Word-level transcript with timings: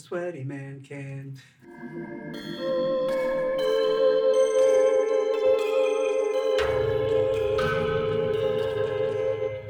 sweaty 0.00 0.44
man 0.44 0.80
can. 0.80 1.36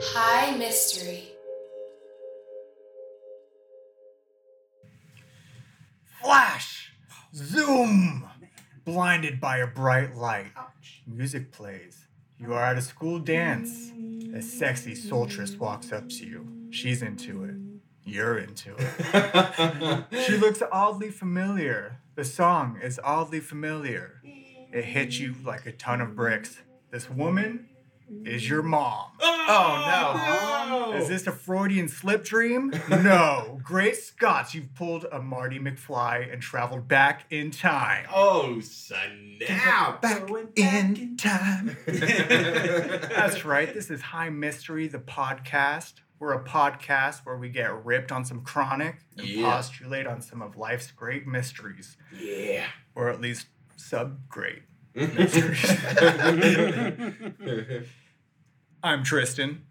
High 0.03 0.57
mystery. 0.57 1.25
Flash! 6.23 6.93
Zoom! 7.35 8.29
Blinded 8.85 9.41
by 9.41 9.59
a 9.59 9.67
bright 9.67 10.17
light. 10.17 10.53
Music 11.07 11.53
plays. 11.53 12.07
You 12.39 12.55
are 12.55 12.65
at 12.65 12.79
a 12.79 12.83
school 12.83 13.19
dance. 13.19 13.91
A 14.35 14.41
sexy 14.41 14.95
soultress 14.95 15.59
walks 15.59 15.93
up 15.93 16.09
to 16.09 16.27
you. 16.27 16.47
She's 16.71 17.03
into 17.03 17.45
it. 17.45 17.70
You're 18.05 18.39
into 18.39 18.75
it. 18.79 20.05
She 20.27 20.37
looks 20.37 20.63
oddly 20.73 21.11
familiar. 21.11 22.01
The 22.15 22.25
song 22.25 22.79
is 22.83 23.01
oddly 23.03 23.41
familiar. 23.41 24.21
It 24.73 24.85
hits 24.85 25.19
you 25.19 25.35
like 25.45 25.67
a 25.67 25.73
ton 25.73 26.01
of 26.01 26.15
bricks. 26.15 26.59
This 26.91 27.09
woman 27.09 27.69
is 28.25 28.49
your 28.49 28.63
mom. 28.63 29.13
Oh, 29.21 29.47
oh 29.49 30.91
no. 30.91 30.99
Is 30.99 31.09
this 31.09 31.27
a 31.27 31.33
Freudian 31.33 31.89
slip 31.89 32.25
dream? 32.25 32.73
No. 32.89 33.61
Great 33.65 33.97
Scots, 33.97 34.55
you've 34.55 34.75
pulled 34.75 35.07
a 35.13 35.21
Marty 35.21 35.59
McFly 35.59 36.33
and 36.33 36.43
traveled 36.43 36.89
back 36.89 37.25
in 37.31 37.51
time. 37.51 38.07
Oh, 38.13 38.61
snap! 38.61 40.03
Back 40.03 40.29
in 40.57 41.17
time. 41.17 41.77
That's 41.87 43.45
right. 43.45 43.73
This 43.73 43.91
is 43.91 44.01
High 44.01 44.31
Mystery, 44.31 44.89
the 44.89 44.99
podcast. 44.99 45.95
We're 46.21 46.35
a 46.35 46.45
podcast 46.45 47.25
where 47.25 47.39
we 47.39 47.49
get 47.49 47.83
ripped 47.85 48.13
on 48.13 48.27
some 48.27 48.43
chronic 48.43 48.97
and 49.17 49.27
Yeah. 49.27 49.51
postulate 49.51 50.07
on 50.07 50.21
some 50.21 50.43
of 50.43 50.55
life's 50.55 50.91
great 50.91 51.27
mysteries, 51.27 51.97
Yeah. 52.13 52.67
or 52.95 53.09
at 53.09 53.23
least 53.23 53.47
sub 53.77 54.29
great. 54.29 54.63
mysteries. 54.95 55.65
I'm 58.83 59.03
Tristan. 59.03 59.65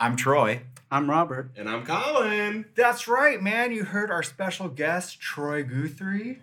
I'm 0.00 0.16
Troy. 0.16 0.62
I'm 0.90 1.10
Robert. 1.10 1.50
and 1.56 1.68
I'm 1.68 1.84
Colin. 1.84 2.64
That's 2.74 3.06
right, 3.06 3.42
man. 3.42 3.70
You 3.72 3.84
heard 3.84 4.10
our 4.10 4.22
special 4.22 4.70
guest, 4.70 5.20
Troy 5.20 5.62
Guthrie. 5.62 6.40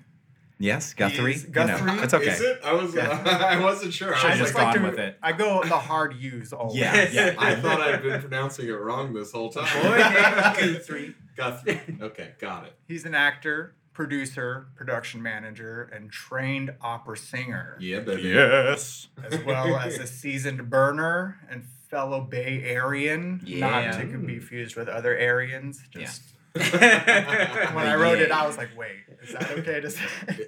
Yes, 0.60 0.94
Guthrie. 0.94 1.34
Is 1.34 1.44
You 1.44 1.50
know, 1.50 1.66
Guthrie? 1.68 2.00
it's 2.04 2.14
okay. 2.14 2.30
Is 2.32 2.42
it? 2.42 2.62
I 2.64 2.74
was. 2.74 2.96
I 2.98 3.60
wasn't 3.60 3.94
sure. 3.94 4.16
Should've 4.16 4.26
I 4.26 4.30
was 4.32 4.40
just 4.40 4.56
like, 4.56 4.76
gone 4.76 4.84
with 4.84 5.00
it. 5.00 5.18
I 5.22 5.32
go 5.32 5.64
the 5.64 5.78
hard 5.78 6.16
U's 6.16 6.54
always. 6.54 6.78
Yeah, 6.78 7.10
yeah. 7.12 7.36
I 7.40 7.56
thought 7.56 7.82
I'd 7.82 8.02
been 8.02 8.22
pronouncing 8.22 8.68
it 8.68 8.72
wrong 8.74 9.14
this 9.14 9.32
whole 9.32 9.50
time. 9.50 9.66
Troy 9.66 9.98
Guthrie. 9.98 11.16
Guthrie. 11.36 11.82
Okay, 12.02 12.32
got 12.40 12.66
it. 12.66 12.74
He's 12.88 13.06
an 13.06 13.16
actor, 13.16 13.74
producer, 13.94 14.68
production 14.76 15.22
manager, 15.22 15.90
and 15.94 16.12
trained 16.12 16.74
opera 16.82 17.18
singer. 17.18 17.78
Yeah, 17.80 18.00
baby. 18.00 18.30
Yes. 18.30 19.08
as 19.30 19.44
well 19.44 19.76
as 19.78 19.98
a 19.98 20.08
seasoned 20.08 20.70
burner 20.70 21.40
and 21.50 21.64
fellow 21.90 22.22
Bay 22.22 22.76
Aryan, 22.76 23.42
not 23.44 23.84
Yeah. 23.84 23.92
to 24.00 24.06
be 24.06 24.12
confused 24.12 24.76
with 24.76 24.88
other 24.88 25.18
Aryans. 25.18 25.84
Just 25.92 26.22
when 26.24 26.33
when 26.56 27.88
I 27.88 27.96
wrote 27.96 28.20
it, 28.20 28.32
I 28.32 28.46
was 28.46 28.58
like, 28.58 28.70
wait, 28.78 28.98
is 29.24 29.34
that 29.34 29.50
okay 29.52 29.82
to 29.82 29.90
say? 29.90 30.06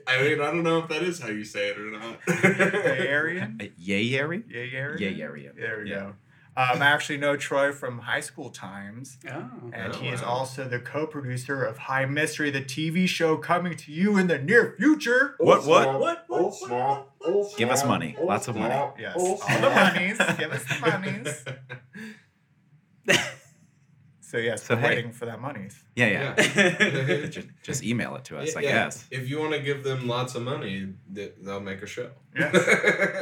I 0.07 0.21
mean, 0.21 0.39
I 0.39 0.45
don't 0.51 0.61
know 0.63 0.79
if 0.79 0.87
that 0.89 1.01
is 1.01 1.19
how 1.19 1.29
you 1.29 1.43
say 1.43 1.69
it 1.69 1.79
or 1.79 1.89
not. 1.91 2.23
Bay 2.25 3.11
Aryan? 3.11 3.59
Yay, 3.77 4.19
Aryan? 4.19 4.43
Yay 4.47 4.75
Aryan? 4.77 5.01
Yay, 5.01 5.21
Aryan. 5.23 5.55
There 5.57 5.81
we 5.83 5.89
Yeah. 5.89 5.95
go. 5.95 6.13
Um, 6.57 6.81
I 6.81 6.85
actually 6.85 7.17
know 7.17 7.35
Troy 7.35 7.73
from 7.73 7.99
high 7.99 8.21
school 8.21 8.49
times, 8.49 9.17
Oh. 9.29 9.49
and 9.73 9.93
Oh, 9.93 9.97
he 9.97 10.07
is 10.07 10.21
wow. 10.21 10.27
also 10.29 10.65
the 10.69 10.79
co-producer 10.79 11.65
of 11.65 11.77
High 11.77 12.05
Mystery, 12.05 12.49
the 12.49 12.61
TV 12.61 13.07
show 13.09 13.35
coming 13.35 13.75
to 13.75 13.91
you 13.91 14.15
in 14.17 14.27
the 14.27 14.37
near 14.37 14.73
future. 14.79 15.35
What, 15.39 15.65
what? 15.65 15.99
What? 15.99 16.25
Oh, 16.29 16.51
small. 16.51 17.13
Oh, 17.21 17.49
Give 17.57 17.69
us 17.71 17.83
money. 17.83 18.15
Oh, 18.17 18.25
Lots 18.27 18.47
of 18.47 18.55
money. 18.55 18.73
Yes, 18.97 19.15
Oh, 19.17 19.37
all 19.41 19.59
the 19.59 19.69
monies. 19.69 20.17
Give 20.37 20.51
us 20.51 20.63
the 20.63 21.45
monies. 23.07 23.19
So 24.35 24.39
yes, 24.41 24.63
So, 24.63 24.75
we're 24.75 24.81
hey. 24.81 24.87
waiting 24.95 25.11
for 25.13 25.25
that 25.27 25.39
money. 25.39 25.69
Yeah, 25.95 26.07
yeah. 26.07 26.35
Yeah. 26.57 27.25
just, 27.27 27.47
just 27.63 27.83
email 27.85 28.17
it 28.17 28.25
to 28.25 28.37
us, 28.37 28.53
I 28.53 28.59
Yeah, 28.59 28.71
guess. 28.83 29.07
If 29.09 29.29
you 29.29 29.39
want 29.39 29.53
to 29.53 29.61
give 29.61 29.85
them 29.85 30.09
lots 30.09 30.35
of 30.35 30.41
money, 30.43 30.89
they'll 31.09 31.61
make 31.61 31.81
a 31.81 31.85
show. 31.87 32.09
Yeah. 32.37 32.51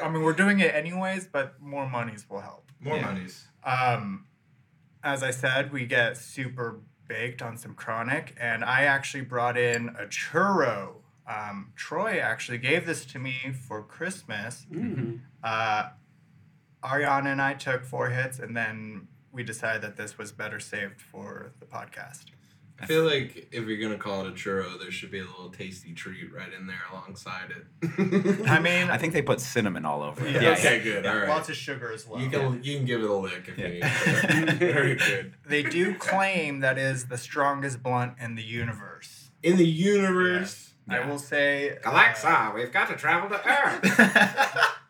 I 0.04 0.10
mean, 0.10 0.24
we're 0.24 0.34
doing 0.34 0.60
it 0.60 0.74
anyways, 0.74 1.28
but 1.28 1.62
more 1.62 1.88
monies 1.88 2.26
will 2.28 2.40
help. 2.42 2.72
More 2.80 2.96
Yeah. 2.96 3.06
monies. 3.12 3.48
Um, 3.64 4.26
as 5.04 5.22
I 5.22 5.30
said, 5.30 5.72
we 5.72 5.86
get 5.86 6.18
super 6.18 6.80
baked 7.08 7.44
on 7.44 7.58
some 7.58 7.76
chronic, 7.76 8.34
and 8.40 8.66
I 8.66 8.86
actually 8.86 9.24
brought 9.24 9.56
in 9.56 9.90
a 9.90 10.06
churro. 10.08 10.94
Um, 11.28 11.74
Troy 11.76 12.18
actually 12.18 12.58
gave 12.58 12.88
this 12.88 13.06
to 13.06 13.20
me 13.20 13.36
for 13.68 13.84
Christmas. 13.84 14.66
Mm-hmm. 14.74 15.18
Uh, 15.44 15.90
Ariana 16.84 17.28
and 17.28 17.42
I 17.42 17.54
took 17.54 17.86
four 17.86 18.10
hits, 18.10 18.40
and 18.40 18.58
then 18.58 19.10
we 19.34 19.44
decided 19.44 19.82
that 19.82 19.98
this 19.98 20.18
was 20.18 20.32
better 20.32 20.60
saved 20.60 21.02
for 21.02 21.52
the 21.60 21.66
podcast. 21.66 22.26
I 22.80 22.86
feel 22.86 23.04
like 23.04 23.48
if 23.52 23.66
you're 23.68 23.78
gonna 23.78 23.98
call 24.00 24.26
it 24.26 24.28
a 24.28 24.32
churro, 24.32 24.80
there 24.80 24.92
should 24.92 25.12
be 25.12 25.20
a 25.20 25.24
little 25.26 25.50
tasty 25.50 25.94
treat 25.94 26.34
right 26.34 26.52
in 26.52 26.68
there 26.68 26.82
alongside 26.92 27.52
it. 27.52 28.48
I 28.50 28.60
mean, 28.60 28.90
I 28.90 28.98
think 28.98 29.14
they 29.14 29.22
put 29.22 29.40
cinnamon 29.40 29.86
all 29.86 30.02
over 30.04 30.26
it. 30.26 30.34
Yeah, 30.34 30.42
Yeah, 30.42 30.50
okay, 30.54 30.78
yeah. 30.78 30.84
good. 30.84 31.06
All 31.06 31.16
right. 31.18 31.30
lots 31.30 31.50
of 31.50 31.56
sugar 31.56 31.92
as 31.94 32.06
well. 32.08 32.20
you 32.22 32.30
can 32.30 32.62
you 32.64 32.78
can 32.78 32.86
give 32.86 33.02
it 33.04 33.10
a 33.10 33.14
lick 33.14 33.46
if 33.48 33.58
Yeah. 33.58 33.68
you 34.40 34.46
need. 34.46 34.54
Very 34.60 34.96
good. 34.96 35.34
They 35.46 35.64
do 35.64 35.96
claim 35.96 36.60
that 36.62 36.78
is 36.78 37.06
the 37.08 37.18
strongest 37.18 37.82
blunt 37.84 38.14
in 38.20 38.36
the 38.36 38.44
universe. 38.44 39.30
In 39.44 39.58
the 39.58 39.68
universe, 39.68 40.74
I 40.90 41.06
will 41.08 41.20
say, 41.20 41.78
uh, 41.86 42.52
we've 42.56 42.72
got 42.72 42.90
to 42.90 42.96
travel 42.96 43.30
to 43.30 43.48
Earth. 43.48 43.82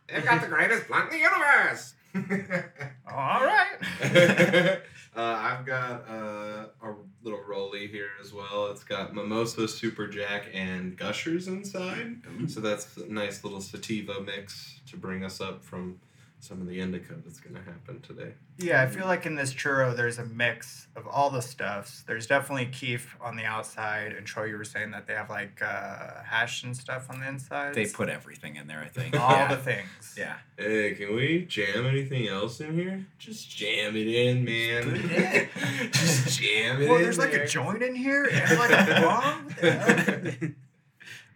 They've 0.07 0.25
got 0.25 0.41
the 0.41 0.47
greatest 0.47 0.87
blunt 0.87 1.11
in 1.11 1.19
the 1.19 1.23
universe. 1.23 1.93
all 3.11 3.43
right. 3.43 3.77
uh, 5.15 5.21
I've 5.21 5.65
got 5.65 6.07
uh, 6.07 6.65
a 6.83 6.93
little 7.23 7.41
rolly 7.47 7.87
here 7.87 8.09
as 8.21 8.33
well. 8.33 8.67
It's 8.71 8.83
got 8.83 9.15
mimosa, 9.15 9.67
super 9.67 10.07
jack, 10.07 10.47
and 10.53 10.95
gushers 10.95 11.47
inside. 11.47 12.21
So 12.47 12.59
that's 12.59 12.97
a 12.97 13.11
nice 13.11 13.43
little 13.43 13.61
sativa 13.61 14.21
mix 14.21 14.79
to 14.91 14.97
bring 14.97 15.23
us 15.23 15.41
up 15.41 15.63
from 15.63 15.99
some 16.43 16.59
of 16.59 16.67
the 16.67 16.77
indica 16.77 17.13
that's 17.23 17.39
going 17.39 17.55
to 17.55 17.61
happen 17.61 18.01
today. 18.01 18.33
Yeah, 18.57 18.81
I 18.81 18.87
feel 18.87 19.05
like 19.05 19.25
in 19.25 19.35
this 19.35 19.53
churro, 19.53 19.95
there's 19.95 20.19
a 20.19 20.25
mix 20.25 20.87
of 20.97 21.07
all 21.07 21.29
the 21.29 21.41
stuffs. 21.41 22.03
There's 22.05 22.27
definitely 22.27 22.65
keef 22.65 23.15
on 23.21 23.37
the 23.37 23.45
outside, 23.45 24.11
and 24.11 24.25
Troy, 24.25 24.45
you 24.45 24.57
were 24.57 24.65
saying 24.65 24.91
that 24.91 25.07
they 25.07 25.13
have 25.13 25.29
like 25.29 25.61
uh, 25.61 26.21
hash 26.25 26.63
and 26.63 26.75
stuff 26.75 27.09
on 27.09 27.21
the 27.21 27.29
inside. 27.29 27.73
They 27.73 27.85
put 27.85 28.09
everything 28.09 28.57
in 28.57 28.67
there, 28.67 28.81
I 28.81 28.89
think. 28.89 29.17
all 29.17 29.31
yeah. 29.31 29.55
the 29.55 29.61
things. 29.61 30.15
Yeah. 30.17 30.35
Hey, 30.57 30.93
can 30.95 31.15
we 31.15 31.45
jam 31.45 31.85
anything 31.85 32.27
else 32.27 32.59
in 32.59 32.73
here? 32.73 33.05
Just 33.17 33.49
jam 33.49 33.95
it 33.95 34.07
in, 34.07 34.43
man. 34.43 34.83
Put 34.83 35.11
it 35.11 35.49
Just 35.93 36.41
jam 36.41 36.81
it 36.81 36.83
in. 36.83 36.89
Well, 36.89 36.97
in. 36.97 37.03
there's 37.03 37.17
like 37.17 37.31
there. 37.31 37.43
a 37.43 37.47
joint 37.47 37.81
in 37.81 37.95
here 37.95 38.29
and 38.29 38.59
like 38.59 38.71
a 38.71 39.01
bomb. 39.01 40.53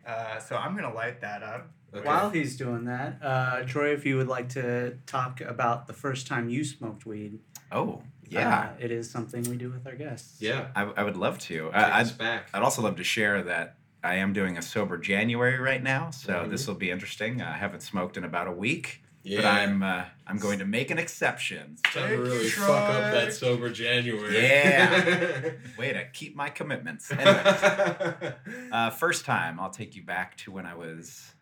What? 0.08 0.14
Uh, 0.16 0.40
so 0.40 0.56
I'm 0.56 0.74
gonna 0.74 0.94
light 0.94 1.20
that 1.20 1.44
up. 1.44 1.70
Okay. 1.94 2.06
While 2.06 2.30
he's 2.30 2.58
doing 2.58 2.86
that, 2.86 3.18
uh, 3.24 3.64
Troy, 3.64 3.94
if 3.94 4.06
you 4.06 4.18
would 4.18 4.28
like 4.28 4.50
to 4.50 4.98
talk 5.06 5.40
about 5.42 5.88
the 5.88 5.94
first 5.94 6.28
time 6.28 6.50
you 6.50 6.64
smoked 6.64 7.06
weed, 7.06 7.40
Oh, 7.72 8.02
yeah. 8.30 8.72
uh, 8.72 8.74
it 8.80 8.92
is 8.92 9.10
something 9.10 9.44
we 9.44 9.56
do 9.56 9.70
with 9.70 9.88
our 9.88 9.96
guests. 9.96 10.42
Yeah. 10.42 10.68
I, 10.76 10.84
I 10.84 11.04
would 11.04 11.16
love 11.18 11.40
to. 11.40 11.66
Take 11.68 11.74
I, 11.76 12.02
us 12.02 12.12
I'd, 12.12 12.18
back. 12.18 12.50
I'd 12.54 12.62
also 12.62 12.82
love 12.82 12.98
to 12.98 13.04
share 13.04 13.42
that 13.44 13.78
I 14.04 14.16
am 14.16 14.34
doing 14.34 14.58
a 14.58 14.62
sober 14.62 14.98
January 14.98 15.58
right 15.60 15.82
now, 15.82 16.12
so 16.12 16.34
Mhm. 16.34 16.50
this 16.52 16.68
will 16.68 16.76
be 16.76 16.92
interesting. 16.92 17.42
I 17.42 17.58
haven't 17.58 17.82
smoked 17.82 18.16
in 18.18 18.24
about 18.26 18.48
a 18.48 18.52
week, 18.52 19.02
Yeah. 19.24 19.38
but 19.42 19.46
I'm 19.46 19.82
uh, 19.82 20.04
I'm 20.28 20.38
going 20.38 20.60
to 20.60 20.66
make 20.66 20.92
an 20.92 20.98
exception. 20.98 21.78
Time 21.84 22.10
to 22.10 22.18
really 22.22 22.44
you, 22.46 22.50
fuck 22.52 22.70
up 22.70 23.12
that 23.14 23.34
sober 23.34 23.70
January. 23.70 24.36
Yeah. 24.44 25.52
Way 25.78 25.94
to 25.94 26.06
keep 26.14 26.36
my 26.36 26.50
commitments. 26.50 27.12
Anyway, 27.12 28.34
uh, 28.72 28.90
first 28.92 29.26
time, 29.26 29.58
I'll 29.60 29.70
take 29.72 29.96
you 29.96 30.04
back 30.04 30.36
to 30.38 30.52
when 30.52 30.66
I 30.66 30.76
was 30.76 31.34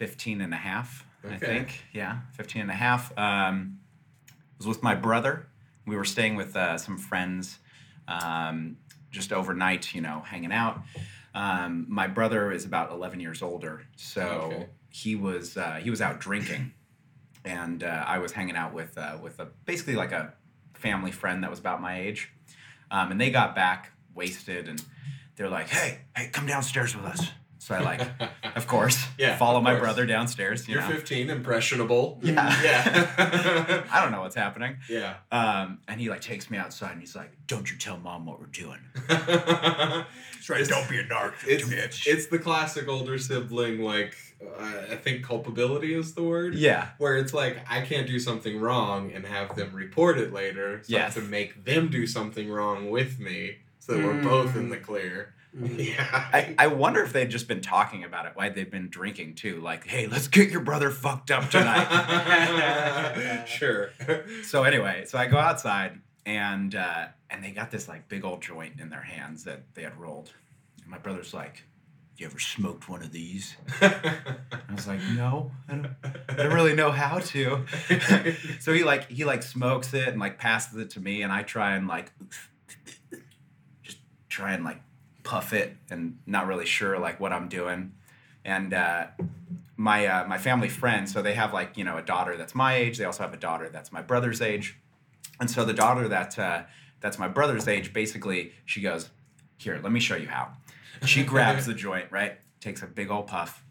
15 0.00 0.40
and 0.40 0.54
a 0.54 0.56
half, 0.56 1.04
I 1.28 1.36
think. 1.36 1.84
Yeah, 1.92 2.20
15 2.32 2.62
and 2.62 2.70
a 2.70 2.74
half. 2.74 3.16
Um, 3.18 3.80
was 4.56 4.66
with 4.66 4.82
my 4.82 4.94
brother. 4.94 5.46
We 5.86 5.94
were 5.94 6.06
staying 6.06 6.36
with 6.36 6.56
uh, 6.56 6.78
some 6.78 6.96
friends 6.96 7.58
um, 8.08 8.78
just 9.10 9.30
overnight, 9.30 9.94
you 9.94 10.00
know, 10.00 10.20
hanging 10.24 10.52
out. 10.52 10.80
Um, 11.34 11.84
my 11.86 12.06
brother 12.06 12.50
is 12.50 12.64
about 12.64 12.90
11 12.92 13.20
years 13.20 13.42
older, 13.42 13.82
so 13.96 14.22
Okay. 14.22 14.66
he 14.88 15.14
was 15.16 15.58
uh, 15.58 15.74
he 15.82 15.90
was 15.90 16.00
out 16.00 16.18
drinking, 16.18 16.72
and 17.44 17.84
uh, 17.84 18.02
I 18.06 18.18
was 18.20 18.32
hanging 18.32 18.56
out 18.56 18.72
with 18.72 18.96
uh, 18.96 19.18
with 19.22 19.38
a 19.38 19.48
basically 19.66 19.96
like 19.96 20.12
a 20.12 20.32
family 20.72 21.12
friend 21.12 21.44
that 21.44 21.50
was 21.50 21.58
about 21.58 21.82
my 21.82 22.00
age, 22.00 22.32
um, 22.90 23.10
and 23.12 23.20
they 23.20 23.30
got 23.30 23.54
back 23.54 23.92
wasted, 24.14 24.66
and 24.66 24.82
they're 25.36 25.50
like, 25.50 25.68
"Hey, 25.68 25.98
hey, 26.16 26.30
come 26.32 26.46
downstairs 26.46 26.96
with 26.96 27.04
us." 27.04 27.28
So 27.62 27.74
I 27.74 27.80
like, 27.80 28.00
of 28.56 28.66
course, 28.66 29.04
Yeah, 29.18 29.36
follow 29.36 29.60
my 29.60 29.78
brother 29.78 30.06
downstairs. 30.06 30.66
You 30.66 30.74
You're 30.76 30.82
know, 30.82 30.88
15, 30.96 31.28
impressionable. 31.28 32.18
Yeah. 32.22 32.48
Yeah. 32.64 33.84
I 33.92 34.00
don't 34.02 34.12
know 34.12 34.22
what's 34.22 34.34
happening. 34.34 34.78
yeah. 34.88 35.16
Um, 35.30 35.78
and 35.86 36.00
he 36.00 36.08
like 36.08 36.22
takes 36.22 36.50
me 36.50 36.56
outside 36.56 36.92
and 36.92 37.00
he's 37.00 37.14
like, 37.14 37.30
"Don't 37.46 37.70
you 37.70 37.76
tell 37.76 37.98
mom 37.98 38.24
what 38.24 38.40
we're 38.40 38.46
doing." 38.46 38.78
That's 39.08 40.48
right. 40.48 40.60
It's- 40.60 40.68
Don't 40.68 40.88
be 40.88 40.98
a 40.98 41.04
narc, 41.04 41.34
It's, 41.46 41.64
bitch. 41.68 42.06
it's 42.06 42.26
the 42.26 42.38
classic 42.38 42.88
older 42.88 43.18
sibling, 43.18 43.80
like, 43.82 44.16
uh, 44.42 44.92
I 44.92 44.96
think 44.96 45.22
culpability 45.24 45.92
is 45.94 46.14
the 46.14 46.22
word. 46.22 46.54
Yeah, 46.54 46.88
Where 46.98 47.16
it's 47.18 47.34
like, 47.34 47.58
I 47.68 47.82
can't 47.82 48.06
do 48.06 48.18
something 48.18 48.58
wrong 48.58 49.12
and 49.12 49.26
have 49.26 49.54
them 49.54 49.74
report 49.74 50.18
it 50.18 50.32
later. 50.32 50.80
So 50.84 50.96
I 50.96 51.00
have 51.00 51.14
to 51.14 51.20
make 51.20 51.64
them 51.64 51.88
do 51.90 52.06
something 52.06 52.48
wrong 52.50 52.88
with 52.90 53.18
me 53.20 53.58
so 53.80 53.92
that 53.94 54.02
we're 54.04 54.22
both 54.22 54.56
in 54.56 54.70
the 54.70 54.78
clear. 54.78 55.34
Mm. 55.56 55.78
Yeah. 55.90 56.28
I, 56.32 56.54
I 56.58 56.66
wonder 56.68 57.02
if 57.02 57.12
they'd 57.12 57.30
just 57.30 57.48
been 57.48 57.60
talking 57.60 58.04
about 58.04 58.26
it, 58.26 58.32
why 58.34 58.50
they'd 58.50 58.70
been 58.70 58.88
drinking 58.88 59.34
too. 59.34 59.60
Like, 59.60 59.86
hey, 59.86 60.06
let's 60.06 60.28
get 60.28 60.50
your 60.50 60.60
brother 60.60 60.90
fucked 60.90 61.30
up 61.30 61.50
tonight. 61.50 61.86
sure. 63.48 63.90
so 64.44 64.62
anyway, 64.62 65.04
so 65.06 65.18
I 65.18 65.26
go 65.26 65.38
outside 65.38 66.00
and 66.26 66.74
uh, 66.74 67.06
and 67.30 67.42
they 67.42 67.50
got 67.50 67.70
this 67.70 67.88
like 67.88 68.08
big 68.08 68.24
old 68.24 68.42
joint 68.42 68.80
in 68.80 68.90
their 68.90 69.02
hands 69.02 69.44
that 69.44 69.62
they 69.74 69.82
had 69.82 69.96
rolled. 69.98 70.32
And 70.82 70.90
my 70.90 70.98
brother's 70.98 71.34
like, 71.34 71.64
"You 72.16 72.26
ever 72.26 72.38
smoked 72.38 72.88
one 72.88 73.02
of 73.02 73.12
these?" 73.12 73.56
I 73.80 74.22
was 74.72 74.86
like, 74.86 75.00
"No, 75.16 75.50
I 75.68 75.74
don't, 75.74 75.90
I 76.28 76.34
don't 76.34 76.52
really 76.52 76.74
know 76.74 76.90
how 76.90 77.18
to." 77.18 77.64
so 78.60 78.72
he 78.72 78.84
like 78.84 79.10
he 79.10 79.24
like 79.24 79.42
smokes 79.42 79.94
it 79.94 80.08
and 80.08 80.20
like 80.20 80.38
passes 80.38 80.78
it 80.78 80.90
to 80.90 81.00
me, 81.00 81.22
and 81.22 81.32
I 81.32 81.42
try 81.42 81.74
and 81.74 81.88
like 81.88 82.12
just 83.82 83.98
try 84.28 84.52
and 84.52 84.64
like 84.64 84.80
puff 85.22 85.52
it 85.52 85.76
and 85.90 86.18
not 86.26 86.46
really 86.46 86.66
sure 86.66 86.98
like 86.98 87.20
what 87.20 87.32
I'm 87.32 87.48
doing. 87.48 87.92
And 88.44 88.72
uh, 88.72 89.06
my 89.76 90.06
uh, 90.06 90.26
my 90.26 90.38
family 90.38 90.68
friends, 90.68 91.12
so 91.12 91.22
they 91.22 91.34
have 91.34 91.52
like 91.52 91.76
you 91.76 91.84
know 91.84 91.96
a 91.96 92.02
daughter 92.02 92.36
that's 92.36 92.54
my 92.54 92.76
age. 92.76 92.98
They 92.98 93.04
also 93.04 93.22
have 93.22 93.32
a 93.32 93.38
daughter 93.38 93.70
that's 93.70 93.90
my 93.90 94.02
brother's 94.02 94.42
age. 94.42 94.78
And 95.40 95.50
so 95.50 95.64
the 95.64 95.72
daughter 95.72 96.06
that 96.08 96.38
uh, 96.38 96.62
that's 97.00 97.18
my 97.18 97.28
brother's 97.28 97.66
age, 97.66 97.92
basically, 97.92 98.52
she 98.66 98.82
goes, 98.82 99.10
"Here, 99.56 99.80
let 99.82 99.90
me 99.90 100.00
show 100.00 100.16
you 100.16 100.28
how." 100.28 100.50
She 101.06 101.24
grabs 101.32 101.64
the 101.64 101.74
joint, 101.74 102.06
right? 102.10 102.38
Takes 102.60 102.82
a 102.82 102.86
big 102.86 103.10
old 103.10 103.26
puff, 103.26 103.64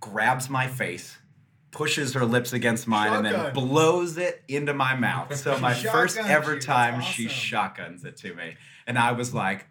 grabs 0.00 0.50
my 0.50 0.66
face, 0.66 1.18
pushes 1.70 2.14
her 2.14 2.24
lips 2.24 2.52
against 2.52 2.88
mine, 2.88 3.12
and 3.12 3.24
then 3.24 3.54
blows 3.54 4.18
it 4.18 4.42
into 4.48 4.74
my 4.74 4.96
mouth. 4.96 5.34
So 5.36 5.56
my 5.58 5.74
first 5.92 6.18
ever 6.18 6.54
you. 6.54 6.60
Time, 6.60 7.00
she 7.00 7.28
shotguns 7.28 8.04
it 8.04 8.16
to 8.18 8.34
me, 8.34 8.56
and 8.88 8.98
I 8.98 9.12
was 9.12 9.32
like, 9.32 9.66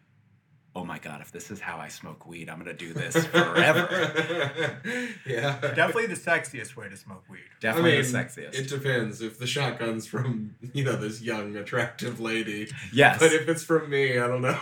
"Oh 0.78 0.86
my 0.86 1.00
god, 1.00 1.22
if 1.22 1.32
this 1.32 1.50
is 1.50 1.60
how 1.60 1.78
I 1.78 1.88
smoke 1.88 2.28
weed, 2.28 2.50
I'm 2.50 2.60
gonna 2.60 2.74
do 2.74 2.94
this 2.94 3.26
forever." 3.26 3.88
yeah. 5.26 5.60
Definitely 5.60 6.06
the 6.06 6.16
sexiest 6.16 6.76
way 6.76 6.88
to 6.88 6.96
smoke 6.96 7.24
weed. 7.30 7.40
Definitely 7.60 7.98
I 7.98 8.02
mean, 8.04 8.12
the 8.12 8.18
sexiest. 8.20 8.54
It 8.54 8.70
depends 8.70 9.22
if 9.22 9.40
the 9.40 9.48
shotgun's 9.48 10.06
from 10.06 10.56
you 10.74 10.84
know 10.84 10.96
this 10.96 11.22
young 11.22 11.56
attractive 11.56 12.20
lady, 12.20 12.70
yes. 12.94 13.18
but 13.20 13.34
if 13.34 13.50
it's 13.50 13.64
from 13.64 13.90
me, 13.90 14.20
I 14.20 14.28
don't 14.28 14.42
know. 14.44 14.60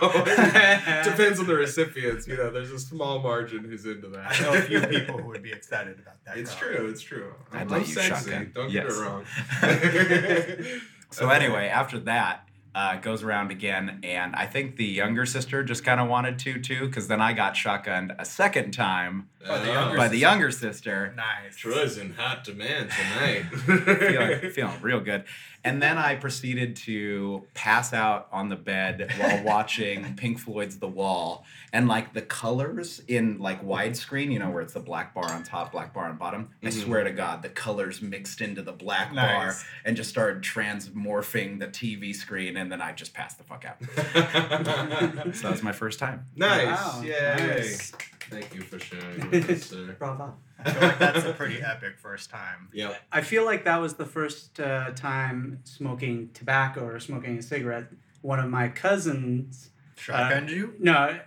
depends 1.04 1.38
on 1.38 1.46
the 1.46 1.54
recipients. 1.56 2.26
You 2.26 2.38
know, 2.38 2.50
there's 2.50 2.72
a 2.72 2.78
small 2.78 3.20
margin 3.20 3.64
who's 3.64 3.84
into 3.84 4.08
that. 4.08 4.40
I 4.40 4.42
know 4.42 4.54
a 4.54 4.62
few 4.62 4.80
people 4.80 5.18
who 5.18 5.28
would 5.28 5.42
be 5.42 5.52
excited 5.52 5.98
about 5.98 6.24
that. 6.24 6.38
It's 6.38 6.54
Carl. 6.54 6.76
true. 6.76 6.88
It's 6.88 7.02
true. 7.02 7.34
I'd 7.52 7.62
I'm, 7.62 7.72
I'm 7.74 7.84
sexy. 7.84 8.08
shotgun. 8.30 8.52
Don't 8.54 8.70
Yes. 8.70 8.84
get 8.86 8.92
it 8.92 9.00
wrong. 9.00 10.80
So 11.10 11.30
anyway, 11.30 11.68
after 11.68 12.00
that, 12.00 12.45
uh, 12.76 12.96
goes 12.96 13.22
around 13.22 13.50
again, 13.50 14.00
and 14.02 14.36
I 14.36 14.44
think 14.44 14.76
the 14.76 14.84
younger 14.84 15.24
sister 15.24 15.64
just 15.64 15.82
kind 15.82 15.98
of 15.98 16.08
wanted 16.08 16.38
to 16.40 16.60
too, 16.60 16.86
because 16.86 17.08
then 17.08 17.22
I 17.22 17.32
got 17.32 17.54
shotgunned 17.54 18.14
a 18.18 18.24
second 18.26 18.72
time 18.72 19.30
By 19.48 19.58
the 19.60 19.66
younger 19.72 19.96
by 19.96 20.08
the 20.08 20.18
younger 20.18 20.50
sister, 20.50 21.14
Nice. 21.16 21.56
Troy's 21.56 21.96
in 21.96 22.12
hot 22.12 22.44
demand 22.44 22.90
tonight. 22.90 23.44
feeling, 23.50 24.50
feeling 24.52 24.82
real 24.82 25.00
good. 25.00 25.24
And 25.66 25.82
then 25.82 25.98
I 25.98 26.14
proceeded 26.14 26.76
to 26.76 27.44
pass 27.54 27.92
out 27.92 28.28
on 28.32 28.48
the 28.48 28.56
bed 28.56 29.10
while 29.18 29.42
watching 29.42 30.14
Pink 30.16 30.38
Floyd's 30.38 30.78
The 30.78 30.86
Wall. 30.88 31.44
And 31.72 31.88
like 31.88 32.14
the 32.14 32.22
colors 32.22 33.02
in 33.08 33.38
like 33.38 33.62
widescreen, 33.64 34.32
you 34.32 34.38
know, 34.38 34.48
where 34.50 34.62
it's 34.62 34.72
the 34.74 34.80
black 34.80 35.12
bar 35.12 35.28
on 35.30 35.42
top, 35.42 35.72
black 35.72 35.92
bar 35.92 36.06
on 36.06 36.16
bottom. 36.16 36.50
I 36.62 36.68
Mhm. 36.68 36.84
swear 36.84 37.04
to 37.04 37.10
God, 37.10 37.42
the 37.42 37.48
colors 37.48 38.00
mixed 38.00 38.40
into 38.40 38.62
the 38.62 38.72
black 38.72 39.12
bar 39.14 39.54
and 39.84 39.96
just 39.96 40.08
started 40.08 40.42
transmorphing 40.42 41.58
the 41.58 41.66
TV 41.66 42.14
screen. 42.14 42.56
And 42.56 42.70
then 42.70 42.80
I 42.80 42.92
just 42.92 43.12
passed 43.12 43.38
the 43.38 43.44
fuck 43.44 43.64
out. 43.64 43.76
So 45.36 45.42
that 45.42 45.50
was 45.52 45.62
my 45.62 45.72
first 45.72 45.98
time. 45.98 46.24
nice. 46.36 46.66
Wow, 46.78 47.02
Yay. 47.02 47.36
nice. 47.36 47.92
Thank 48.30 48.54
you 48.54 48.62
for 48.62 48.78
sharing 48.78 49.30
with 49.30 49.48
us, 49.50 49.62
sir. 49.64 49.96
Bravo. 49.98 50.34
I 50.64 50.70
feel 50.72 50.82
like 50.88 50.98
that's 50.98 51.24
a 51.24 51.32
pretty 51.32 51.60
epic 51.62 51.98
first 51.98 52.30
time. 52.30 52.68
Yep. 52.72 53.00
I 53.12 53.20
feel 53.20 53.44
like 53.44 53.64
that 53.64 53.80
was 53.80 53.94
the 53.94 54.04
first 54.06 54.58
uh, 54.60 54.90
time 54.92 55.60
smoking 55.64 56.30
tobacco 56.34 56.84
or 56.84 56.98
smoking 57.00 57.38
a 57.38 57.42
cigarette. 57.42 57.86
One 58.22 58.38
of 58.40 58.50
my 58.50 58.68
cousins, 58.68 59.70
Shotgunned 59.96 60.50
you? 60.50 60.74
no, 60.78 61.18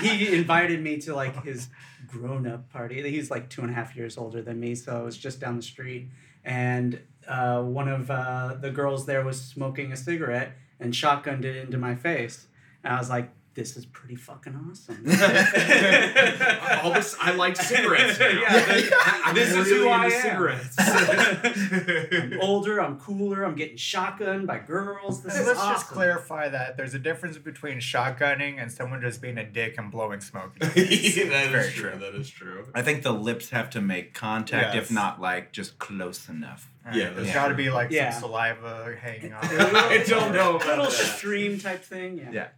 he 0.00 0.34
invited 0.34 0.80
me 0.82 0.98
to 0.98 1.14
like 1.14 1.44
his 1.44 1.68
grown 2.06 2.46
up 2.46 2.70
party. 2.72 3.02
He's 3.10 3.30
like 3.30 3.50
two 3.50 3.60
and 3.62 3.70
a 3.70 3.74
half 3.74 3.94
years 3.96 4.16
older 4.16 4.40
than 4.40 4.60
me, 4.60 4.74
so 4.74 5.00
it 5.00 5.04
was 5.04 5.18
just 5.18 5.40
down 5.40 5.56
the 5.56 5.62
street. 5.62 6.08
And 6.44 7.00
uh, 7.26 7.62
one 7.62 7.88
of 7.88 8.10
uh, 8.10 8.56
the 8.60 8.70
girls 8.70 9.04
there 9.06 9.24
was 9.24 9.40
smoking 9.40 9.92
a 9.92 9.96
cigarette 9.96 10.52
and 10.78 10.92
shotgunned 10.92 11.44
it 11.44 11.56
into 11.56 11.76
my 11.78 11.94
face. 11.94 12.46
And 12.82 12.94
I 12.94 12.98
was 12.98 13.10
like, 13.10 13.30
this 13.54 13.76
is 13.76 13.86
pretty 13.86 14.16
fucking 14.16 14.54
awesome. 14.68 14.96
All 16.82 16.92
this, 16.92 17.16
I 17.20 17.32
like 17.36 17.56
cigarettes 17.56 18.18
now. 18.18 18.28
Yeah, 18.28 18.64
this- 18.66 18.92
I'm 19.24 19.34
this 19.34 19.50
is 19.50 19.56
really 19.70 19.78
who 19.78 19.88
I 19.88 20.04
am. 20.06 20.10
cigarettes. 20.10 20.76
I'm 22.34 22.40
older, 22.40 22.80
I'm 22.82 22.98
cooler, 22.98 23.44
I'm 23.44 23.54
getting 23.54 23.76
shotgunned 23.76 24.46
by 24.46 24.58
girls. 24.58 25.22
This 25.22 25.34
Hey, 25.34 25.40
is 25.42 25.46
let's 25.46 25.58
awesome. 25.60 25.72
just 25.74 25.86
clarify 25.88 26.48
that 26.48 26.76
there's 26.76 26.94
a 26.94 26.98
difference 26.98 27.38
between 27.38 27.78
shotgunning 27.78 28.60
and 28.60 28.70
someone 28.72 29.00
just 29.00 29.22
being 29.22 29.38
a 29.38 29.44
dick 29.48 29.76
and 29.78 29.90
blowing 29.90 30.20
smoke. 30.20 30.58
that 30.58 30.76
is 30.76 31.14
Very 31.16 31.70
true. 31.70 31.90
true. 31.90 31.98
That 32.00 32.14
is 32.14 32.28
true. 32.30 32.66
I 32.74 32.82
think 32.82 33.02
the 33.02 33.12
lips 33.12 33.50
have 33.50 33.70
to 33.70 33.80
make 33.80 34.14
contact, 34.14 34.74
Yes. 34.74 34.84
if 34.84 34.90
not 34.90 35.20
like 35.20 35.52
just 35.52 35.78
close 35.78 36.28
enough. 36.28 36.68
Yeah, 36.86 37.10
there's 37.10 37.28
that's 37.28 37.32
got 37.34 37.48
to 37.48 37.54
be 37.54 37.70
like 37.70 37.90
Yeah. 37.90 38.10
some 38.10 38.22
saliva 38.28 38.94
hanging 39.00 39.32
off. 39.32 39.44
I 39.50 40.04
don't 40.06 40.32
know 40.34 40.56
about 40.56 40.66
little 40.68 40.84
that. 40.84 40.92
stream 40.92 41.58
type 41.58 41.82
thing. 41.82 42.18
Yeah. 42.18 42.30
Yeah. 42.30 42.48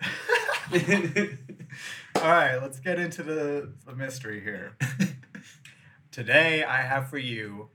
All 2.16 2.28
right, 2.28 2.56
let's 2.56 2.80
get 2.80 2.98
into 2.98 3.22
the, 3.22 3.72
the 3.86 3.94
mystery 3.94 4.40
here. 4.42 4.76
Today, 6.12 6.64
I 6.64 6.82
have 6.82 7.08
for 7.08 7.18
you 7.18 7.68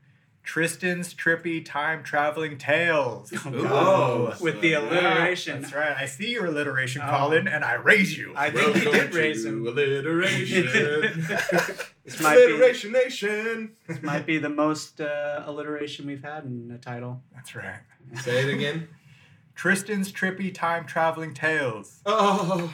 Tristan's 0.44 1.14
trippy 1.14 1.66
time 1.66 2.04
traveling 2.04 2.58
tales. 2.58 3.34
Oh, 3.46 3.54
Ooh. 3.54 3.64
God. 3.64 4.42
With 4.42 4.62
the 4.62 4.70
Yeah, 4.70 4.80
alliteration. 4.82 5.62
That's 5.62 5.74
right. 5.74 5.96
I 5.98 6.06
see 6.06 6.32
your 6.32 6.46
alliteration, 6.46 7.02
Oh. 7.04 7.10
Colin, 7.10 7.48
and 7.48 7.64
I 7.66 7.74
raise 7.76 8.16
you. 8.18 8.34
I 8.36 8.52
think 8.52 8.76
he 8.76 8.84
did 8.92 9.14
raise 9.16 9.44
to 9.44 9.50
him. 9.50 9.68
Alliteration. 9.68 11.26
This 12.06 12.22
might 12.22 12.36
be 12.36 12.44
alliteration 12.44 12.92
Nation. 12.92 13.72
this 13.88 14.04
might 14.04 14.28
be 14.28 14.38
the 14.38 14.48
most 14.48 15.02
uh, 15.02 15.42
alliteration 15.48 16.06
we've 16.06 16.22
had 16.24 16.44
in 16.44 16.70
a 16.72 16.78
title. 16.78 17.24
That's 17.34 17.56
right. 17.56 17.80
Say 18.22 18.44
it 18.48 18.54
again. 18.54 18.88
Tristan's 19.56 20.12
trippy 20.12 20.54
time 20.54 20.86
traveling 20.86 21.34
tales. 21.34 22.02
Oh, 22.06 22.74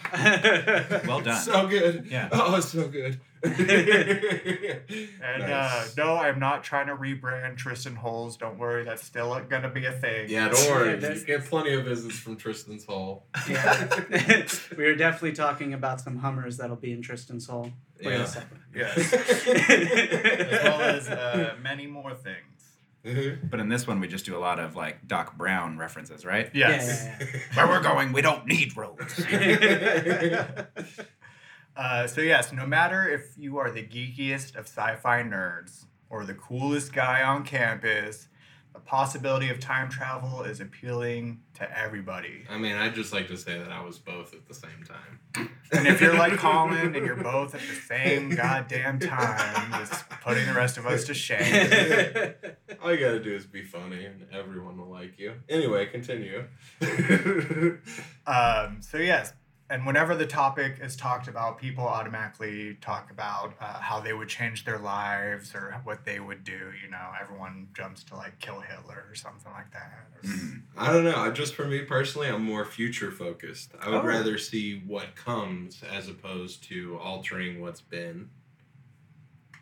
Well 1.07 1.21
done. 1.21 1.39
so 1.39 1.67
good. 1.67 2.07
Yeah. 2.09 2.29
Oh, 2.31 2.59
so 2.59 2.87
good. 2.87 3.19
And 5.23 5.43
Nice. 5.43 5.49
uh, 5.49 5.87
no, 5.97 6.15
I'm 6.17 6.39
not 6.39 6.63
trying 6.63 6.87
to 6.87 6.95
rebrand 6.95 7.57
Tristan 7.57 7.95
Holes. 7.95 8.37
Don't 8.37 8.59
worry, 8.59 8.83
that's 8.83 9.03
still 9.03 9.39
gonna 9.49 9.69
be 9.69 9.85
a 9.85 9.91
thing. 9.91 10.29
yeah, 10.29 10.49
don't 10.49 10.69
worry. 10.69 10.99
Yeah, 11.01 11.13
You 11.13 11.25
get 11.25 11.45
plenty 11.45 11.73
of 11.73 11.85
visits 11.85 12.19
from 12.19 12.35
Tristan's 12.35 12.85
Hole. 12.85 13.23
yeah. 13.49 13.87
we 14.77 14.85
are 14.85 14.95
definitely 14.95 15.31
talking 15.33 15.73
about 15.73 16.01
some 16.01 16.17
Hummers 16.17 16.57
that'll 16.57 16.75
be 16.75 16.91
in 16.91 17.01
Tristan's 17.01 17.47
Hole. 17.47 17.71
Wait 18.03 18.13
Yeah. 18.13 18.23
a 18.23 18.27
second. 18.27 18.59
Yes. 18.75 19.13
as 19.13 20.63
well 20.63 20.81
as 20.81 21.09
uh, 21.09 21.55
many 21.61 21.87
more 21.87 22.13
things. 22.13 22.37
But 23.03 23.59
in 23.59 23.69
this 23.69 23.87
one, 23.87 23.99
we 23.99 24.07
just 24.07 24.25
do 24.25 24.37
a 24.37 24.39
lot 24.39 24.59
of 24.59 24.75
like 24.75 25.07
Doc 25.07 25.37
Brown 25.37 25.77
references, 25.77 26.25
right? 26.25 26.49
Yes. 26.53 27.05
Yeah, 27.05 27.27
yeah, 27.33 27.39
Where 27.55 27.67
we're 27.67 27.81
going, 27.81 28.13
we 28.13 28.21
don't 28.21 28.45
need 28.45 28.75
roads. 28.77 29.19
Uh, 31.73 32.05
so 32.05 32.19
yes, 32.19 32.51
no 32.51 32.65
matter 32.65 33.09
if 33.09 33.37
you 33.37 33.57
are 33.57 33.71
the 33.71 33.81
geekiest 33.81 34.55
of 34.55 34.65
sci-fi 34.67 35.23
nerds 35.23 35.85
or 36.09 36.25
the 36.25 36.33
coolest 36.33 36.91
guy 36.91 37.23
on 37.23 37.45
campus, 37.45 38.27
the 38.73 38.79
possibility 38.79 39.49
of 39.49 39.59
time 39.59 39.89
travel 39.89 40.43
is 40.43 40.61
appealing 40.61 41.41
to 41.55 41.77
everybody. 41.77 42.45
I 42.49 42.57
mean, 42.57 42.75
I'd 42.75 42.95
just 42.95 43.11
like 43.11 43.27
to 43.27 43.37
say 43.37 43.57
that 43.57 43.71
I 43.71 43.83
was 43.83 43.99
both 43.99 44.33
at 44.33 44.47
the 44.47 44.53
same 44.53 44.83
time. 44.87 45.49
And 45.71 45.87
if 45.87 46.01
you're 46.01 46.17
like 46.17 46.33
Colin 46.37 46.95
and 46.95 47.05
you're 47.05 47.15
both 47.15 47.53
at 47.53 47.61
the 47.61 47.75
same 47.75 48.29
goddamn 48.29 48.99
time, 48.99 49.71
just 49.79 50.09
putting 50.21 50.45
the 50.45 50.53
rest 50.53 50.77
of 50.77 50.85
us 50.85 51.05
to 51.05 51.13
shame. 51.13 52.33
All 52.81 52.93
you 52.93 52.99
gotta 52.99 53.21
do 53.21 53.33
is 53.35 53.45
be 53.45 53.63
funny, 53.63 54.05
and 54.05 54.25
everyone 54.33 54.77
will 54.77 54.89
like 54.89 55.19
you. 55.19 55.33
Anyway, 55.49 55.85
continue. 55.87 56.45
Um, 58.27 58.81
so 58.81 58.97
yes, 58.97 59.33
and 59.71 59.85
whenever 59.85 60.15
the 60.15 60.25
topic 60.27 60.79
is 60.81 60.97
talked 60.97 61.29
about, 61.29 61.57
people 61.57 61.87
automatically 61.87 62.77
talk 62.81 63.09
about 63.09 63.53
uh, 63.61 63.79
how 63.79 64.01
they 64.01 64.11
would 64.11 64.27
change 64.27 64.65
their 64.65 64.77
lives 64.77 65.55
or 65.55 65.79
what 65.85 66.03
they 66.03 66.19
would 66.19 66.43
do. 66.43 66.73
You 66.83 66.91
know, 66.91 67.11
everyone 67.19 67.69
jumps 67.73 68.03
to 68.05 68.15
like 68.15 68.37
kill 68.39 68.59
Hitler 68.59 69.05
or 69.09 69.15
something 69.15 69.51
like 69.53 69.71
that. 69.71 70.07
Mhm. 70.23 70.63
I 70.77 70.91
don't 70.91 71.05
know. 71.05 71.15
I 71.15 71.31
Just 71.31 71.55
for 71.55 71.65
me 71.65 71.79
personally, 71.85 72.27
I'm 72.27 72.43
more 72.43 72.65
future 72.65 73.11
focused. 73.11 73.71
I 73.79 73.89
would 73.89 74.01
Oh. 74.01 74.05
rather 74.05 74.37
see 74.37 74.79
what 74.85 75.15
comes 75.15 75.81
as 75.83 76.09
opposed 76.09 76.63
to 76.65 76.97
altering 76.99 77.61
what's 77.61 77.81
been. 77.81 78.29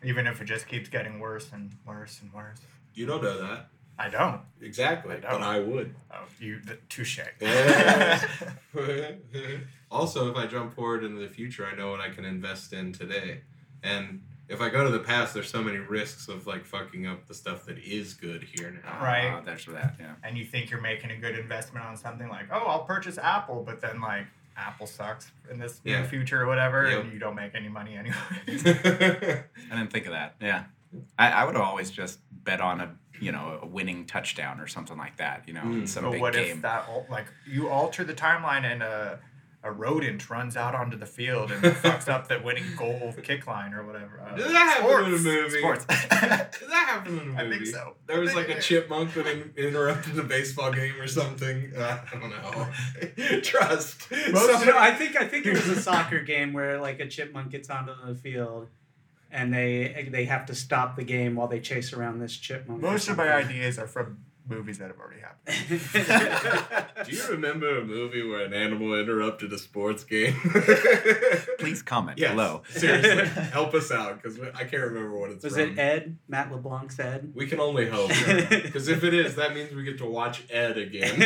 Even 0.02 0.26
if 0.26 0.40
it 0.40 0.46
just 0.46 0.66
keeps 0.66 0.88
getting 0.88 1.20
worse 1.20 1.52
and 1.52 1.76
worse 1.86 2.20
and 2.20 2.32
worse. 2.32 2.60
You 2.94 3.06
don't 3.06 3.22
know 3.22 3.40
that. 3.46 3.68
I 4.00 4.08
don't. 4.08 4.40
Exactly. 4.62 5.16
I 5.16 5.20
don't. 5.20 5.42
I 5.42 5.58
would. 5.60 5.94
Oh, 6.10 6.24
you 6.38 6.60
the, 6.64 6.76
touche. 6.88 7.20
Also, 9.90 10.30
if 10.30 10.36
I 10.36 10.46
jump 10.46 10.74
forward 10.76 11.02
into 11.02 11.20
the 11.20 11.28
future, 11.28 11.66
I 11.66 11.74
know 11.76 11.90
what 11.90 11.98
I 12.00 12.10
can 12.10 12.24
invest 12.24 12.72
in 12.72 12.92
today. 12.92 13.40
And 13.82 14.22
if 14.48 14.60
I 14.60 14.68
go 14.68 14.84
to 14.84 14.90
the 14.90 15.00
past, 15.00 15.34
there's 15.34 15.50
so 15.50 15.64
many 15.64 15.78
risks 15.78 16.28
of 16.28 16.46
like 16.46 16.64
fucking 16.64 17.08
up 17.08 17.26
the 17.26 17.34
stuff 17.34 17.64
that 17.66 17.76
is 17.78 18.14
good 18.14 18.44
here 18.44 18.70
now. 18.84 19.02
Right. 19.04 19.32
Ah, 19.34 19.40
there's 19.44 19.66
that. 19.66 19.96
Yeah. 19.98 20.12
and 20.22 20.38
you 20.38 20.44
think 20.44 20.70
you're 20.70 20.80
making 20.80 21.10
a 21.10 21.16
good 21.16 21.36
investment 21.36 21.84
on 21.84 21.96
something 21.96 22.28
like, 22.28 22.46
oh, 22.52 22.64
I'll 22.66 22.84
purchase 22.84 23.18
Apple, 23.18 23.64
but 23.66 23.80
then 23.80 24.00
like 24.00 24.26
Apple 24.56 24.86
sucks 24.86 25.32
in 25.50 25.58
this 25.58 25.80
Yeah. 25.84 26.00
near 26.02 26.08
future 26.08 26.42
or 26.42 26.46
whatever, 26.46 26.88
Yep. 26.88 27.04
and 27.04 27.12
you 27.12 27.18
don't 27.18 27.34
make 27.34 27.56
any 27.56 27.68
money 27.68 27.96
anyway. 27.96 28.14
I 28.46 29.74
didn't 29.76 29.90
think 29.90 30.06
of 30.06 30.12
that. 30.12 30.36
Yeah. 30.40 30.64
I, 31.18 31.30
I 31.30 31.44
would 31.44 31.56
always 31.56 31.90
just 31.90 32.20
bet 32.30 32.60
on 32.60 32.80
a 32.80 32.94
you 33.20 33.32
know 33.32 33.58
a 33.62 33.66
winning 33.66 34.06
touchdown 34.06 34.60
or 34.60 34.66
something 34.66 34.96
like 34.98 35.16
that. 35.18 35.44
You 35.46 35.54
know, 35.54 35.62
in 35.62 35.82
Mm. 35.82 35.88
some 35.88 36.04
but 36.04 36.12
big 36.12 36.20
what 36.20 36.32
game. 36.32 36.56
if 36.56 36.62
that 36.62 36.88
like 37.10 37.26
you 37.46 37.68
alter 37.68 38.02
the 38.04 38.14
timeline 38.14 38.64
and 38.64 38.82
a 38.82 39.20
a 39.62 39.70
rodent 39.70 40.30
runs 40.30 40.56
out 40.56 40.74
onto 40.74 40.96
the 40.96 41.04
field 41.04 41.50
and 41.50 41.62
fucks 41.62 42.08
up 42.08 42.28
the 42.28 42.40
winning 42.42 42.64
goal 42.78 43.12
kick 43.22 43.46
line 43.46 43.74
or 43.74 43.84
whatever? 43.86 44.18
Uh, 44.26 44.34
Did 44.34 44.46
that 44.46 44.80
happen 44.80 45.04
in 45.08 45.12
a 45.12 45.18
sports. 45.18 45.22
movie? 45.22 45.58
Sports. 45.58 45.84
Did 45.84 46.70
that 46.70 46.86
happen 46.88 47.12
in 47.12 47.20
a 47.20 47.24
movie? 47.26 47.36
I 47.42 47.50
think 47.50 47.66
so. 47.66 47.94
There 48.06 48.20
was 48.20 48.34
like 48.34 48.48
a 48.48 48.58
chipmunk 48.58 49.12
that 49.12 49.26
in- 49.26 49.52
interrupted 49.58 50.18
a 50.18 50.22
baseball 50.22 50.72
game 50.72 50.98
or 50.98 51.06
something. 51.06 51.72
Uh, 51.76 51.98
I 52.10 52.16
don't 52.18 52.30
know. 52.30 53.40
Trust. 53.42 54.10
Most 54.32 54.46
Somebody- 54.50 54.72
I 54.72 54.92
think 54.94 55.16
I 55.16 55.26
think 55.28 55.44
it 55.44 55.52
was 55.52 55.68
a 55.68 55.78
soccer 55.80 56.20
game 56.22 56.54
where 56.54 56.80
like 56.80 56.98
a 57.00 57.06
chipmunk 57.06 57.50
gets 57.50 57.68
onto 57.68 57.92
the 58.06 58.14
field, 58.14 58.68
and 59.30 59.52
they 59.52 60.08
they 60.10 60.24
have 60.24 60.46
to 60.46 60.54
stop 60.54 60.96
the 60.96 61.04
game 61.04 61.34
while 61.34 61.48
they 61.48 61.60
chase 61.60 61.92
around 61.92 62.18
this 62.18 62.36
chipmunk. 62.36 62.82
Most 62.82 63.08
of 63.08 63.16
my 63.16 63.32
ideas 63.32 63.78
are 63.78 63.86
from 63.86 64.18
movies 64.50 64.78
that 64.78 64.88
have 64.88 64.98
already 64.98 65.20
happened. 65.20 67.06
Do 67.06 67.12
you 67.16 67.22
remember 67.28 67.78
a 67.78 67.84
movie 67.84 68.22
where 68.26 68.44
an 68.44 68.52
animal 68.52 68.98
interrupted 68.98 69.52
a 69.52 69.58
sports 69.58 70.04
game? 70.04 70.34
Please 71.58 71.82
comment 71.82 72.18
Yes. 72.18 72.32
below. 72.32 72.62
Seriously, 72.70 73.24
help 73.52 73.72
us 73.74 73.90
out 73.90 74.20
because 74.22 74.38
I 74.54 74.64
can't 74.64 74.82
remember 74.82 75.16
what 75.18 75.30
it's 75.30 75.44
Was 75.44 75.54
from. 75.54 75.62
it 75.70 75.78
Ed 75.78 76.18
Matt 76.28 76.50
LeBlanc's 76.52 76.98
Ed? 76.98 77.32
We 77.34 77.46
can 77.46 77.60
only 77.60 77.88
hope. 77.88 78.10
Because 78.10 78.88
if 78.88 79.04
it 79.04 79.14
is, 79.14 79.36
that 79.36 79.54
means 79.54 79.72
we 79.74 79.84
get 79.84 79.98
to 79.98 80.06
watch 80.06 80.44
Ed 80.50 80.76
again. 80.76 81.16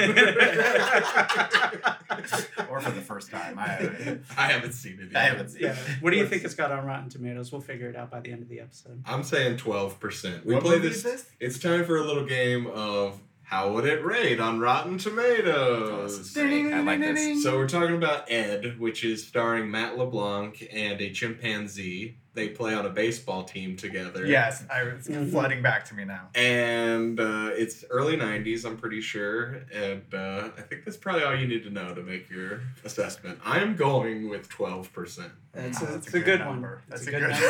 Or 2.71 2.81
for 2.81 2.91
the 2.91 3.01
first 3.01 3.31
time. 3.31 3.59
I, 3.59 4.19
I 4.37 4.47
haven't 4.53 4.73
seen 4.73 4.99
it 5.01 5.13
yet. 5.13 5.17
I 5.17 5.25
haven't 5.27 5.49
seen 5.51 5.63
Yeah. 5.63 5.77
What 6.01 6.11
do 6.11 6.17
you 6.17 6.27
think 6.27 6.45
it's 6.45 6.55
got 6.55 6.71
on 6.71 6.85
Rotten 6.85 7.09
Tomatoes? 7.09 7.53
We'll 7.53 7.61
figure 7.61 7.89
it 7.89 7.97
out 7.97 8.11
by 8.11 8.21
the 8.21 8.33
end 8.33 8.43
of 8.43 8.49
the 8.49 8.61
episode. 8.61 9.03
I'm 9.07 9.23
saying 9.23 9.59
12%. 9.59 10.45
We 10.45 10.55
What 10.55 10.63
play 10.63 10.77
movie 10.77 10.89
this, 10.89 10.99
is 10.99 11.03
this? 11.03 11.27
It's 11.41 11.59
time 11.59 11.85
for 11.85 11.97
a 11.97 12.03
little 12.05 12.25
game 12.25 12.67
of 12.67 13.14
how 13.45 13.71
would 13.73 13.85
it 13.85 14.05
rate 14.05 14.41
on 14.41 14.59
Rotten 14.59 14.99
Tomatoes? 14.99 16.33
I 16.73 16.81
like 16.81 17.01
this. 17.01 17.43
So 17.43 17.57
we're 17.57 17.69
talking 17.69 17.95
about 17.97 18.31
Ed, 18.31 18.79
which 18.81 19.05
is 19.05 19.27
starring 19.27 19.71
Matt 19.71 19.97
LeBlanc 19.99 20.67
and 20.73 21.01
a 21.01 21.11
chimpanzee. 21.13 22.17
They 22.35 22.49
play 22.49 22.75
on 22.75 22.85
a 22.85 22.91
baseball 22.91 23.45
team 23.45 23.77
together. 23.77 24.27
Yes, 24.27 24.65
I, 24.69 24.81
it's 24.83 25.07
Mhm. 25.07 25.31
flooding 25.31 25.63
back 25.63 25.85
to 25.87 25.95
me 25.95 26.05
now. 26.05 26.31
And 26.35 27.21
uh, 27.21 27.51
it's 27.55 27.85
early 27.91 28.17
90s, 28.17 28.65
I'm 28.67 28.77
pretty 28.77 29.01
sure. 29.01 29.63
And 29.73 30.03
uh, 30.13 30.49
I 30.59 30.63
think 30.63 30.85
that's 30.85 30.97
probably 30.97 31.23
all 31.23 31.37
you 31.37 31.47
need 31.47 31.63
to 31.63 31.71
know 31.71 31.95
to 31.95 32.03
make 32.03 32.29
your 32.29 32.61
assessment. 32.85 33.39
I'm 33.45 33.77
going 33.77 34.29
with 34.29 34.49
12%. 34.49 35.31
That's, 35.53 35.81
Oh, 35.81 35.85
a, 35.87 35.91
that's 35.93 36.07
it's 36.09 36.15
a 36.17 36.21
good, 36.21 36.41
number. 36.41 36.69
one. 36.71 36.79
That's 36.89 37.03
It's 37.07 37.09
a 37.09 37.13
good, 37.13 37.21
good- 37.21 37.31
number. 37.31 37.45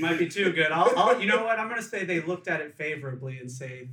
Might 0.00 0.18
be 0.18 0.28
too 0.28 0.50
good. 0.52 0.72
I'll, 0.72 0.92
I'll, 0.96 1.20
you 1.20 1.26
know 1.28 1.44
what? 1.44 1.60
I'm 1.60 1.68
gonna 1.68 1.80
say 1.82 2.04
they 2.04 2.18
looked 2.20 2.48
at 2.48 2.60
it 2.60 2.74
favorably 2.76 3.38
and 3.38 3.48
say 3.50 3.88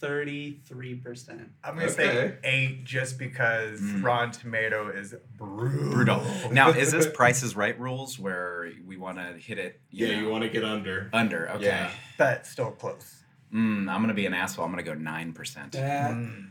thirty-three 0.00 0.96
percent. 0.96 1.48
I'm 1.64 1.76
gonna 1.76 1.88
say 1.90 2.08
Okay. 2.08 2.36
eight 2.44 2.84
just 2.84 3.18
because 3.18 3.80
Mm. 3.80 4.02
Rotten 4.04 4.30
Tomato 4.32 4.88
is 4.88 5.14
brutal. 5.36 5.90
Brutal. 5.90 6.24
Now, 6.52 6.70
is 6.70 6.92
this 6.92 7.06
Price 7.06 7.42
is 7.42 7.54
Right 7.56 7.78
rules 7.78 8.18
where 8.18 8.70
we 8.86 8.96
want 8.96 9.18
to 9.18 9.34
hit 9.38 9.58
it? 9.58 9.80
Yeah, 9.90 10.08
know, 10.12 10.20
you 10.20 10.28
want 10.28 10.44
to 10.44 10.50
get 10.50 10.64
under. 10.64 11.10
under? 11.12 11.50
Okay. 11.52 11.64
Yeah. 11.66 11.90
but 12.16 12.46
still 12.46 12.70
close. 12.72 13.22
Mm, 13.52 13.88
I'm 13.90 14.00
gonna 14.02 14.14
be 14.14 14.26
an 14.26 14.34
asshole. 14.34 14.64
I'm 14.64 14.70
gonna 14.70 14.82
go 14.82 14.94
nine 14.94 15.32
percent. 15.32 15.72
Mm. 15.72 16.44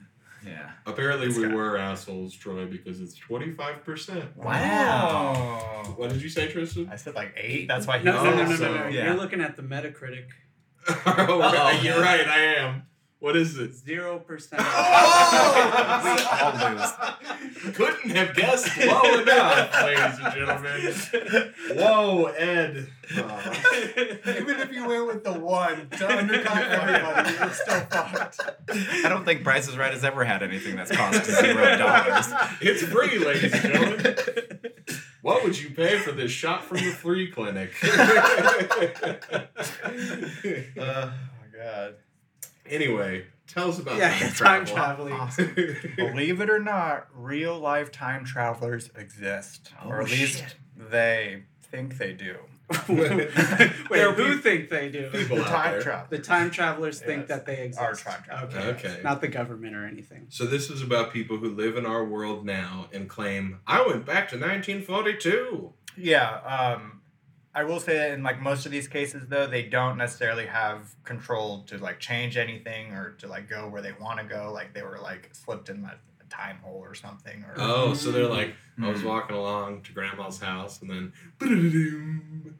Yeah. 0.46 0.72
Apparently, 0.86 1.28
It's 1.28 1.38
we 1.38 1.44
got- 1.44 1.54
were 1.54 1.78
assholes, 1.78 2.34
Troy, 2.34 2.66
because 2.68 3.02
it's 3.02 3.18
25%. 3.20 4.38
Wow. 4.38 5.94
What 5.98 6.10
did 6.10 6.22
you 6.22 6.30
say, 6.30 6.48
Tristan? 6.50 6.88
I 6.92 6.96
said 6.96 7.16
like 7.16 7.34
eight. 7.36 7.68
That's 7.68 7.86
why 7.88 7.98
he 8.00 8.06
No, 8.06 8.24
no, 8.24 8.24
no, 8.24 8.36
no, 8.36 8.38
said 8.44 8.50
no, 8.50 8.56
so. 8.56 8.74
no. 8.84 8.88
yeah. 8.88 9.06
You're 9.06 9.16
looking 9.16 9.42
at 9.42 9.56
the 9.58 9.62
Metacritic. 9.64 10.26
oh, 10.90 11.42
Uh-oh. 11.42 11.80
you're 11.84 12.00
right, 12.00 12.26
I 12.28 12.40
am. 12.56 12.84
What 13.20 13.36
is 13.36 13.58
it? 13.58 13.74
Zero 13.74 14.20
percent. 14.20 14.62
Oh! 15.30 16.94
Couldn't 17.74 18.12
have 18.12 18.36
guessed 18.36 18.78
low 18.78 19.20
enough, 19.20 19.84
ladies 19.84 20.20
and 20.24 20.34
gentlemen. 20.34 21.54
Whoa, 21.76 22.26
Ed. 22.26 22.88
Even 23.12 24.60
if 24.60 24.72
you 24.72 24.88
went 24.88 25.08
with 25.08 25.24
the 25.24 25.34
one 25.34 25.90
to 25.90 26.18
undercut 26.18 26.58
everybody, 26.64 27.34
you're 27.34 27.50
still 27.50 27.80
fucked. 27.82 28.40
I 28.70 29.10
don't 29.10 29.26
think 29.26 29.44
Price 29.44 29.68
is 29.68 29.78
Right 29.78 29.92
has 29.94 30.04
ever 30.04 30.24
had 30.24 30.44
anything 30.44 30.76
that's 30.76 30.92
cost 30.92 31.26
zero 31.26 31.78
dollars. 31.78 32.28
It's 32.62 32.84
free, 32.84 33.18
ladies 33.20 33.54
and 33.54 33.62
gentlemen. 33.62 34.16
What 35.22 35.44
would 35.44 35.60
you 35.60 35.72
pay 35.72 35.98
for 36.00 36.12
this 36.12 36.32
shot 36.32 36.64
from 36.64 36.78
the 36.78 36.92
free 36.92 37.32
clinic? 37.32 37.72
Oh 37.84 37.94
my 40.78 41.58
god. 41.58 41.96
Anyway, 42.70 43.26
tell 43.48 43.70
us 43.70 43.80
about 43.80 43.98
Yeah, 43.98 44.10
time 44.18 44.32
time 44.34 44.66
travel. 44.66 45.08
traveling. 45.08 45.78
Believe 45.96 46.42
it 46.42 46.50
or 46.50 46.60
not, 46.60 47.08
real 47.14 47.58
life 47.60 47.92
time 47.92 48.26
travelers 48.26 48.90
exist. 48.96 49.72
or 49.86 50.00
Oh, 50.00 50.04
at 50.04 50.10
least 50.12 50.40
shit. 50.40 50.56
they 50.78 51.44
think 51.64 51.98
they 51.98 52.14
do. 52.14 52.38
Wait, 52.90 53.32
There 53.90 54.12
who 54.12 54.34
peop- 54.34 54.44
think 54.44 54.70
they 54.70 54.90
do? 54.90 55.10
people 55.10 55.38
The 55.38 55.44
time 55.44 55.72
there. 55.72 55.82
travel. 55.82 56.08
The 56.10 56.20
time 56.20 56.52
travelers 56.52 57.00
think 57.00 57.28
that 57.28 57.46
they 57.46 57.64
exist. 57.64 57.82
Our 57.82 57.94
time 57.96 58.24
travelers. 58.26 58.56
Okay. 58.56 58.90
Okay. 58.90 59.02
Not 59.04 59.22
the 59.22 59.30
government 59.30 59.74
or 59.74 59.86
anything. 59.86 60.26
So 60.30 60.46
this 60.46 60.70
is 60.70 60.82
about 60.82 61.14
people 61.14 61.38
who 61.38 61.50
live 61.50 61.78
in 61.78 61.86
our 61.86 62.04
world 62.04 62.46
now 62.46 62.90
and 62.92 63.08
claim 63.08 63.60
I 63.66 63.88
went 63.88 64.06
back 64.06 64.28
to 64.32 64.36
1942. 64.38 65.72
Yeah, 65.96 66.30
um, 66.76 66.97
I 67.60 67.64
will 67.64 67.80
say 67.80 67.96
that 67.98 68.12
in 68.12 68.22
like 68.22 68.40
most 68.40 68.66
of 68.68 68.72
these 68.72 68.88
cases 68.88 69.24
though, 69.28 69.48
they 69.48 69.64
don't 69.64 69.98
necessarily 69.98 70.46
have 70.46 70.94
control 71.04 71.64
to 71.70 71.78
like 71.80 72.00
change 72.00 72.38
anything 72.38 72.92
or 72.94 73.12
to 73.20 73.28
like 73.28 73.50
go 73.50 73.68
where 73.68 73.82
they 73.82 73.94
want 74.00 74.20
to 74.20 74.26
go. 74.26 74.52
Like 74.54 74.74
they 74.76 74.84
were 74.84 75.00
like 75.02 75.30
slipped 75.34 75.70
in 75.70 75.84
a, 75.84 75.96
a 76.22 76.26
time 76.30 76.60
hole 76.64 76.80
or 76.84 76.94
something. 76.94 77.44
Or 77.44 77.56
Oh, 77.58 77.94
so 77.96 78.12
they're 78.12 78.28
like, 78.28 78.54
I 78.82 78.90
was 78.90 79.02
Hmm. 79.02 79.08
walking 79.08 79.36
along 79.36 79.82
to 79.84 79.92
grandma's 79.92 80.40
house 80.40 80.82
and 80.82 80.90
then 80.92 81.14
"Ba-da-da-doom, 81.40 82.60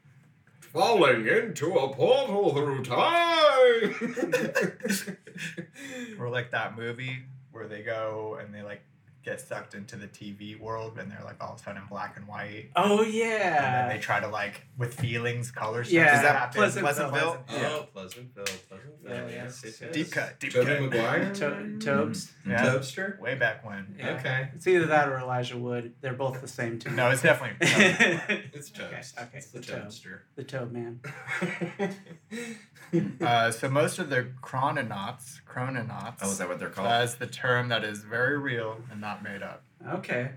falling 0.60 1.26
into 1.28 1.74
a 1.78 1.94
portal 1.94 2.52
through 2.54 2.82
time. 2.84 3.94
or 6.18 6.28
like 6.28 6.50
that 6.50 6.76
movie 6.76 7.18
where 7.52 7.68
they 7.68 7.82
go 7.82 8.38
and 8.40 8.52
they 8.54 8.62
like 8.62 8.82
get 9.24 9.40
sucked 9.40 9.74
into 9.74 9.96
the 9.96 10.06
TV 10.06 10.58
world 10.58 10.98
and 10.98 11.10
they're 11.10 11.22
like 11.24 11.36
all 11.42 11.52
of 11.54 11.60
a 11.60 11.62
sudden 11.62 11.82
black 11.90 12.16
and 12.16 12.26
white. 12.26 12.70
Oh 12.76 13.02
yeah. 13.02 13.64
And 13.64 13.90
then 13.90 13.96
they 13.96 14.00
try 14.02 14.20
to 14.20 14.28
like 14.28 14.62
with 14.78 14.94
feelings, 14.94 15.50
colors. 15.50 15.92
Yeah. 15.92 16.04
starts 16.06 16.16
Is 16.18 16.22
that 16.22 16.36
happen. 16.36 16.54
Pleasant- 16.58 16.84
oh, 16.84 16.88
Pleasantville? 16.88 17.44
Yeah. 17.50 17.68
Oh, 17.72 17.86
Pleasantville, 17.92 18.44
Pleasantville. 18.44 18.78
Yeah, 19.04 19.28
yes, 19.28 19.62
yes, 19.64 19.80
yes, 19.80 19.94
Deep 19.94 20.10
cut, 20.10 20.38
deep 20.40 20.52
Toby 20.52 20.66
cut. 20.66 20.80
Maguire. 20.82 21.34
To- 21.34 21.78
Tobes. 21.78 22.26
Mm-hmm. 22.26 22.50
Yeah. 22.50 22.64
Tobster. 22.64 23.20
Way 23.20 23.34
back 23.34 23.64
when. 23.66 23.94
Yeah. 23.98 24.10
Okay. 24.18 24.48
It's 24.54 24.66
either 24.66 24.86
that 24.86 25.08
or 25.08 25.18
Elijah 25.18 25.56
Wood. 25.58 25.94
They're 26.00 26.12
both 26.14 26.40
the 26.40 26.48
same 26.48 26.78
to 26.80 26.90
me. 26.90 26.96
No, 26.96 27.10
it's 27.10 27.22
definitely. 27.22 27.56
It's 28.54 28.70
Okay, 28.72 28.84
okay, 28.86 29.28
It's 29.38 29.46
the 29.50 29.60
the 29.60 29.66
toad. 29.66 29.82
toaster. 29.84 30.22
the 30.36 30.44
Toad 30.44 30.72
Man. 30.72 31.00
Uh, 33.20 33.50
so 33.50 33.68
most 33.68 33.98
of 33.98 34.08
the 34.08 34.28
chrononauts, 34.40 35.40
chrononauts. 35.46 36.20
Oh, 36.22 36.30
is 36.30 36.38
that 36.38 36.48
what 36.48 36.58
they're 36.58 36.70
called? 36.70 36.88
That's 36.88 37.14
the 37.16 37.26
term 37.26 37.68
that 37.68 37.84
is 37.84 37.98
very 37.98 38.38
real 38.38 38.78
and 38.90 39.00
not 39.00 39.22
made 39.22 39.42
up. 39.42 39.62
Okay. 39.86 40.30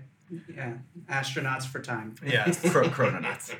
Yeah. 0.54 0.74
Astronauts 1.10 1.64
for 1.66 1.80
time. 1.80 2.14
Yes. 2.24 2.60
Cro- 2.70 2.88
Chrononauts. 2.88 3.54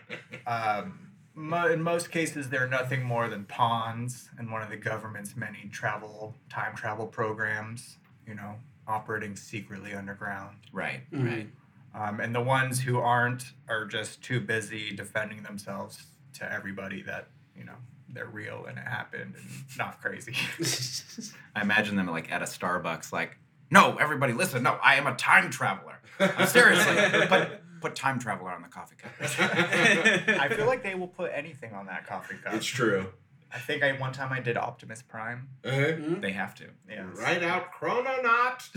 Um, 0.47 1.09
mo- 1.35 1.69
in 1.69 1.83
most 1.83 2.11
cases, 2.11 2.49
they're 2.51 2.69
nothing 2.69 3.03
more 3.03 3.29
than 3.29 3.45
pawns 3.45 4.29
in 4.39 4.51
one 4.51 4.63
of 4.63 4.69
the 4.71 4.77
government's 4.77 5.37
many 5.37 5.69
travel 5.73 6.35
time 6.51 6.75
travel 6.77 7.07
programs. 7.07 7.97
You 8.27 8.35
know, 8.35 8.57
operating 8.87 9.37
secretly 9.37 9.95
underground. 9.95 10.57
Right. 10.73 11.11
Mhm. 11.11 11.25
Right. 11.27 11.49
Um, 11.95 12.21
and 12.21 12.35
the 12.35 12.41
ones 12.43 12.81
who 12.81 12.99
aren't 12.99 13.53
are 13.69 13.85
just 13.87 14.23
too 14.23 14.41
busy 14.41 14.95
defending 14.95 15.43
themselves 15.43 16.05
to 16.35 16.51
everybody 16.51 17.03
that, 17.03 17.29
you 17.57 17.65
know, 17.65 17.77
they're 18.13 18.27
real 18.27 18.67
and 18.69 18.79
it 18.79 18.85
happened 18.87 19.35
and 19.37 19.47
not 19.79 20.01
crazy. 20.01 20.35
I 21.57 21.63
imagine 21.63 21.97
them 21.97 22.07
like 22.07 22.31
at 22.31 22.43
a 22.43 22.47
Starbucks, 22.47 23.13
like, 23.13 23.37
no, 23.71 23.97
everybody, 23.99 24.33
listen, 24.33 24.63
no, 24.63 24.79
I 24.83 24.97
am 24.97 25.07
a 25.07 25.15
time 25.15 25.51
traveler. 25.51 25.99
I'm 26.21 26.47
seriously, 26.47 27.27
put, 27.27 27.49
put 27.81 27.97
time 27.97 28.19
traveler 28.19 28.51
on 28.51 28.63
the 28.63 28.69
coffee 28.69 28.97
cup. 28.97 29.13
I 29.21 30.49
feel 30.55 30.67
like 30.67 30.83
they 30.83 30.95
will 30.95 31.09
put 31.09 31.31
anything 31.35 31.73
on 31.73 31.87
that 31.87 32.07
coffee 32.07 32.37
cup. 32.37 32.55
It's 32.55 32.67
true. 32.67 33.07
I 33.55 33.59
think 33.59 33.83
I 33.83 33.93
one 33.93 34.13
time 34.13 34.33
I 34.33 34.41
did 34.41 34.57
Optimus 34.57 35.03
Prime. 35.03 35.49
Uh-huh. 35.65 35.77
Mhm. 35.77 36.21
They 36.23 36.33
have 36.33 36.55
to. 36.57 36.65
Yeah. 36.89 37.05
Write 37.15 37.43
out 37.43 37.67
Chrononaut. 37.79 38.71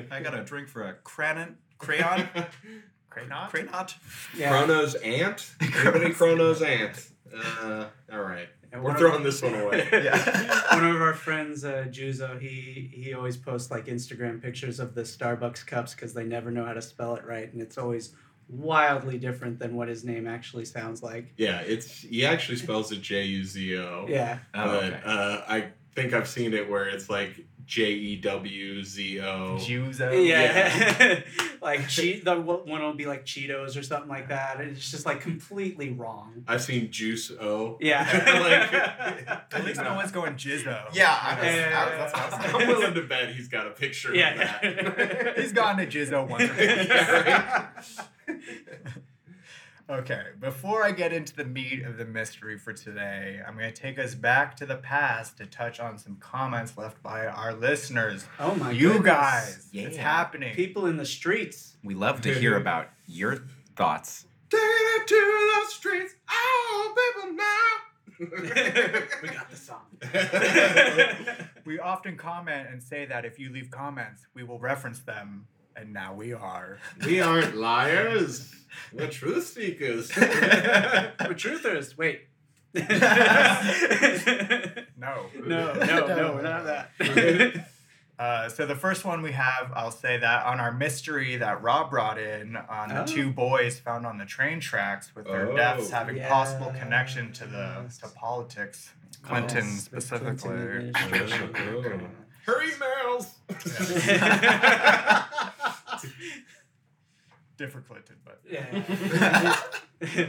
I 0.10 0.20
got 0.20 0.38
a 0.38 0.44
drink 0.44 0.68
for 0.68 0.82
a 0.84 0.94
crayon. 0.94 1.56
Crayon. 1.78 2.28
Crayon? 3.10 3.48
Crayon. 3.48 3.68
Yeah. 4.36 4.50
Chrono's 4.50 4.94
aunt? 4.96 5.50
Anybody 5.60 6.10
Chrono's 6.12 6.62
aunt? 6.62 7.08
Uh, 7.34 7.86
all 8.12 8.20
right. 8.20 8.48
And 8.72 8.82
We're 8.82 8.88
one 8.88 8.96
of- 8.96 9.00
throwing 9.00 9.22
this 9.22 9.42
one 9.42 9.54
away. 9.54 9.88
Yeah. 9.92 10.62
one 10.74 10.84
of 10.84 11.00
our 11.00 11.14
friends, 11.14 11.64
uh, 11.64 11.86
Juzo, 11.88 12.38
he 12.38 12.90
he 12.92 13.14
always 13.14 13.36
posts 13.36 13.70
like 13.70 13.86
Instagram 13.86 14.42
pictures 14.42 14.78
of 14.78 14.94
the 14.94 15.02
Starbucks 15.02 15.66
cups 15.66 15.94
because 15.94 16.12
they 16.14 16.24
never 16.24 16.50
know 16.50 16.64
how 16.64 16.74
to 16.74 16.82
spell 16.82 17.14
it 17.16 17.24
right, 17.24 17.50
and 17.52 17.62
it's 17.62 17.78
always 17.78 18.14
wildly 18.48 19.18
different 19.18 19.58
than 19.58 19.74
what 19.74 19.88
his 19.88 20.04
name 20.04 20.26
actually 20.26 20.64
sounds 20.64 21.02
like. 21.02 21.32
Yeah, 21.36 21.60
it's 21.60 22.02
he 22.02 22.24
actually 22.26 22.56
spells 22.56 22.92
it 22.92 23.00
J 23.00 23.24
U 23.24 23.44
Z 23.44 23.76
O. 23.78 24.06
Yeah. 24.08 24.38
Oh, 24.54 24.64
but 24.66 24.84
okay. 24.84 25.00
uh, 25.04 25.40
I 25.48 25.68
think 25.94 26.12
I've 26.12 26.28
seen 26.28 26.52
it 26.54 26.68
where 26.68 26.88
it's 26.88 27.08
like 27.10 27.44
J 27.68 27.82
E 27.92 28.16
W 28.16 28.82
Z 28.82 29.20
O. 29.20 29.56
Juzo. 29.60 30.26
Yeah, 30.26 31.20
like 31.62 31.86
cheat. 31.86 32.24
The 32.24 32.34
one 32.40 32.64
will 32.82 32.94
be 32.94 33.04
like 33.04 33.26
Cheetos 33.26 33.76
or 33.78 33.82
something 33.82 34.08
like 34.08 34.30
that. 34.30 34.58
It's 34.62 34.90
just 34.90 35.04
like 35.04 35.20
completely 35.20 35.90
wrong. 35.90 36.44
I've 36.48 36.62
seen 36.62 36.90
Juice 36.90 37.30
O. 37.30 37.76
Yeah. 37.78 38.06
At 39.52 39.64
least 39.66 39.82
no 39.82 39.92
one's 39.94 40.12
going 40.12 40.34
Jizzo. 40.36 40.82
Yeah, 40.94 41.14
I 41.20 41.34
was- 41.34 41.44
I- 41.44 41.96
that's 41.98 42.12
what 42.14 42.32
I 42.32 42.46
was 42.46 42.62
I'm 42.62 42.68
willing 42.68 42.94
to 42.94 43.02
bet 43.02 43.34
he's 43.34 43.48
got 43.48 43.66
a 43.66 43.70
picture 43.70 44.14
Yeah. 44.14 44.32
of 44.32 44.96
that. 44.96 45.38
He's 45.38 45.52
gone 45.52 45.76
to 45.76 45.86
Jizzo 45.86 46.26
once. 46.26 46.50
Yeah, 46.58 47.68
Okay, 49.90 50.22
before 50.38 50.84
I 50.84 50.90
get 50.90 51.14
into 51.14 51.34
the 51.34 51.46
meat 51.46 51.82
of 51.82 51.96
the 51.96 52.04
mystery 52.04 52.58
for 52.58 52.74
today, 52.74 53.40
I'm 53.46 53.56
going 53.56 53.72
to 53.72 53.80
take 53.82 53.98
us 53.98 54.14
back 54.14 54.54
to 54.58 54.66
the 54.66 54.76
past 54.76 55.38
to 55.38 55.46
touch 55.46 55.80
on 55.80 55.96
some 55.96 56.16
comments 56.16 56.76
left 56.76 57.02
by 57.02 57.26
our 57.26 57.54
listeners. 57.54 58.26
oh 58.38 58.54
my 58.56 58.66
god. 58.66 58.76
you 58.76 58.88
goodness. 58.88 59.06
guys, 59.06 59.68
Yeah. 59.72 59.84
it's 59.84 59.96
happening. 59.96 60.54
People 60.54 60.84
in 60.86 60.98
the 60.98 61.06
streets. 61.06 61.78
We 61.82 61.94
love 61.94 62.20
to 62.22 62.34
hear 62.34 62.58
about 62.58 62.90
your 63.06 63.38
thoughts. 63.76 64.26
Take 64.50 64.60
it 64.62 65.06
to 65.06 65.14
the 65.14 65.70
streets, 65.70 66.14
oh 66.30 66.94
people 67.16 67.32
now. 67.32 67.76
we 69.22 69.28
got 69.28 69.48
the 69.50 69.56
song. 69.56 69.86
We 71.64 71.78
often 71.78 72.16
comment 72.16 72.68
and 72.70 72.82
say 72.82 73.04
that 73.06 73.26
if 73.26 73.38
you 73.38 73.50
leave 73.52 73.70
comments, 73.70 74.26
we 74.34 74.42
will 74.42 74.58
reference 74.58 75.00
them, 75.00 75.46
and 75.78 75.92
now 75.92 76.14
we 76.14 76.32
are. 76.32 76.78
we 77.04 77.20
aren't 77.20 77.56
liars. 77.56 78.54
We're 78.92 79.08
truth 79.08 79.46
speakers. 79.46 80.14
We're 80.16 81.12
truthers. 81.34 81.96
Wait. 81.96 82.22
no, 82.74 82.84
No. 85.46 85.72
no, 85.74 86.06
no, 86.06 86.32
we're 86.34 86.42
not 86.42 86.64
that. 86.64 86.90
Uh, 88.18 88.48
so 88.48 88.66
the 88.66 88.74
first 88.74 89.04
one 89.04 89.22
we 89.22 89.32
have, 89.32 89.70
I'll 89.74 89.90
say 89.92 90.18
that 90.18 90.44
on 90.46 90.58
our 90.60 90.72
mystery 90.72 91.36
that 91.36 91.62
Rob 91.62 91.88
brought 91.90 92.18
in 92.18 92.56
on 92.56 92.88
the 92.88 93.02
Oh. 93.02 93.06
two 93.06 93.30
boys 93.32 93.78
found 93.78 94.04
on 94.06 94.18
the 94.18 94.24
train 94.26 94.58
tracks 94.60 95.14
with 95.14 95.26
their 95.26 95.50
Oh. 95.52 95.56
deaths 95.56 95.90
having 95.90 96.20
possible 96.22 96.72
connection 96.78 97.32
to 97.34 97.46
the 97.46 97.80
Yes. 97.84 97.98
to 97.98 98.08
politics, 98.08 98.90
Clinton 99.22 99.64
Yes, 99.64 99.74
the 99.88 100.00
specifically. 100.00 100.92
Clinton 100.92 100.94
administration. 100.96 102.10
Her 102.46 102.60
emails. 102.64 103.26
Different 107.58 107.88
Clinton, 107.88 108.16
but 108.24 108.40
yeah. 108.48 109.56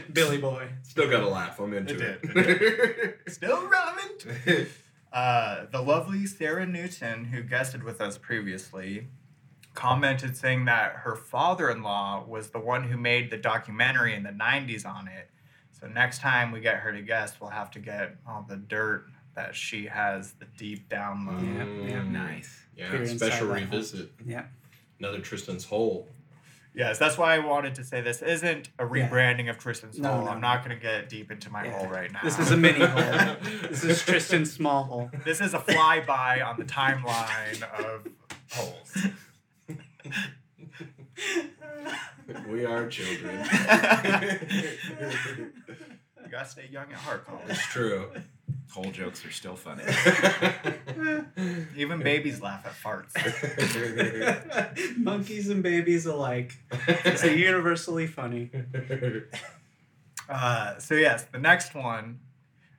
Billy 0.13 0.39
Boy. 0.39 0.67
Still 0.81 1.09
got 1.09 1.22
a 1.24 1.27
laugh. 1.27 1.59
I'm 1.59 1.74
into 1.74 1.94
It 1.96 2.20
it. 2.24 3.20
still 3.27 3.68
relevant. 3.68 4.68
Uh, 5.11 5.65
the 5.72 5.81
lovely 5.81 6.27
Sarah 6.27 6.68
Newton, 6.68 7.25
who 7.25 7.42
guested 7.42 7.83
with 7.83 8.00
us 8.00 8.20
previously, 8.20 9.07
commented 9.74 10.37
saying 10.37 10.65
that 10.65 10.98
her 10.98 11.15
father-in-law 11.15 12.25
was 12.27 12.51
the 12.51 12.59
one 12.59 12.83
who 12.83 12.96
made 12.96 13.31
the 13.31 13.37
documentary 13.37 14.13
in 14.13 14.22
the 14.22 14.29
90s 14.29 14.85
on 14.85 15.07
it. 15.07 15.31
So 15.72 15.87
next 15.87 16.20
time 16.20 16.51
we 16.51 16.59
get 16.59 16.75
her 16.77 16.92
to 16.92 17.01
guest, 17.01 17.42
we'll 17.42 17.50
have 17.50 17.72
to 17.72 17.79
get 17.79 18.18
all 18.27 18.46
the 18.48 18.57
dirt 18.57 19.07
that 19.33 19.55
she 19.55 19.87
has 19.87 20.33
the 20.33 20.46
deep 20.57 20.87
download. 20.89 21.42
Yeah, 21.87 21.96
yeah. 21.96 22.03
Nice. 22.03 22.59
yeah, 22.75 22.92
Peer 22.92 23.07
special 23.07 23.48
that 23.48 23.53
revisit. 23.61 24.11
Yeah. 24.24 24.44
Another 25.00 25.22
Tristan's 25.22 25.65
hole. 25.65 26.07
Yes, 26.79 26.98
that's 26.98 27.18
why 27.18 27.35
I 27.35 27.39
wanted 27.39 27.75
to 27.75 27.83
say 27.83 28.00
this 28.00 28.22
isn't 28.22 28.70
a 28.79 28.83
Yeah. 28.85 29.09
rebranding 29.09 29.50
of 29.50 29.57
Tristan's 29.57 30.00
No, 30.00 30.13
hole. 30.13 30.22
no, 30.25 30.31
I'm 30.31 30.39
not 30.39 30.63
going 30.63 30.74
to 30.77 30.81
get 30.81 31.09
deep 31.09 31.29
into 31.29 31.50
my 31.51 31.65
Yeah. 31.65 31.74
hole 31.77 31.87
right 31.87 32.09
now. 32.09 32.22
This 32.24 32.39
is 32.39 32.51
a 32.51 32.57
mini 32.57 32.79
hole. 32.85 33.35
This 33.70 33.83
is 33.83 34.01
Tristan's 34.01 34.53
small 34.53 34.85
hole. 34.85 35.11
This 35.25 35.42
is 35.42 35.53
a 35.53 35.59
flyby 35.59 36.42
on 36.46 36.55
the 36.57 36.63
timeline 36.63 37.61
of 37.63 38.07
holes. 38.51 38.98
we 42.48 42.65
are 42.65 42.87
children. 42.87 43.39
You 46.24 46.31
gotta 46.31 46.48
stay 46.48 46.70
young 46.72 46.85
at 46.94 47.00
heart, 47.00 47.25
Colin. 47.25 47.42
it's 47.50 47.65
true. 47.68 48.09
Whole 48.72 48.91
jokes 48.91 49.25
are 49.25 49.31
still 49.31 49.55
funny. 49.55 49.83
Even 51.75 52.00
babies 52.00 52.41
laugh 52.41 52.65
at 52.65 52.74
farts. 52.74 53.15
Monkeys 54.98 55.50
and 55.50 55.63
babies 55.63 56.05
alike. 56.05 56.53
It's 56.87 57.24
a 57.24 57.35
universally 57.35 58.07
funny. 58.07 58.51
Uh, 60.29 60.77
so 60.77 60.93
yes, 60.93 61.24
the 61.31 61.39
next 61.39 61.74
one, 61.74 62.19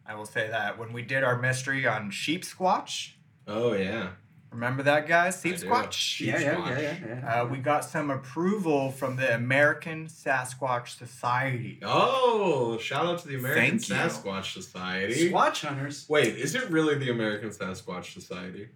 I 0.07 0.15
will 0.15 0.25
say 0.25 0.49
that 0.49 0.79
when 0.79 0.93
we 0.93 1.03
did 1.03 1.25
our 1.25 1.37
mystery 1.37 1.85
on 1.85 2.13
sheep 2.13 2.45
squatch, 2.45 3.15
oh 3.49 3.73
yeah. 3.73 4.11
Remember 4.51 4.83
that 4.85 5.07
guys, 5.07 5.41
sheep 5.43 5.55
I 5.55 5.57
do. 5.59 5.67
squatch. 5.67 6.21
Yeah, 6.21 6.39
yeah, 6.39 6.69
yeah, 6.69 6.81
yeah. 6.81 6.97
yeah. 7.07 7.43
Uh, 7.43 7.47
we 7.47 7.59
got 7.59 7.85
some 7.85 8.11
approval 8.11 8.91
from 8.91 9.17
the 9.17 9.35
American 9.35 10.07
Sasquatch 10.07 10.97
Society. 10.99 11.79
Oh, 11.83 12.79
shout 12.79 13.07
out 13.07 13.19
to 13.21 13.29
the 13.29 13.37
American 13.37 13.79
Thank 13.79 13.89
you. 13.89 13.95
Sasquatch 13.95 14.53
Society. 14.53 15.31
Swatch 15.31 15.63
hunters. 15.63 16.07
Wait, 16.09 16.37
is 16.37 16.55
it 16.55 16.69
really 16.71 16.97
the 16.97 17.11
American 17.11 17.51
Sasquatch 17.51 18.13
Society? 18.13 18.69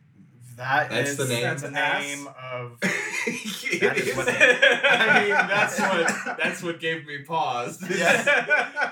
That 0.56 0.88
That's 0.90 1.10
is 1.10 1.16
the 1.16 1.26
name. 1.26 1.42
That's 1.42 1.62
the 1.62 1.70
name 1.70 2.28
of. 2.52 2.78
That 3.80 3.96
is 3.96 4.06
is. 4.08 4.16
what 4.16 4.28
I 4.28 5.20
mean, 5.22 5.30
that's 5.30 5.80
what 5.80 6.36
that's 6.38 6.62
what 6.62 6.78
gave 6.78 7.06
me 7.06 7.18
pause. 7.26 7.82
Yes. 7.88 8.24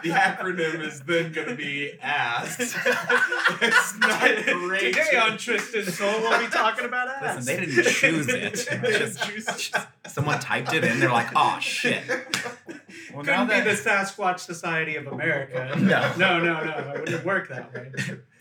the 0.02 0.08
acronym 0.10 0.80
is 0.84 1.00
then 1.02 1.30
going 1.32 1.48
to 1.48 1.54
be 1.54 1.92
asked. 2.00 2.58
it's 2.60 3.98
not 3.98 4.20
great. 4.66 4.94
Today 4.94 5.16
on 5.18 5.36
Tristan's 5.38 5.96
Soul, 5.96 6.20
we'll 6.20 6.40
be 6.40 6.46
talking 6.48 6.84
about 6.86 7.08
ass. 7.08 7.46
Listen, 7.46 7.56
they 7.60 7.66
didn't 7.66 7.84
choose 7.92 8.28
it. 8.28 8.66
They 8.70 8.90
didn't 8.90 8.98
Just- 9.16 9.22
choose 9.22 9.46
it. 9.48 9.86
Someone 10.08 10.40
typed 10.40 10.72
it 10.72 10.82
in. 10.84 10.98
They're 10.98 11.12
like, 11.12 11.28
oh 11.36 11.58
shit. 11.60 12.02
Well, 12.08 13.24
Couldn't 13.24 13.48
be 13.48 13.54
that, 13.60 13.64
the 13.64 13.70
Sasquatch 13.90 14.40
Society 14.40 14.96
of 14.96 15.06
America. 15.06 15.74
No. 15.78 16.12
no, 16.16 16.38
no, 16.42 16.64
no. 16.64 16.92
It 16.94 17.00
wouldn't 17.00 17.24
work 17.24 17.48
that 17.50 17.72
way. 17.74 17.92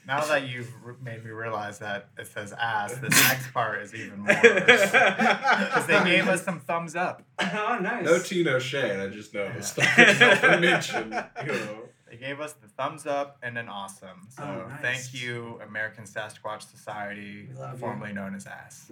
Now 0.08 0.24
that 0.26 0.48
you've 0.50 0.72
made 1.02 1.24
me 1.24 1.32
realize 1.32 1.80
that 1.80 2.10
it 2.18 2.28
says 2.28 2.54
ass, 2.54 2.94
this 2.96 3.12
next 3.30 3.52
part 3.54 3.82
is 3.82 3.94
even 3.94 4.20
more. 4.20 4.28
Because 4.34 5.86
they 5.88 6.04
gave 6.04 6.28
us 6.28 6.44
some 6.44 6.60
thumbs 6.60 6.96
up. 6.96 7.24
Oh, 7.40 7.78
nice. 7.82 8.06
No 8.06 8.20
tea, 8.20 8.44
no 8.44 8.60
shade. 8.60 9.00
I 9.00 9.08
just 9.08 9.34
noticed. 9.34 9.78
Yeah. 9.78 10.40
I 10.44 10.58
mentioned, 10.60 11.14
you 11.46 11.52
know. 11.52 11.78
They 12.10 12.18
gave 12.18 12.42
us 12.42 12.52
the 12.54 12.68
thumbs 12.68 13.06
up 13.06 13.38
and 13.42 13.58
an 13.58 13.70
awesome. 13.70 14.28
So 14.30 14.44
Oh, 14.44 14.68
nice. 14.68 14.82
thank 14.82 15.22
you, 15.24 15.62
American 15.66 16.04
Sasquatch 16.04 16.70
Society, 16.70 17.48
We 17.50 17.56
love 17.58 17.74
you. 17.74 17.78
formerly 17.80 18.12
known 18.12 18.36
as 18.36 18.46
ASS. 18.48 18.90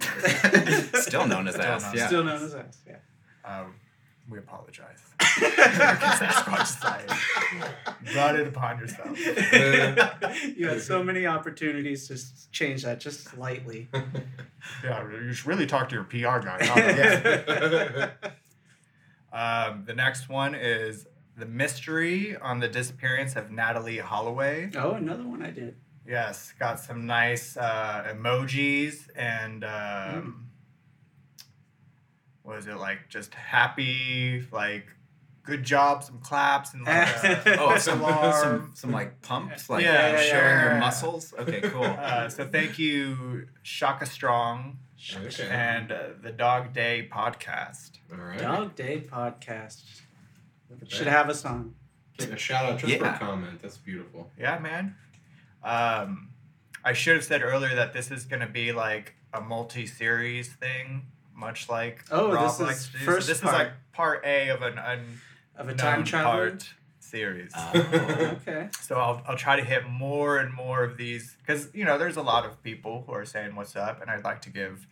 Still 1.06 1.26
known 1.26 1.46
as 1.46 1.54
Still 1.54 1.66
ass. 1.66 1.82
known. 1.82 1.96
Yeah. 1.96 2.06
Still 2.06 2.24
known 2.24 2.42
as 2.42 2.54
ass. 2.54 2.78
Yeah. 2.86 2.96
Um, 3.44 3.74
we 4.28 4.38
apologize. 4.38 5.00
American 5.38 6.08
Sasquatch 6.08 6.66
Society. 6.66 7.14
Brought 8.12 8.38
it 8.38 8.46
upon 8.46 8.78
yourself. 8.78 9.18
you 10.56 10.68
had 10.68 10.80
so 10.80 11.02
many 11.02 11.26
opportunities 11.26 12.08
to 12.08 12.50
change 12.50 12.84
that 12.84 13.00
just 13.00 13.24
slightly. 13.24 13.88
Yeah, 14.84 15.10
you 15.10 15.32
should 15.32 15.46
really 15.46 15.66
talk 15.66 15.88
to 15.88 15.94
your 15.94 16.04
PR 16.04 16.38
guy. 16.38 16.58
us. 19.32 19.70
Um, 19.72 19.84
the 19.86 19.94
next 19.94 20.28
one 20.28 20.54
is 20.54 21.06
the 21.34 21.46
mystery 21.46 22.36
on 22.36 22.60
the 22.60 22.68
disappearance 22.68 23.36
of 23.36 23.48
Natalee 23.48 24.00
Holloway. 24.00 24.70
Oh, 24.74 24.92
another 24.92 25.24
one 25.24 25.42
I 25.42 25.50
did. 25.50 25.76
Yes, 26.06 26.52
got 26.58 26.78
some 26.78 27.06
nice 27.06 27.56
uh, 27.56 28.12
emojis 28.14 29.08
and 29.16 29.64
um, 29.64 29.70
what 29.70 30.49
is 32.58 32.66
it 32.66 32.76
like? 32.76 33.08
Just 33.08 33.34
happy, 33.34 34.46
like 34.52 34.86
good 35.42 35.62
job, 35.64 36.04
some 36.04 36.18
claps 36.20 36.74
and 36.74 36.84
like 36.84 37.08
a 37.46 37.58
Oh, 37.60 37.76
some, 37.78 38.00
alarm. 38.00 38.32
some, 38.42 38.70
some 38.74 38.92
like 38.92 39.20
pumps, 39.22 39.68
like 39.70 39.84
Yeah, 39.84 40.12
yeah, 40.12 40.16
showing 40.20 40.42
yeah. 40.44 40.70
your 40.70 40.78
muscles. 40.80 41.34
Okay, 41.38 41.60
cool. 41.64 41.84
Uh, 41.84 42.28
so 42.28 42.46
thank 42.46 42.78
you, 42.78 43.46
Shaka 43.62 44.06
Strong 44.06 44.78
Okay. 45.16 45.48
and 45.50 45.90
uh, 45.90 45.98
the 46.22 46.30
Dog 46.30 46.72
Day 46.74 47.08
podcast. 47.10 47.92
All 48.12 48.18
right. 48.18 48.38
Dog 48.38 48.74
Day 48.74 49.00
podcast. 49.10 49.82
Look 50.68 50.88
Should 50.90 51.06
that. 51.06 51.10
have 51.12 51.28
a 51.30 51.34
song. 51.34 51.74
a 52.20 52.36
shout 52.36 52.66
out 52.72 52.78
just 52.78 52.98
for 52.98 53.06
a 53.06 53.18
comment. 53.18 53.60
That's 53.62 53.78
beautiful. 53.78 54.30
Yeah, 54.38 54.58
man. 54.58 54.94
Um, 55.64 56.30
I 56.84 56.92
should 56.92 57.14
have 57.16 57.24
said 57.24 57.42
earlier 57.42 57.74
that 57.74 57.92
this 57.92 58.10
is 58.10 58.24
going 58.24 58.40
to 58.40 58.46
be 58.46 58.72
like 58.72 59.14
a 59.34 59.40
multi-series 59.40 60.48
thing, 60.54 61.06
much 61.40 61.68
like 61.68 62.04
Oh, 62.10 62.32
Rob 62.32 62.56
this 62.58 62.60
is 62.78 62.86
to 62.88 62.92
do. 62.98 63.04
first 63.04 63.26
so 63.26 63.32
this 63.32 63.40
part. 63.40 63.54
is 63.54 63.58
like 63.58 63.72
part 63.92 64.24
A 64.24 64.48
of 64.50 64.62
an 64.62 64.78
Of 65.56 65.68
a 65.68 65.74
time 65.74 66.04
travel 66.04 66.30
part 66.30 66.68
series. 67.00 67.50
Oh. 67.56 67.72
okay. 68.46 68.68
So 68.82 68.94
I'll, 68.96 69.20
I'll 69.26 69.36
try 69.36 69.56
to 69.56 69.64
hit 69.64 69.88
more 69.88 70.38
and 70.38 70.52
more 70.54 70.84
of 70.84 70.96
these 70.96 71.36
because 71.40 71.68
you 71.74 71.84
know 71.84 71.98
there's 71.98 72.16
a 72.16 72.22
lot 72.22 72.44
of 72.46 72.62
people 72.62 73.02
who 73.06 73.12
are 73.12 73.24
saying 73.24 73.56
what's 73.56 73.74
up, 73.74 74.00
and 74.00 74.08
I'd 74.10 74.22
like 74.24 74.42
to 74.42 74.50
give 74.50 74.86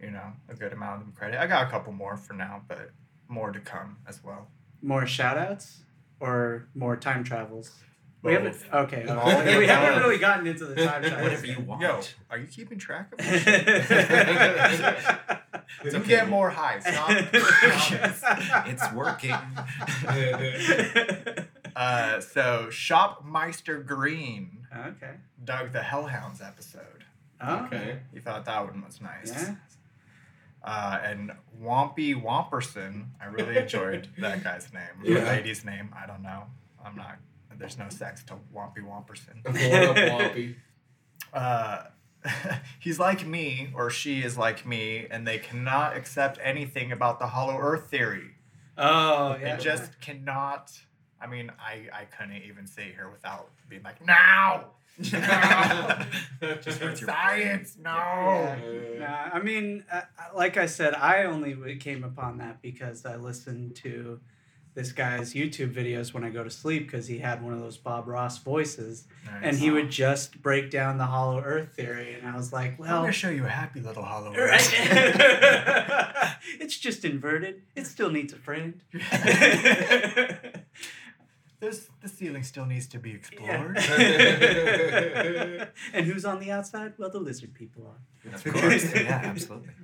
you 0.00 0.10
know 0.10 0.32
a 0.48 0.54
good 0.54 0.72
amount 0.72 0.94
of 0.94 1.00
them 1.06 1.12
credit. 1.14 1.38
I 1.38 1.46
got 1.46 1.66
a 1.66 1.70
couple 1.70 1.92
more 1.92 2.16
for 2.16 2.32
now, 2.32 2.62
but 2.66 2.92
more 3.28 3.52
to 3.52 3.60
come 3.60 3.98
as 4.08 4.24
well. 4.24 4.48
More 4.82 5.06
shout 5.06 5.36
outs 5.36 5.82
or 6.20 6.68
more 6.74 6.96
time 6.96 7.22
travels? 7.24 7.70
We 8.22 8.32
haven't. 8.34 8.56
Okay. 8.72 9.04
Both. 9.06 9.24
okay. 9.26 9.58
we 9.58 9.66
haven't 9.66 10.02
really 10.02 10.18
gotten 10.18 10.46
into 10.46 10.66
the 10.66 10.74
time 10.74 11.02
travel. 11.02 11.22
Whatever 11.24 11.46
you 11.46 11.60
want. 11.60 11.80
Yo, 11.80 12.00
are 12.30 12.38
you 12.38 12.46
keeping 12.46 12.78
track 12.78 13.12
of 13.12 13.18
this? 13.18 13.46
It's 15.82 15.84
You 15.94 16.00
okay. 16.00 16.08
get 16.08 16.28
more 16.28 16.50
high. 16.50 16.80
Stop. 16.80 17.10
it's 18.66 18.92
working. 18.92 19.34
Uh, 21.76 22.20
so 22.20 22.66
Shopmeister 22.68 23.86
Green 23.86 24.66
okay. 24.76 25.12
Doug 25.44 25.72
the 25.72 25.78
Hellhounds 25.78 26.42
episode. 26.46 27.04
Oh, 27.40 27.64
Okay. 27.66 28.00
You 28.12 28.20
thought 28.20 28.44
that 28.46 28.64
one 28.64 28.82
was 28.84 29.00
nice. 29.00 29.32
Yeah. 29.32 29.54
Uh, 30.62 30.98
and 31.02 31.32
Wompy 31.62 32.20
Womperson, 32.20 33.06
I 33.22 33.26
really 33.26 33.56
enjoyed 33.56 34.08
that 34.18 34.42
guy's 34.42 34.70
name. 34.74 34.82
Or 35.02 35.06
Yeah. 35.06 35.24
lady's 35.24 35.64
name, 35.64 35.94
I 35.96 36.06
don't 36.06 36.22
know. 36.22 36.42
I'm 36.84 36.96
not. 36.96 37.18
There's 37.60 37.76
no 37.76 37.90
sex 37.90 38.24
to 38.24 38.38
Wompy 38.54 38.78
Womperson. 38.78 39.44
What 39.44 39.96
up, 39.96 39.96
Wompy? 39.96 40.56
Uh, 41.32 41.84
he's 42.80 42.98
like 42.98 43.24
me, 43.24 43.70
or 43.72 43.88
she 43.88 44.20
is 44.22 44.36
like 44.36 44.66
me, 44.66 45.06
and 45.08 45.24
they 45.28 45.38
cannot 45.38 45.96
accept 45.96 46.40
anything 46.42 46.90
about 46.90 47.20
the 47.20 47.28
Hollow 47.28 47.56
Earth 47.56 47.88
theory. 47.88 48.32
Oh, 48.76 49.36
yeah. 49.40 49.54
It 49.54 49.60
just 49.60 50.00
cannot. 50.00 50.72
I 51.20 51.28
mean, 51.28 51.52
I, 51.60 51.88
I 51.92 52.04
couldn't 52.06 52.42
even 52.42 52.66
sit 52.66 52.86
here 52.96 53.08
without 53.12 53.50
being 53.68 53.84
like, 53.84 54.04
now! 54.04 54.70
Just 55.00 56.80
with 56.80 57.00
your 57.00 57.08
Science, 57.08 57.76
no! 57.80 57.90
Yeah. 57.92 58.98
Nah, 58.98 59.30
I 59.32 59.40
mean, 59.40 59.84
uh, 59.92 60.00
like 60.34 60.56
I 60.56 60.66
said, 60.66 60.94
I 60.94 61.24
only 61.26 61.76
came 61.76 62.02
upon 62.02 62.38
that 62.38 62.60
because 62.60 63.06
I 63.06 63.14
listened 63.14 63.76
to 63.76 64.18
this 64.74 64.92
guy's 64.92 65.34
YouTube 65.34 65.74
videos 65.74 66.14
when 66.14 66.22
I 66.24 66.30
go 66.30 66.44
to 66.44 66.50
sleep 66.50 66.86
because 66.86 67.06
he 67.06 67.18
had 67.18 67.42
one 67.42 67.52
of 67.52 67.60
those 67.60 67.76
Bob 67.76 68.06
Ross 68.06 68.38
voices, 68.38 69.06
and 69.42 69.56
he 69.56 69.70
would 69.70 69.90
just 69.90 70.40
break 70.42 70.70
down 70.70 70.96
the 70.98 71.06
Hollow 71.06 71.40
Earth 71.40 71.74
theory, 71.74 72.14
and 72.14 72.26
I 72.28 72.36
was 72.36 72.52
like, 72.52 72.78
"Well, 72.78 72.96
I'm 72.96 73.02
gonna 73.02 73.12
show 73.12 73.30
you 73.30 73.44
a 73.44 73.48
happy 73.48 73.80
little 73.80 74.04
Hollow 74.04 74.30
Right. 74.32 74.60
Earth. 74.60 76.36
it's 76.60 76.78
just 76.78 77.04
inverted. 77.04 77.62
It 77.74 77.86
still 77.86 78.10
needs 78.10 78.32
a 78.32 78.36
friend. 78.36 78.80
This 81.60 81.88
the 82.00 82.08
ceiling 82.08 82.42
still 82.42 82.64
needs 82.64 82.86
to 82.86 82.98
be 82.98 83.10
explored. 83.12 83.76
Yeah. 83.76 85.66
and 85.92 86.06
who's 86.06 86.24
on 86.24 86.40
the 86.40 86.50
outside? 86.50 86.94
Well, 86.96 87.10
the 87.10 87.18
lizard 87.20 87.52
people 87.52 87.86
are. 87.86 88.32
Of 88.34 88.42
course. 88.44 88.94
Yeah, 88.94 89.20
absolutely. 89.24 89.74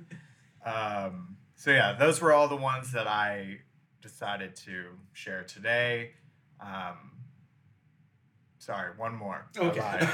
Um, 0.65 1.37
so 1.55 1.69
yeah, 1.69 1.93
those 1.93 2.19
were 2.19 2.33
all 2.33 2.47
the 2.47 2.55
ones 2.55 2.93
that 2.93 3.05
I 3.05 3.59
decided 4.07 4.55
to 4.55 4.85
share 5.13 5.43
today. 5.43 6.11
Um, 6.61 7.11
sorry, 8.57 8.91
one 8.97 9.15
more. 9.15 9.45
Okay. 9.57 9.79
lied. 9.79 10.03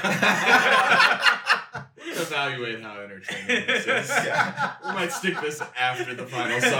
Evaluate 2.06 2.82
how 2.82 3.00
entertaining 3.00 3.46
this 3.66 3.86
is. 3.86 4.08
Yeah. 4.08 4.74
We 4.84 4.92
might 4.92 5.12
stick 5.12 5.40
this 5.40 5.62
after 5.78 6.14
the 6.14 6.26
final 6.26 6.56
Isn't 6.58 6.74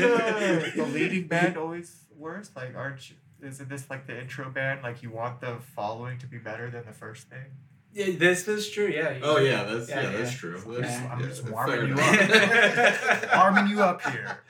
the, 0.00 0.72
the 0.76 0.86
leading 0.86 1.26
band 1.26 1.56
always 1.56 1.96
worse? 2.16 2.50
Like, 2.54 2.76
aren't 2.76 3.08
you, 3.10 3.16
isn't 3.42 3.68
this 3.68 3.88
like 3.88 4.06
the 4.06 4.20
intro 4.20 4.50
band? 4.50 4.82
Like, 4.82 5.02
you 5.02 5.10
want 5.10 5.40
the 5.40 5.56
following 5.74 6.18
to 6.18 6.26
be 6.26 6.38
better 6.38 6.70
than 6.70 6.84
the 6.86 6.92
first 6.92 7.28
thing? 7.28 7.46
Yeah, 7.92 8.16
this 8.18 8.46
is 8.46 8.70
true. 8.70 8.86
Yeah. 8.86 9.18
Oh 9.22 9.38
yeah, 9.38 9.64
that's 9.64 9.88
Yeah, 9.88 10.02
yeah, 10.02 10.10
yeah. 10.10 10.16
that's 10.18 10.34
true. 10.34 10.56
Yeah. 10.64 10.80
That's- 10.80 11.10
I'm 11.10 11.20
yeah, 11.20 11.26
just 11.26 11.48
warming 11.50 11.86
you 11.88 11.92
enough. 11.94 13.32
up. 13.32 13.36
Warming 13.36 13.66
you 13.68 13.82
up 13.82 14.02
here. 14.02 14.38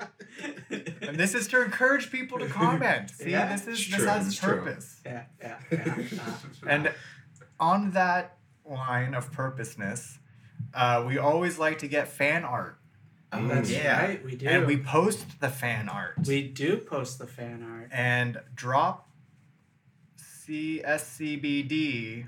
And 1.03 1.19
this 1.19 1.35
is 1.35 1.49
to 1.49 1.63
encourage 1.65 2.11
people 2.13 2.39
to 2.39 2.47
comment. 2.47 3.11
See, 3.21 3.31
Yeah. 3.31 3.51
this 3.53 3.67
is 3.67 3.81
It's 3.81 3.97
this 3.97 4.05
has 4.07 4.27
it's 4.27 4.37
its 4.37 4.45
true. 4.45 4.59
purpose. 4.63 5.01
Yeah, 5.05 5.25
yeah, 5.43 5.59
yeah. 5.73 5.85
Uh, 5.89 6.69
And 6.69 6.93
on 7.59 7.91
that 7.93 8.37
line 8.65 9.15
of 9.15 9.33
purposeness, 9.33 10.19
uh, 10.73 11.03
we 11.07 11.19
always 11.19 11.59
like 11.59 11.79
to 11.81 11.89
get 11.89 12.09
fan 12.09 12.45
art, 12.45 12.79
oh, 13.33 13.47
that's 13.49 13.71
Yeah. 13.71 14.01
right. 14.07 14.25
We 14.25 14.37
do. 14.37 14.47
and 14.49 14.67
we 14.67 14.77
post 14.79 15.41
the 15.41 15.49
fan 15.51 15.89
art. 15.89 16.15
we 16.27 16.47
do 16.47 16.77
post 16.79 17.19
the 17.19 17.27
fan 17.27 17.63
art. 17.63 17.89
and 17.91 18.41
drop 18.55 19.09
CSCBD 20.19 22.27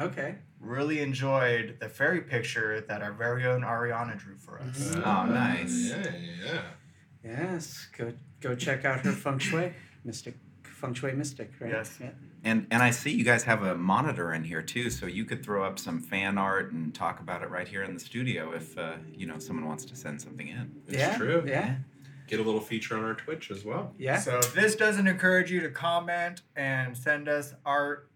Okay. 0.00 0.36
really 0.60 1.00
enjoyed 1.00 1.76
the 1.78 1.88
fairy 1.90 2.22
picture 2.22 2.80
that 2.88 3.02
our 3.02 3.12
very 3.12 3.44
own 3.46 3.60
Ariana 3.60 4.18
drew 4.18 4.36
for 4.36 4.58
us. 4.60 4.94
Mhm. 4.94 5.02
Oh, 5.06 5.26
nice. 5.26 5.90
Yeah, 5.90 6.12
yeah. 6.42 6.62
Yes. 7.22 7.88
Go 7.96 8.12
go 8.40 8.54
check 8.54 8.84
out 8.84 9.00
her 9.00 9.12
feng 9.12 9.38
shui 9.38 9.72
mystic. 10.04 10.36
Feng 10.62 10.94
shui 10.94 11.12
mystic, 11.12 11.50
right? 11.60 11.70
Yes. 11.70 11.98
Yeah. 12.00 12.10
And 12.44 12.66
and 12.70 12.82
I 12.82 12.90
see 12.90 13.10
you 13.10 13.24
guys 13.24 13.44
have 13.44 13.62
a 13.62 13.74
monitor 13.74 14.32
in 14.34 14.44
here 14.44 14.62
too, 14.62 14.90
so 14.90 15.06
you 15.06 15.24
could 15.24 15.42
throw 15.42 15.64
up 15.64 15.78
some 15.78 16.00
fan 16.00 16.36
art 16.36 16.72
and 16.72 16.94
talk 16.94 17.20
about 17.20 17.42
it 17.42 17.50
right 17.50 17.66
here 17.66 17.82
in 17.82 17.94
the 17.94 18.00
studio 18.00 18.52
if 18.52 18.76
uh, 18.76 18.94
you 19.12 19.26
know 19.26 19.38
someone 19.38 19.66
wants 19.66 19.84
to 19.86 19.96
send 19.96 20.20
something 20.20 20.48
in. 20.48 20.82
It's 20.88 20.98
yeah. 20.98 21.16
true. 21.16 21.44
Yeah. 21.46 21.76
Get 22.26 22.40
a 22.40 22.42
little 22.42 22.60
feature 22.60 22.96
on 22.96 23.04
our 23.04 23.14
Twitch 23.14 23.50
as 23.50 23.64
well. 23.66 23.94
Yeah. 23.98 24.18
So 24.18 24.38
if 24.38 24.54
this 24.54 24.76
doesn't 24.76 25.06
encourage 25.06 25.50
you 25.50 25.60
to 25.60 25.70
comment 25.70 26.40
and 26.56 26.96
send 26.96 27.28
us 27.28 27.54
art, 27.66 28.10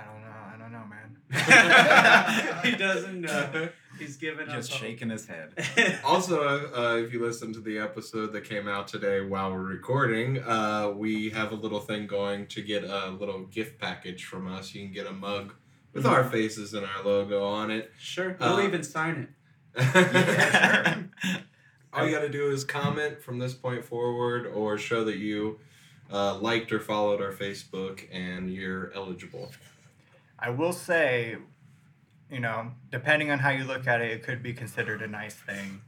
I 0.00 0.04
don't 0.06 0.22
know. 0.22 0.28
I 0.54 0.56
don't 0.58 0.72
know, 0.72 0.84
man. 0.86 2.62
he 2.64 2.76
doesn't 2.76 3.20
know. 3.20 3.68
He's 3.98 4.16
giving 4.16 4.48
up. 4.48 4.54
Just 4.54 4.72
shaking 4.72 5.10
his 5.10 5.26
head. 5.26 5.52
Also, 6.04 6.42
uh, 6.74 6.96
if 6.96 7.12
you 7.12 7.20
listen 7.24 7.52
to 7.52 7.60
the 7.60 7.78
episode 7.78 8.32
that 8.32 8.44
came 8.44 8.66
out 8.66 8.88
today 8.88 9.20
while 9.20 9.50
we're 9.52 9.58
recording, 9.58 10.42
uh, 10.42 10.90
we 10.96 11.28
have 11.30 11.52
a 11.52 11.54
little 11.54 11.80
thing 11.80 12.06
going 12.06 12.46
to 12.46 12.62
get 12.62 12.82
a 12.84 13.10
little 13.10 13.40
gift 13.46 13.78
package 13.78 14.24
from 14.24 14.46
us. 14.50 14.74
You 14.74 14.84
can 14.86 14.92
get 14.94 15.06
a 15.06 15.12
mug 15.12 15.52
with 15.92 16.06
our 16.06 16.24
faces 16.24 16.72
and 16.72 16.86
our 16.86 17.04
logo 17.04 17.44
on 17.44 17.70
it. 17.70 17.92
Sure. 17.98 18.36
We'll 18.40 18.54
Uh, 18.56 18.66
even 18.66 18.82
sign 18.82 19.28
it. 19.76 19.84
Yeah, 19.94 21.02
All 21.92 22.06
you 22.06 22.12
got 22.14 22.20
to 22.22 22.28
do 22.28 22.50
is 22.50 22.64
comment 22.64 23.20
from 23.22 23.38
this 23.38 23.52
point 23.54 23.84
forward 23.84 24.46
or 24.46 24.78
show 24.78 25.04
that 25.04 25.16
you 25.18 25.58
uh, 26.12 26.36
liked 26.38 26.72
or 26.72 26.80
followed 26.80 27.20
our 27.20 27.32
Facebook 27.32 28.06
and 28.12 28.50
you're 28.52 28.92
eligible. 28.94 29.50
I 30.40 30.50
will 30.50 30.72
say, 30.72 31.36
you 32.30 32.40
know, 32.40 32.72
depending 32.90 33.30
on 33.30 33.38
how 33.40 33.50
you 33.50 33.64
look 33.64 33.86
at 33.86 34.00
it, 34.00 34.10
it 34.10 34.22
could 34.22 34.42
be 34.42 34.54
considered 34.54 35.02
a 35.02 35.06
nice 35.06 35.34
thing. 35.34 35.82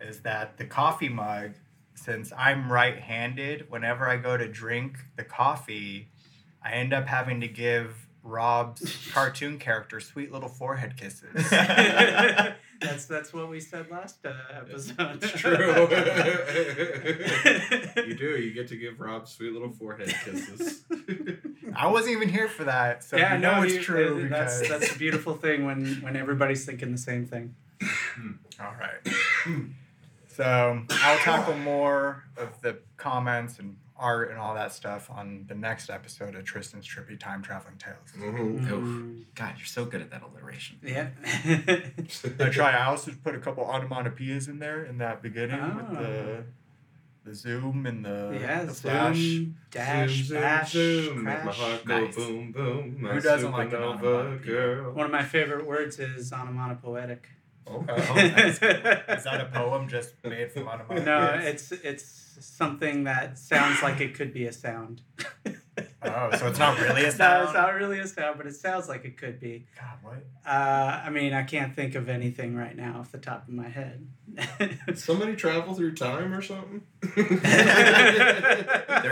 Is 0.00 0.20
that 0.20 0.58
the 0.58 0.64
coffee 0.64 1.08
mug, 1.08 1.52
since 1.94 2.32
I'm 2.36 2.72
right 2.72 2.98
handed, 2.98 3.70
whenever 3.70 4.08
I 4.08 4.16
go 4.16 4.36
to 4.36 4.48
drink 4.48 4.98
the 5.16 5.22
coffee, 5.22 6.08
I 6.64 6.72
end 6.72 6.92
up 6.92 7.06
having 7.06 7.40
to 7.42 7.48
give 7.48 8.08
Rob's 8.24 9.08
cartoon 9.12 9.58
character 9.58 10.00
sweet 10.00 10.32
little 10.32 10.48
forehead 10.48 10.96
kisses. 10.96 11.50
that's 12.82 13.06
that's 13.06 13.32
what 13.32 13.48
we 13.48 13.60
said 13.60 13.90
last 13.90 14.24
uh, 14.24 14.32
episode. 14.54 15.18
It's 15.22 15.32
true. 15.40 15.56
you 18.06 18.14
do. 18.14 18.38
You 18.38 18.52
get 18.52 18.68
to 18.68 18.76
give 18.76 19.00
Rob 19.00 19.28
sweet 19.28 19.52
little 19.52 19.70
forehead 19.70 20.14
kisses. 20.24 20.82
I 21.74 21.86
wasn't 21.86 22.16
even 22.16 22.28
here 22.28 22.48
for 22.48 22.64
that, 22.64 23.02
so 23.02 23.16
yeah, 23.16 23.34
you 23.34 23.40
know 23.40 23.56
no, 23.56 23.62
it's 23.62 23.74
you- 23.74 23.82
true 23.82 24.28
That's 24.28 24.60
because 24.60 24.80
that's 24.80 24.94
a 24.94 24.98
beautiful 24.98 25.34
thing 25.34 25.64
when 25.64 25.96
when 26.02 26.16
everybody's 26.16 26.64
thinking 26.64 26.92
the 26.92 26.98
same 26.98 27.26
thing. 27.26 27.54
All 28.60 28.74
right. 28.78 29.14
so 30.28 30.82
I'll 30.90 31.18
tackle 31.18 31.56
more 31.56 32.24
of 32.36 32.60
the 32.60 32.78
comments 32.96 33.58
and 33.58 33.76
art 34.02 34.30
and 34.30 34.38
all 34.38 34.54
that 34.54 34.72
stuff 34.72 35.08
on 35.10 35.44
the 35.48 35.54
next 35.54 35.88
episode 35.88 36.34
of 36.34 36.44
Tristan's 36.44 36.86
Trippy 36.86 37.18
Time 37.18 37.40
Traveling 37.42 37.76
Tales. 37.78 38.12
Mhm. 38.18 38.66
Mm, 38.66 39.22
God, 39.36 39.54
you're 39.56 39.66
so 39.66 39.84
good 39.84 40.00
at 40.00 40.10
that 40.10 40.22
alliteration. 40.22 40.78
yeah. 40.82 41.10
I 42.40 42.48
try. 42.50 42.72
I 42.72 42.86
also 42.86 43.12
put 43.22 43.34
a 43.34 43.38
couple 43.38 43.64
onomatopoeias 43.64 44.48
in 44.48 44.58
there 44.58 44.84
in 44.84 44.98
that 44.98 45.22
beginning 45.22 45.60
with 45.76 45.86
Oh. 45.90 45.94
the 46.02 46.44
the 47.24 47.34
zoom 47.36 47.86
and 47.86 48.04
the 48.04 48.36
yeah, 48.40 48.64
the 48.64 48.72
zoom, 48.74 48.90
flash. 48.90 49.38
dash, 49.70 50.10
zoom, 50.24 50.40
bash, 50.40 50.72
zoom, 50.72 51.22
make 51.22 51.34
crash. 51.40 51.44
my 51.46 51.52
heart 51.52 51.84
go 51.84 52.00
Nice. 52.04 52.16
boom, 52.16 52.50
boom. 52.50 52.96
My 53.00 53.12
Who 53.12 53.20
doesn't 53.20 53.52
like 53.52 53.72
an 53.72 53.78
supernova 53.78 54.02
onomatopoeia? 54.02 54.44
girl? 54.44 54.92
One 54.92 55.06
of 55.06 55.12
my 55.12 55.22
favorite 55.22 55.64
words 55.64 56.00
is 56.00 56.32
onomatopoetic. 56.32 57.28
Okay. 57.66 57.94
Oh, 58.10 59.14
Is 59.14 59.24
that 59.24 59.40
a 59.40 59.50
poem 59.52 59.88
just 59.88 60.14
made 60.24 60.52
from 60.52 60.64
onomatopoeias? 60.68 61.04
no, 61.04 61.38
it's 61.40 61.72
it's 61.72 62.36
something 62.40 63.04
that 63.04 63.38
sounds 63.38 63.82
like 63.82 64.00
it 64.00 64.14
could 64.14 64.32
be 64.34 64.46
a 64.46 64.52
sound. 64.52 65.02
Oh, 66.04 66.30
so 66.36 66.48
it's 66.48 66.58
not 66.58 66.80
really 66.80 67.04
a 67.04 67.16
No, 67.16 67.44
it's 67.44 67.54
not 67.54 67.74
really 67.74 68.00
a 68.00 68.06
sound, 68.06 68.36
but 68.36 68.46
it 68.46 68.54
sounds 68.56 68.88
like 68.88 69.04
it 69.04 69.16
could 69.16 69.38
be. 69.38 69.66
God, 69.78 69.98
what? 70.02 70.24
Uh, 70.44 71.00
I 71.04 71.10
mean, 71.10 71.32
I 71.32 71.44
can't 71.44 71.74
think 71.76 71.94
of 71.94 72.08
anything 72.08 72.56
right 72.56 72.76
now 72.76 72.98
off 72.98 73.12
the 73.12 73.18
top 73.18 73.46
of 73.46 73.54
my 73.54 73.68
head. 73.68 74.08
Somebody 74.94 75.36
travel 75.36 75.74
through 75.74 75.94
time 75.94 76.32
or 76.32 76.42
something? 76.42 76.82
They're 77.16 77.36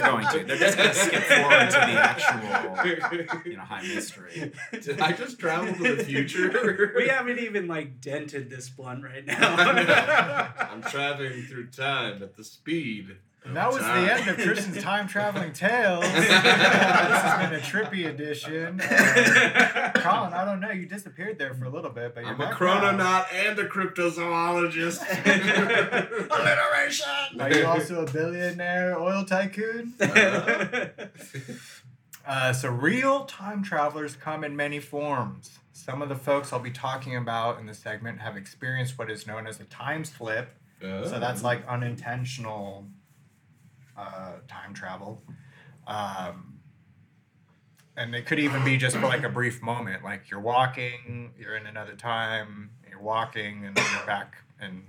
going 0.00 0.26
to. 0.26 0.44
They're 0.44 0.56
just 0.56 0.76
going 0.76 0.88
to 0.88 0.94
skip 0.94 1.22
forward 1.22 1.70
to 1.70 1.76
the 1.76 2.00
actual, 2.00 3.50
you 3.50 3.56
know, 3.56 3.62
high 3.62 3.82
mystery. 3.82 4.52
Did 4.72 5.00
I 5.00 5.12
just 5.12 5.38
travel 5.38 5.72
to 5.72 5.96
the 5.96 6.04
future? 6.10 6.92
we 6.96 7.08
haven't 7.08 7.38
even 7.38 7.68
like 7.68 8.00
dented 8.00 8.50
this 8.50 8.68
blunt 8.68 9.04
right 9.04 9.24
now. 9.24 10.52
I'm 10.58 10.82
traveling 10.82 11.42
through 11.42 11.68
time 11.68 12.22
at 12.22 12.36
the 12.36 12.44
speed. 12.44 13.16
And 13.44 13.56
that 13.56 13.72
was 13.72 13.80
time. 13.80 14.04
the 14.04 14.12
end 14.12 14.28
of 14.28 14.36
Tristan's 14.36 14.82
time 14.82 15.08
traveling 15.08 15.52
tales. 15.52 16.02
this 16.12 16.28
has 16.28 17.48
been 17.48 17.58
a 17.58 17.62
trippy 17.62 18.06
edition. 18.06 18.80
Uh, 18.80 19.92
Colin, 19.96 20.34
I 20.34 20.44
don't 20.44 20.60
know. 20.60 20.70
You 20.70 20.86
disappeared 20.86 21.38
there 21.38 21.54
for 21.54 21.64
a 21.64 21.70
little 21.70 21.90
bit, 21.90 22.14
but 22.14 22.24
you're 22.24 22.34
I'm 22.34 22.40
a 22.40 22.52
chrononaut 22.52 23.32
and 23.32 23.58
a 23.58 23.66
cryptozoologist. 23.66 25.00
Alliteration! 26.30 27.40
Are 27.40 27.52
you 27.52 27.66
also 27.66 28.04
a 28.04 28.10
billionaire 28.10 28.98
oil 28.98 29.24
tycoon? 29.24 29.94
Uh, 32.26 32.52
so, 32.52 32.68
real 32.68 33.24
time 33.24 33.62
travelers 33.62 34.16
come 34.16 34.44
in 34.44 34.54
many 34.54 34.78
forms. 34.78 35.58
Some 35.72 36.02
of 36.02 36.10
the 36.10 36.14
folks 36.14 36.52
I'll 36.52 36.60
be 36.60 36.70
talking 36.70 37.16
about 37.16 37.58
in 37.58 37.64
this 37.64 37.78
segment 37.78 38.20
have 38.20 38.36
experienced 38.36 38.98
what 38.98 39.10
is 39.10 39.26
known 39.26 39.46
as 39.46 39.58
a 39.60 39.64
time 39.64 40.04
slip. 40.04 40.50
So, 40.80 41.18
that's 41.18 41.42
like 41.42 41.66
unintentional 41.66 42.86
uh, 43.96 44.34
time 44.48 44.74
travel. 44.74 45.22
Um, 45.86 46.58
and 47.96 48.14
it 48.14 48.26
could 48.26 48.38
even 48.38 48.64
be 48.64 48.76
just 48.76 48.96
for 48.96 49.06
like 49.06 49.24
a 49.24 49.28
brief 49.28 49.62
moment. 49.62 50.04
Like 50.04 50.30
you're 50.30 50.40
walking, 50.40 51.32
you're 51.38 51.56
in 51.56 51.66
another 51.66 51.94
time, 51.94 52.70
you're 52.88 53.00
walking, 53.00 53.64
and 53.64 53.76
then 53.76 53.84
you're 53.94 54.06
back. 54.06 54.36
And 54.60 54.84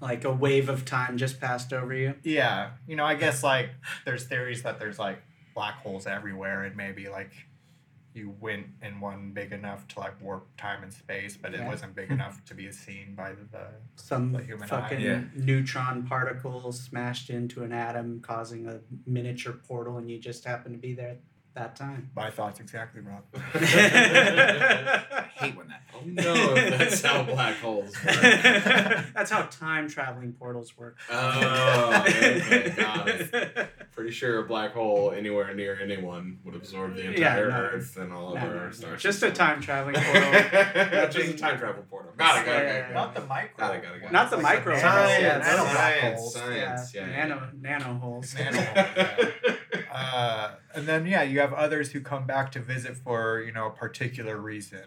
like 0.00 0.24
a 0.24 0.32
wave 0.32 0.68
of 0.68 0.84
time 0.84 1.16
just 1.16 1.40
passed 1.40 1.72
over 1.72 1.94
you. 1.94 2.14
yeah, 2.22 2.70
you 2.86 2.96
know, 2.96 3.04
I 3.04 3.14
guess 3.14 3.42
like 3.42 3.70
there's 4.04 4.24
theories 4.24 4.62
that 4.62 4.78
there's 4.78 4.98
like 4.98 5.22
black 5.54 5.76
holes 5.76 6.06
everywhere, 6.06 6.64
and 6.64 6.76
maybe 6.76 7.08
like 7.08 7.32
you 8.16 8.34
went 8.40 8.66
in 8.82 8.98
one 9.00 9.32
big 9.32 9.52
enough 9.52 9.86
to 9.88 10.00
like 10.00 10.20
warp 10.20 10.46
time 10.56 10.82
and 10.82 10.92
space, 10.92 11.36
but 11.36 11.54
it 11.54 11.62
wasn't 11.64 11.94
big 11.94 12.10
enough 12.18 12.44
to 12.46 12.54
be 12.54 12.70
seen 12.72 13.14
by 13.14 13.32
the. 13.52 13.68
Some 13.96 14.32
The 14.32 14.42
human 14.42 14.64
eye. 14.64 14.66
fucking 14.68 15.00
Yeah. 15.00 15.22
neutron 15.34 16.06
particle 16.06 16.72
smashed 16.72 17.30
into 17.30 17.62
an 17.64 17.72
atom, 17.72 18.20
causing 18.20 18.66
a 18.66 18.80
miniature 19.06 19.52
portal, 19.52 19.98
and 19.98 20.10
you 20.10 20.18
just 20.18 20.44
happen 20.44 20.72
to 20.72 20.78
be 20.78 20.94
there 20.94 21.10
at 21.10 21.20
that 21.56 21.74
time. 21.74 22.10
My 22.14 22.30
thoughts 22.30 22.60
exactly, 22.60 23.00
Rob. 23.00 23.24
I 23.54 25.24
hate 25.34 25.56
when 25.56 25.68
that. 25.68 25.82
Oh 25.94 26.00
no, 26.04 26.54
that's 26.70 27.02
how 27.02 27.22
black 27.24 27.56
holes 27.56 27.92
work. 28.04 28.14
That's 29.14 29.30
how 29.30 29.42
time 29.44 29.88
traveling 29.88 30.34
portals 30.34 30.76
work. 30.76 30.98
Oh, 31.10 32.04
okay, 32.06 32.74
got 32.76 33.08
it. 33.08 33.70
Pretty 33.92 34.10
sure 34.10 34.40
a 34.40 34.46
black 34.46 34.74
hole 34.74 35.12
anywhere 35.12 35.54
near 35.54 35.78
anyone 35.80 36.38
would 36.44 36.54
absorb 36.54 36.94
the 36.96 37.02
Yeah, 37.04 37.08
entire 37.12 37.48
no. 37.50 37.56
Earth 37.56 37.96
and 37.96 38.12
all 38.12 38.28
of 38.28 38.34
No, 38.34 38.40
no, 38.50 38.58
our 38.58 38.66
no. 38.66 38.70
stars. 38.72 39.02
Just 39.02 39.22
a 39.22 39.30
time 39.30 39.62
traveling 39.62 39.94
portal. 39.96 40.32
Just 41.10 41.16
a 41.34 41.38
time 41.38 41.58
travel 41.58 41.82
portal. 41.88 42.12
Got 42.18 42.42
it, 42.42 42.46
got 42.46 42.62
it, 42.62 42.66
got 42.68 42.90
it. 42.90 42.94
Not 42.94 43.14
the 43.14 43.20
micro. 43.22 43.56
Got 43.56 43.74
it, 43.76 43.82
got 43.82 43.94
it, 43.96 44.00
got 44.02 44.06
it. 44.08 44.12
Not 44.12 44.30
the 44.30 44.36
Like 44.36 44.44
micro 44.58 44.74
nano- 44.76 44.90
holes, 44.90 45.10
yeah, 45.10 45.18
yeah, 45.20 45.38
nano 45.38 45.62
black 45.62 45.74
science, 46.00 46.18
holes. 46.20 46.34
science, 46.34 46.94
yeah, 46.94 47.06
yeah. 47.08 47.26
nano 47.26 47.50
nano 47.58 47.94
holes. 47.98 48.34
Nano 48.34 48.60
holes, 48.60 49.56
Uh, 49.96 50.50
and 50.74 50.86
then 50.86 51.06
yeah, 51.06 51.22
you 51.22 51.40
have 51.40 51.54
others 51.54 51.92
who 51.92 52.00
come 52.00 52.26
back 52.26 52.52
to 52.52 52.60
visit 52.60 52.96
for 52.96 53.40
you 53.40 53.50
know 53.50 53.66
a 53.66 53.70
particular 53.70 54.36
reason, 54.36 54.82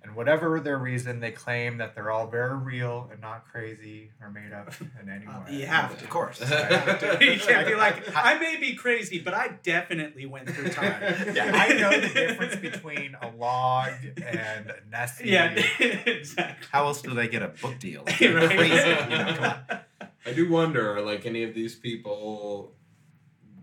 and 0.00 0.14
whatever 0.14 0.60
their 0.60 0.78
reason, 0.78 1.18
they 1.18 1.32
claim 1.32 1.78
that 1.78 1.96
they're 1.96 2.12
all 2.12 2.28
very 2.28 2.56
real 2.56 3.08
and 3.10 3.20
not 3.20 3.44
crazy 3.50 4.12
or 4.22 4.30
made 4.30 4.52
up 4.52 4.72
in 5.02 5.08
any 5.08 5.26
way. 5.26 5.32
Uh, 5.34 5.50
you 5.50 5.66
have 5.66 5.98
to. 5.98 6.04
Of 6.04 6.10
course. 6.10 6.40
you 6.40 7.40
can't 7.40 7.66
be 7.66 7.74
like, 7.74 8.04
I 8.16 8.38
may 8.38 8.58
be 8.60 8.74
crazy, 8.74 9.18
but 9.18 9.34
I 9.34 9.58
definitely 9.64 10.26
went 10.26 10.48
through 10.50 10.68
time. 10.68 11.02
Yeah, 11.34 11.50
I 11.52 11.72
know 11.72 12.00
the 12.00 12.08
difference 12.08 12.56
between 12.56 13.16
a 13.20 13.30
log 13.36 13.90
and 14.24 14.70
a 14.70 14.76
Nessie. 14.88 15.30
Yeah, 15.30 15.50
exactly. 15.80 16.68
How 16.70 16.84
else 16.84 17.02
do 17.02 17.12
they 17.12 17.26
get 17.26 17.42
a 17.42 17.48
book 17.48 17.80
deal? 17.80 18.04
Right. 18.04 18.16
Crazy. 18.16 18.76
You 18.76 19.18
know, 19.18 19.34
come 19.34 19.44
on. 19.44 19.78
I 20.24 20.32
do 20.32 20.48
wonder, 20.48 21.00
like 21.00 21.26
any 21.26 21.42
of 21.42 21.54
these 21.54 21.74
people, 21.74 22.72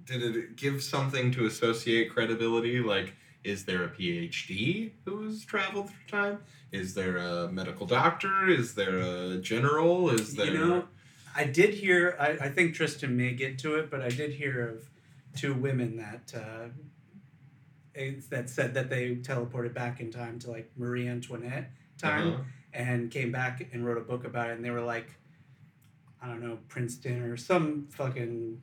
did 0.05 0.21
it 0.35 0.55
give 0.55 0.83
something 0.83 1.31
to 1.31 1.45
associate 1.45 2.11
credibility? 2.11 2.79
Like, 2.79 3.13
is 3.43 3.65
there 3.65 3.83
a 3.83 3.89
PhD 3.89 4.91
who's 5.05 5.45
traveled 5.45 5.89
through 5.89 6.07
time? 6.19 6.39
Is 6.71 6.93
there 6.93 7.17
a 7.17 7.51
medical 7.51 7.85
doctor? 7.85 8.47
Is 8.49 8.75
there 8.75 8.99
a 8.99 9.37
general? 9.37 10.09
Is 10.09 10.35
there? 10.35 10.47
You 10.47 10.53
know, 10.57 10.83
I 11.35 11.45
did 11.45 11.73
hear. 11.73 12.15
I, 12.19 12.45
I 12.45 12.49
think 12.49 12.75
Tristan 12.75 13.15
may 13.15 13.33
get 13.33 13.57
to 13.59 13.75
it, 13.75 13.89
but 13.89 14.01
I 14.01 14.09
did 14.09 14.31
hear 14.33 14.67
of 14.67 14.89
two 15.35 15.53
women 15.53 15.97
that 15.97 16.33
uh, 16.35 16.67
eh, 17.95 18.13
that 18.29 18.49
said 18.49 18.73
that 18.73 18.89
they 18.89 19.15
teleported 19.17 19.73
back 19.73 19.99
in 19.99 20.11
time 20.11 20.39
to 20.39 20.51
like 20.51 20.69
Marie 20.77 21.07
Antoinette 21.07 21.71
time 21.97 22.27
Uh-huh. 22.33 22.43
and 22.73 23.09
came 23.11 23.31
back 23.31 23.67
and 23.71 23.85
wrote 23.85 23.97
a 23.97 24.01
book 24.01 24.25
about 24.25 24.49
it. 24.49 24.53
And 24.53 24.65
they 24.65 24.71
were 24.71 24.81
like, 24.81 25.09
I 26.21 26.27
don't 26.27 26.41
know, 26.41 26.57
Princeton 26.67 27.21
or 27.21 27.37
some 27.37 27.87
fucking 27.91 28.59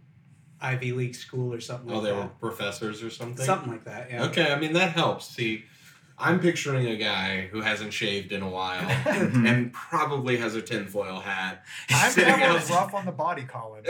Ivy 0.62 0.92
League 0.92 1.14
school 1.14 1.52
or 1.52 1.60
something. 1.60 1.90
Oh, 1.90 1.96
like 1.98 2.04
they 2.04 2.12
were 2.12 2.28
professors 2.40 3.02
or 3.02 3.10
something. 3.10 3.44
something 3.44 3.70
like 3.72 3.84
that. 3.84 4.08
Yeah. 4.10 4.24
Okay, 4.24 4.52
I 4.52 4.58
mean 4.58 4.72
that 4.74 4.92
helps. 4.92 5.26
See, 5.26 5.64
I'm 6.18 6.38
picturing 6.40 6.86
a 6.86 6.96
guy 6.96 7.48
who 7.50 7.60
hasn't 7.62 7.92
shaved 7.92 8.30
in 8.32 8.42
a 8.42 8.48
while 8.48 8.80
Mhm. 8.88 9.48
and 9.48 9.72
probably 9.72 10.36
has 10.36 10.54
a 10.54 10.62
tinfoil 10.62 11.20
hat. 11.20 11.64
I'm 11.90 12.10
sitting 12.12 12.32
kind 12.34 12.42
outs- 12.44 12.64
of 12.64 12.70
rough 12.70 12.94
on 12.94 13.06
the 13.06 13.12
body, 13.12 13.42
Colin. 13.42 13.84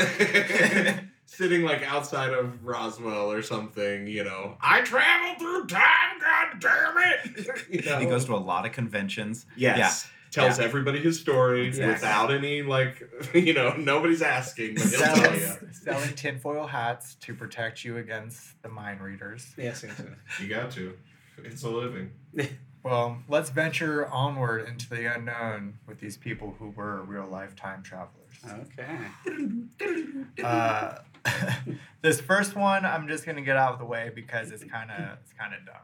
sitting 1.26 1.62
like 1.62 1.82
outside 1.82 2.30
of 2.32 2.64
Roswell 2.64 3.30
or 3.32 3.42
something, 3.42 4.06
you 4.06 4.24
know. 4.24 4.56
I 4.60 4.80
traveled 4.82 5.38
through 5.38 5.66
time, 5.66 6.18
god 6.20 6.60
damn 6.60 6.94
it! 6.98 7.66
You 7.70 7.82
know? 7.90 7.98
He 7.98 8.06
goes 8.06 8.24
to 8.26 8.34
a 8.34 8.36
lot 8.36 8.66
of 8.66 8.72
conventions. 8.72 9.46
Yes. 9.56 10.08
Tells 10.32 10.58
everybody 10.58 10.98
his 10.98 11.20
story 11.20 11.66
Exactly. 11.66 11.92
without 11.92 12.32
any 12.32 12.62
like 12.62 13.08
you 13.34 13.52
know, 13.52 13.74
nobody's 13.76 14.22
asking, 14.22 14.74
but 14.74 14.84
he'll 14.84 14.98
tell 14.98 15.16
selling, 15.16 15.40
you. 15.40 15.68
selling 15.72 16.14
tinfoil 16.14 16.66
hats 16.66 17.14
to 17.16 17.34
protect 17.34 17.84
you 17.84 17.98
against 17.98 18.60
the 18.62 18.68
mind 18.68 19.00
readers. 19.00 19.52
Yes. 19.56 19.84
yes, 19.86 19.94
yes. 19.98 20.40
You 20.40 20.48
got 20.48 20.70
to. 20.72 20.96
It's 21.44 21.62
a 21.62 21.68
living. 21.68 22.10
Well, 22.84 23.18
let's 23.28 23.48
venture 23.48 24.08
onward 24.08 24.68
into 24.68 24.90
the 24.90 25.14
unknown 25.14 25.78
with 25.86 26.00
these 26.00 26.16
people 26.16 26.56
who 26.58 26.70
were 26.70 27.02
real 27.02 27.28
life 27.28 27.54
time 27.54 27.84
travelers. 27.84 28.66
Okay. 28.74 30.42
Uh, 30.42 30.98
this 32.02 32.20
first 32.20 32.56
one, 32.56 32.84
I'm 32.84 33.06
just 33.06 33.24
gonna 33.24 33.42
get 33.42 33.56
out 33.56 33.74
of 33.74 33.78
the 33.78 33.84
way 33.84 34.10
because 34.12 34.50
it's 34.50 34.64
kind 34.64 34.90
of 34.90 35.18
it's 35.22 35.32
kind 35.32 35.54
of 35.54 35.64
dumb. 35.64 35.76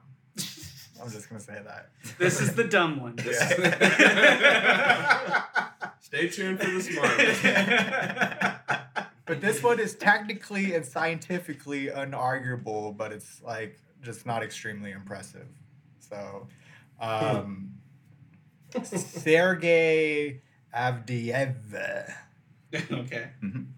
I'm 1.03 1.11
just 1.11 1.29
gonna 1.29 1.41
say 1.41 1.61
that. 1.65 1.91
This 2.19 2.41
is 2.41 2.55
the 2.55 2.65
dumb 2.65 3.01
one. 3.01 3.17
This 3.17 3.39
Stay 6.01 6.29
tuned 6.29 6.61
for 6.61 6.71
the 6.71 6.81
smart 6.81 7.19
one. 7.19 8.55
But 9.27 9.41
this 9.43 9.63
one 9.63 9.79
is 9.79 9.95
technically 9.95 10.75
and 10.75 10.85
scientifically 10.85 11.89
unarguable, 11.89 12.97
but 12.97 13.13
it's 13.13 13.43
like 13.43 13.79
just 14.01 14.25
not 14.25 14.43
extremely 14.43 14.91
impressive. 14.91 15.47
So, 15.99 16.49
um, 17.01 17.75
Sergey 18.83 20.41
Avdeyev. 20.75 22.15
okay. 22.75 23.31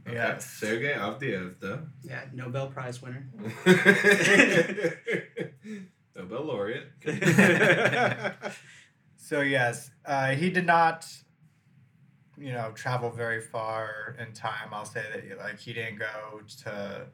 Yes. 0.07 0.49
Sergey 0.51 0.93
Avdiivda. 0.95 1.89
Yeah. 2.03 2.25
Nobel 2.33 2.69
Prize 2.69 3.03
winner. 3.03 3.27
Nobel 6.21 6.45
laureate. 6.45 6.87
So 9.31 9.41
yes, 9.43 9.93
uh, 10.05 10.31
he 10.31 10.51
did 10.51 10.67
not, 10.67 11.07
you 12.37 12.53
know, 12.53 12.73
travel 12.75 13.11
very 13.11 13.41
far 13.41 14.17
in 14.19 14.33
time. 14.33 14.71
I'll 14.73 14.85
say 14.85 15.05
that 15.15 15.39
like 15.39 15.61
he 15.61 15.73
didn't 15.73 16.01
go 16.01 16.41
to 16.65 17.07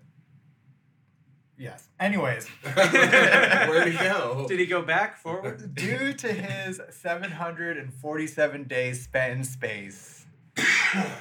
Yes. 1.59 1.89
Anyways, 2.01 2.49
Where'd 2.75 3.93
he 3.93 3.99
go? 3.99 4.47
Did 4.49 4.61
he 4.61 4.67
go 4.67 4.81
back 4.81 5.19
forward? 5.19 5.75
due 5.75 6.15
to 6.15 6.33
his 6.33 6.81
747 6.91 8.65
days 8.65 9.05
spent 9.05 9.37
in 9.39 9.45
space, 9.45 10.25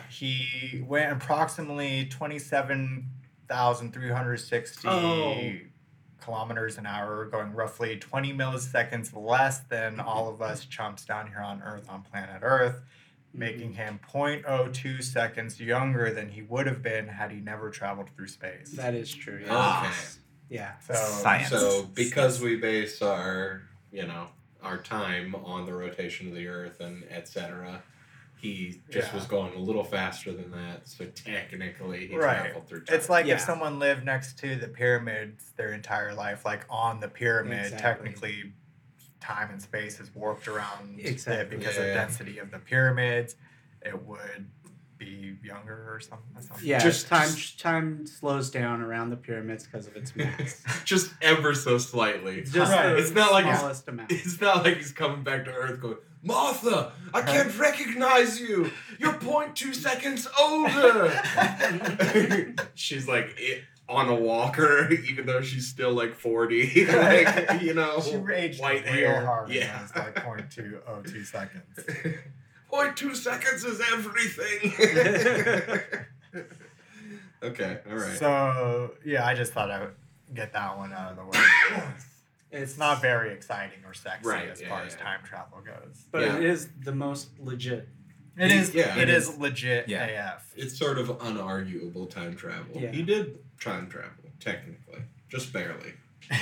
he 0.10 0.82
went 0.88 1.12
approximately 1.12 2.06
27,360 2.06 4.88
Oh. 4.88 5.52
Kilometers 6.26 6.78
an 6.78 6.86
hour, 6.86 7.26
going 7.26 7.54
roughly 7.54 7.98
20 7.98 8.34
milliseconds 8.34 9.16
less 9.16 9.60
than 9.60 9.98
mm-hmm. 9.98 10.08
all 10.08 10.28
of 10.28 10.42
us 10.42 10.66
chumps 10.66 11.06
down 11.06 11.28
here 11.28 11.40
on 11.40 11.62
Earth 11.62 11.88
on 11.90 12.02
planet 12.02 12.42
Earth, 12.42 12.76
mm-hmm. 12.76 13.40
making 13.40 13.74
him 13.74 14.00
0.02 14.12 15.04
seconds 15.04 15.62
younger 15.62 16.12
than 16.12 16.30
he 16.30 16.42
would 16.42 16.68
have 16.68 16.82
been 16.82 17.08
had 17.08 17.32
he 17.32 17.40
never 17.40 17.70
traveled 17.70 18.10
through 18.10 18.28
space. 18.28 18.72
That 18.72 18.96
is 18.96 19.14
true. 19.14 19.42
Yeah. 19.42 19.48
Ah. 19.52 19.86
Okay. 19.86 19.96
Yeah. 20.50 20.78
So, 20.80 20.94
Science. 20.94 21.50
So 21.50 21.88
because 21.94 22.42
we 22.42 22.58
base 22.58 23.02
our, 23.02 23.62
you 23.92 24.06
know, 24.06 24.28
our 24.62 24.78
time 24.78 25.36
on 25.36 25.66
the 25.66 25.74
rotation 25.74 26.28
of 26.28 26.36
the 26.36 26.48
Earth 26.48 26.80
and 26.80 27.04
etc., 27.10 27.84
he 28.54 28.82
just 28.92 29.10
Yeah. 29.10 29.16
was 29.16 29.26
going 29.26 29.54
a 29.54 29.60
little 29.60 29.84
faster 29.84 30.32
than 30.32 30.52
that. 30.52 30.88
So 30.88 31.06
technically, 31.06 32.08
he 32.08 32.16
Right. 32.18 32.42
traveled 32.44 32.68
through 32.68 32.84
time. 32.86 32.96
It's 32.96 33.10
like 33.10 33.26
Yeah. 33.26 33.36
if 33.36 33.42
someone 33.42 33.80
lived 33.80 34.04
next 34.04 34.38
to 34.40 34.56
the 34.56 34.68
pyramids 34.68 35.52
their 35.58 35.74
entire 35.74 36.14
life, 36.14 36.46
like 36.46 36.66
on 36.70 37.00
the 37.00 37.08
pyramid, 37.08 37.74
Exactly. 37.74 37.82
technically 37.82 38.54
time 39.20 39.50
and 39.50 39.62
space 39.62 40.00
is 40.00 40.14
warped 40.14 40.48
around 40.48 41.00
Exactly. 41.00 41.42
it 41.42 41.50
because 41.50 41.78
Yeah. 41.78 41.84
of 41.84 41.94
density 41.96 42.38
of 42.38 42.52
the 42.52 42.60
pyramids. 42.60 43.36
It 43.82 44.04
would 44.04 44.50
be 44.98 45.38
younger 45.44 45.94
or 45.94 46.00
something. 46.00 46.42
something. 46.42 46.66
Yeah. 46.68 46.80
Just- 46.80 47.08
Just 47.10 47.60
time 47.60 47.86
time 47.86 48.08
slows 48.08 48.50
down 48.50 48.82
around 48.82 49.10
the 49.10 49.18
pyramids 49.18 49.66
because 49.66 49.88
of 49.88 49.96
its 49.96 50.16
mass. 50.16 50.64
just 50.86 51.12
ever 51.22 51.54
so 51.54 51.78
slightly. 51.78 52.42
Just 52.42 52.72
Right. 52.72 52.90
the 52.94 52.98
It's 52.98 53.12
not 53.12 53.32
like 53.32 53.46
he's- 53.46 53.60
smallest 53.60 53.88
amount. 53.88 54.12
It's 54.12 54.40
not 54.42 54.64
like 54.64 54.78
he's 54.78 54.92
coming 54.92 55.24
back 55.24 55.46
to 55.46 55.52
Earth 55.52 55.80
going, 55.82 55.98
Martha, 56.24 56.92
I 57.14 57.22
can't 57.22 57.56
recognize 57.60 58.40
you. 58.40 58.72
You're 59.00 59.14
0.2 59.14 59.76
seconds 59.76 60.28
older. 60.40 61.12
she's 62.74 63.08
like 63.08 63.38
i- 63.40 63.62
on 63.88 64.08
a 64.10 64.16
walker, 64.16 64.92
even 65.10 65.28
though 65.28 65.42
she's 65.42 65.68
still 65.68 65.94
like 65.94 66.16
40. 66.16 66.86
like, 66.88 67.62
you 67.62 67.76
know, 67.76 68.02
She 68.02 68.16
raged 68.18 68.60
white 68.60 68.84
real 68.86 68.94
hair. 68.94 69.26
hard. 69.26 69.50
Yeah. 69.50 69.66
Yeah. 69.66 69.84
It's 69.84 69.96
like 69.96 70.16
0.202 70.16 71.26
seconds. 71.26 72.18
0.2 72.72 73.16
seconds 73.16 73.64
is 73.64 73.82
everything. 73.94 74.74
okay, 77.44 77.80
all 77.90 77.96
right. 77.96 78.18
So, 78.18 78.92
yeah, 79.06 79.26
I 79.26 79.34
just 79.36 79.54
thought 79.54 79.72
I 79.72 79.80
would 79.82 79.94
get 80.34 80.54
that 80.54 80.78
one 80.78 80.92
out 80.94 81.12
of 81.12 81.18
the 81.18 81.26
way. 81.26 81.84
It's 82.52 82.78
not 82.78 83.02
very 83.02 83.34
exciting 83.34 83.80
or 83.86 83.94
sexy 83.94 84.30
Right, 84.30 84.48
as 84.48 84.62
yeah, 84.62 84.70
far 84.70 84.84
as 84.84 84.94
yeah. 84.94 85.04
time 85.04 85.20
travel 85.26 85.60
goes. 85.60 86.06
But 86.10 86.22
Yeah. 86.22 86.38
it 86.38 86.44
is 86.46 86.70
the 86.86 86.94
most 86.94 87.38
legit. 87.38 87.90
It 88.38 88.50
is. 88.50 88.74
Yeah, 88.74 88.96
it 88.96 89.10
it 89.10 89.10
is 89.10 89.38
legit 89.38 89.90
Yeah. 89.90 90.36
AF. 90.36 90.54
it's 90.56 90.78
sort 90.78 90.98
of 90.98 91.10
unarguable 91.10 92.10
time 92.10 92.34
travel. 92.38 92.80
Yeah. 92.80 92.92
He 92.92 93.02
did 93.04 93.40
time 93.60 93.90
travel, 93.90 94.30
technically, 94.40 95.02
just 95.28 95.52
barely. 95.52 95.96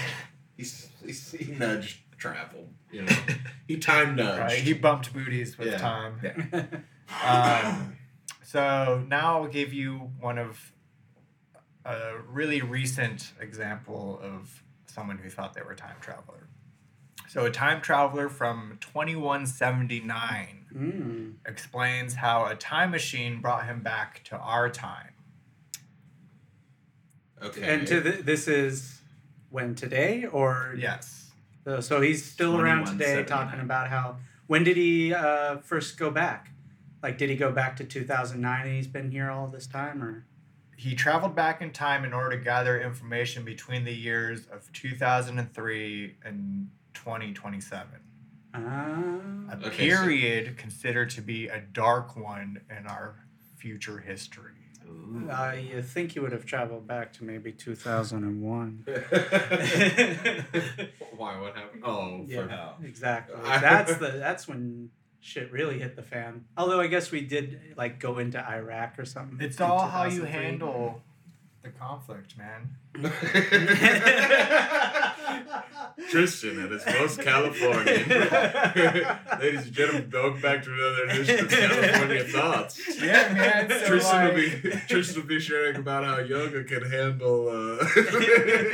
He's, 0.58 0.88
he's 1.04 1.32
he 1.32 1.52
nudged 1.54 2.02
travel, 2.32 2.70
you 2.92 3.02
know. 3.04 3.16
He 3.68 3.78
time 3.78 4.16
nudged. 4.16 4.40
Right? 4.40 4.60
He 4.60 4.74
bumped 4.74 5.14
booties 5.14 5.58
with 5.58 5.68
Yeah. 5.72 5.78
time. 5.78 6.20
Yeah. 6.24 6.66
Um, 7.24 7.98
so 8.44 9.04
now 9.08 9.42
I'll 9.42 9.48
give 9.48 9.72
you 9.72 10.12
one 10.20 10.38
of 10.40 10.74
a 11.86 12.18
really 12.28 12.62
recent 12.62 13.32
example 13.40 14.20
of 14.24 14.64
someone 14.88 15.18
who 15.20 15.30
thought 15.30 15.54
they 15.54 15.62
were 15.62 15.74
a 15.74 15.76
time 15.76 15.96
traveler. 16.02 16.48
So 17.30 17.46
a 17.46 17.52
time 17.52 17.82
traveler 17.82 18.30
from 18.30 18.78
2179 18.82 20.60
Mm. 20.76 21.34
explains 21.46 22.16
how 22.16 22.46
a 22.48 22.56
time 22.56 22.90
machine 22.92 23.42
brought 23.42 23.66
him 23.66 23.82
back 23.82 24.24
to 24.26 24.38
our 24.38 24.70
time. 24.70 25.14
okay. 27.42 27.62
And 27.62 27.86
to 27.88 28.02
the, 28.02 28.12
this 28.24 28.48
is 28.48 29.02
when 29.52 29.76
today 29.76 30.26
or 30.26 30.74
Yes. 30.78 31.23
So, 31.64 31.80
so 31.80 32.02
he's 32.02 32.24
still 32.26 32.60
around 32.60 32.86
today 32.88 33.24
talking 33.24 33.60
about 33.60 33.90
how 33.90 34.18
when 34.48 34.64
did 34.64 34.78
he 34.78 35.14
uh, 35.14 35.58
first 35.58 35.98
go 35.98 36.12
back? 36.12 36.50
Like, 37.02 37.18
did 37.18 37.30
he 37.30 37.36
go 37.36 37.52
back 37.52 37.76
to 37.78 37.84
2009 37.84 38.66
and 38.66 38.76
he's 38.76 38.88
been 38.88 39.12
here 39.12 39.30
all 39.30 39.48
this 39.48 39.68
time, 39.68 40.02
or? 40.02 40.26
He 40.76 40.96
traveled 40.96 41.36
back 41.36 41.62
in 41.62 41.72
time 41.72 42.04
in 42.04 42.14
order 42.14 42.38
to 42.38 42.44
gather 42.44 42.82
information 42.82 43.46
between 43.46 43.86
the 43.86 43.94
years 43.94 44.48
of 44.52 44.72
2003 44.74 46.16
and 46.26 46.70
2027. 46.94 47.88
Ah. 48.54 48.60
A 49.52 49.68
Okay, 49.68 49.90
so- 49.90 49.98
period 49.98 50.58
considered 50.58 51.10
to 51.12 51.22
be 51.22 51.48
a 51.48 51.60
dark 51.60 52.16
one 52.16 52.62
in 52.70 52.88
our 52.88 53.26
future 53.58 54.00
history. 54.00 54.52
Ooh. 54.94 55.30
Uh, 55.30 55.54
you 55.54 55.82
think 55.82 56.16
you 56.16 56.22
would 56.22 56.32
have 56.32 56.46
traveled 56.46 56.86
back 56.88 57.14
to 57.14 57.24
maybe 57.24 57.52
2001? 57.52 58.84
Why? 61.16 61.40
What 61.40 61.56
happened? 61.56 61.82
Oh, 61.84 62.24
Yeah, 62.28 62.48
Oh. 62.80 62.84
exactly. 62.84 63.36
That's 63.46 63.98
the 63.98 64.10
that's 64.18 64.48
when 64.48 64.90
shit 65.22 65.52
really 65.52 65.80
hit 65.80 65.96
the 65.96 66.04
fan. 66.04 66.46
Although 66.58 66.80
I 66.82 66.88
guess 66.88 67.12
we 67.12 67.22
did 67.22 67.60
like 67.78 68.00
go 68.00 68.18
into 68.20 68.40
Iraq 68.46 69.00
or 69.00 69.06
something. 69.06 69.40
It's 69.40 69.60
all 69.62 69.88
how 69.88 70.06
you 70.06 70.24
handle 70.24 71.02
the 71.62 71.70
conflict, 71.70 72.36
man. 72.38 72.76
For. 75.42 75.64
Tristan 76.10 76.60
at 76.60 76.72
his 76.72 76.86
most 76.86 77.22
Californian. 77.22 78.10
Ladies 79.40 79.66
and 79.66 79.74
gentlemen, 79.74 80.10
welcome 80.12 80.42
back 80.42 80.64
to 80.64 80.74
another 80.74 81.04
edition 81.06 81.46
of 81.46 81.52
California 81.52 82.24
Thoughts. 82.24 83.02
Yeah, 83.02 83.34
man. 83.34 83.70
So 83.70 83.86
Tristan 83.86 84.28
will 84.28 84.36
be 84.36 84.50
Tristan 84.88 85.22
will 85.22 85.28
be 85.28 85.40
sharing 85.40 85.76
about 85.78 86.04
how 86.04 86.20
yoga 86.20 86.64
can 86.64 86.90
handle 86.90 87.50
uh, 87.50 87.86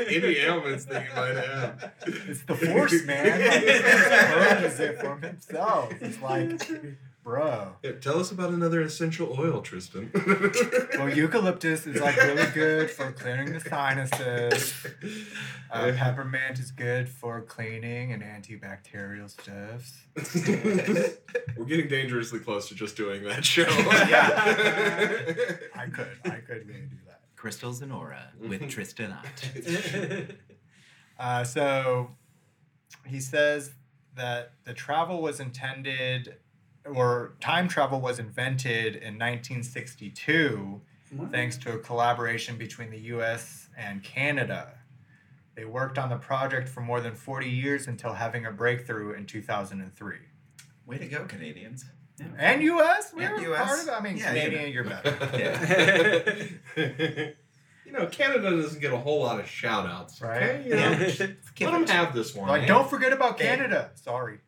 any 0.07 0.37
ailments 0.37 0.85
that 0.85 1.05
you 1.07 1.15
might 1.15 1.35
have. 1.35 1.93
It's 2.05 2.43
the 2.43 2.55
force, 2.55 3.03
man. 3.05 3.39
Like, 4.39 4.59
he 4.59 4.83
it 4.83 4.99
from 4.99 5.21
himself. 5.21 5.93
It's 6.01 6.21
like, 6.21 6.61
bro. 7.29 7.75
Yeah, 7.83 7.91
tell 7.91 8.19
us 8.19 8.31
about 8.31 8.49
another 8.49 8.81
essential 8.81 9.35
oil, 9.39 9.61
Tristan. 9.61 10.09
Well, 10.97 11.15
eucalyptus 11.15 11.85
is 11.85 12.01
like 12.01 12.17
really 12.17 12.51
good 12.53 12.89
for 12.89 13.11
clearing 13.11 13.53
the 13.53 13.59
sinuses. 13.59 14.73
Uh, 15.71 15.91
peppermint 15.95 16.57
is 16.57 16.71
good 16.71 17.07
for 17.07 17.41
cleaning 17.41 18.11
and 18.11 18.23
antibacterial 18.23 19.29
stuff. 19.29 20.07
We're 21.55 21.65
getting 21.65 21.87
dangerously 21.87 22.39
close 22.39 22.67
to 22.69 22.73
just 22.73 22.97
doing 22.97 23.23
that 23.25 23.45
show. 23.45 23.67
Yeah. 23.69 25.57
I 25.75 25.85
could, 25.85 26.07
I 26.25 26.37
could 26.37 26.67
really 26.67 26.87
do 26.89 26.97
that. 27.05 27.21
Crystals 27.35 27.83
and 27.83 27.93
Aura 27.93 28.31
with 28.39 28.67
Tristan 28.67 29.11
Ott. 29.11 30.25
Uh, 31.19 31.43
so 31.43 32.15
he 33.05 33.19
says 33.19 33.69
that 34.15 34.53
the 34.63 34.73
travel 34.73 35.21
was 35.21 35.39
intended, 35.39 36.35
or 36.93 37.35
time 37.39 37.67
travel 37.67 37.99
was 38.01 38.19
invented 38.19 38.95
in 38.95 39.17
1962 39.17 40.81
thanks 41.31 41.57
to 41.57 41.73
a 41.73 41.77
collaboration 41.79 42.55
between 42.57 42.91
the 42.91 42.99
US 43.15 43.67
and 43.77 44.03
Canada. 44.03 44.75
They 45.55 45.65
worked 45.65 45.97
on 45.97 46.09
the 46.09 46.17
project 46.17 46.69
for 46.69 46.81
more 46.81 47.01
than 47.01 47.15
40 47.15 47.49
years 47.49 47.87
until 47.87 48.13
having 48.13 48.45
a 48.45 48.51
breakthrough 48.51 49.13
in 49.13 49.25
2003. 49.25 50.15
Way 50.85 50.97
to 50.99 51.07
go, 51.07 51.25
Canadians. 51.25 51.85
Yeah. 52.19 52.27
And 52.37 52.61
US? 52.63 53.11
We 53.13 53.23
Yeah, 53.23 53.31
were 53.33 53.55
US. 53.55 53.65
part 53.67 53.79
of 53.81 53.87
it. 53.87 53.91
I 53.91 53.99
mean, 54.01 54.17
Yeah, 54.17 54.33
you 54.33 54.41
Canadian, 54.41 54.61
know. 54.63 54.67
you're 54.69 54.83
better. 54.83 56.49
you 57.85 57.91
know, 57.91 58.05
Canada 58.07 58.51
doesn't 58.61 58.79
get 58.81 58.93
a 58.93 58.97
whole 58.97 59.21
lot 59.21 59.39
of 59.39 59.47
shout 59.47 59.85
outs. 59.87 60.21
Right? 60.21 60.43
Okay? 60.43 60.63
You 60.65 60.75
know, 60.75 60.97
Give 61.55 61.71
let 61.71 61.79
them 61.79 61.87
have 61.87 62.13
this 62.13 62.35
one. 62.35 62.47
Like, 62.49 62.67
don't 62.67 62.89
forget 62.89 63.13
about 63.13 63.37
They- 63.37 63.45
Canada. 63.45 63.91
Sorry. 63.95 64.39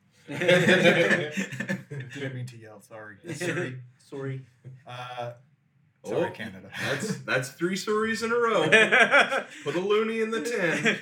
Didn't 2.14 2.36
mean 2.36 2.46
to 2.48 2.58
yell. 2.58 2.82
Sorry. 2.82 3.16
Sorry. 3.36 3.78
Sorry. 4.00 4.42
Uh, 4.88 5.34
Oh, 6.04 6.28
Canada. 6.34 6.68
That's 6.82 7.18
that's 7.28 7.50
three 7.50 7.76
stories 7.76 8.24
in 8.24 8.32
a 8.32 8.36
row. 8.36 8.64
Put 9.64 9.76
a 9.76 9.80
loonie 9.80 10.24
in 10.24 10.32
the 10.32 10.42
tin. 10.42 10.98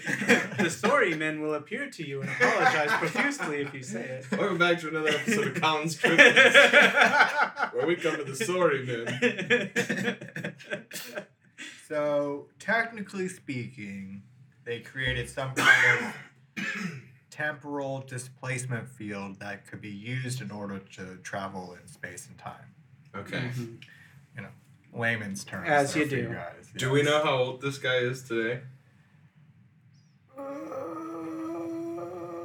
the 0.61 0.69
sorry 0.69 1.15
men 1.15 1.39
will 1.41 1.53
appear 1.53 1.89
to 1.89 2.05
you 2.05 2.21
and 2.21 2.29
apologize 2.29 2.89
profusely 2.99 3.61
if 3.61 3.73
you 3.73 3.81
say 3.81 4.01
it. 4.01 4.29
Welcome 4.37 4.57
back 4.57 4.81
to 4.81 4.89
another 4.89 5.07
episode 5.07 5.47
of 5.55 5.61
Colin's 5.61 5.95
Trivia, 5.95 7.69
where 7.71 7.87
we 7.87 7.95
come 7.95 8.17
to 8.17 8.25
the 8.25 8.35
sorry 8.35 8.85
men. 8.85 10.55
So, 11.87 12.47
technically 12.59 13.29
speaking, 13.29 14.23
they 14.65 14.81
created 14.81 15.29
some 15.29 15.53
kind 15.55 16.13
of 16.57 16.63
temporal 17.39 18.03
displacement 18.05 18.87
field 18.89 19.39
that 19.39 19.65
could 19.65 19.79
be 19.79 19.89
used 19.89 20.41
in 20.41 20.51
order 20.51 20.79
to 20.79 21.17
travel 21.23 21.77
in 21.81 21.87
space 21.87 22.27
and 22.27 22.37
time. 22.37 22.75
Okay. 23.15 23.37
Mm-hmm. 23.37 23.75
You 24.35 24.41
know, 24.41 24.49
layman's 24.93 25.45
terms. 25.45 25.69
As 25.69 25.95
you 25.95 26.05
do. 26.05 26.17
You 26.17 26.33
guys, 26.33 26.69
do 26.75 26.87
yes. 26.87 26.93
we 26.93 27.03
know 27.03 27.23
how 27.23 27.37
old 27.37 27.61
this 27.61 27.77
guy 27.77 27.95
is 27.95 28.23
today? 28.23 28.59
I 30.37 30.41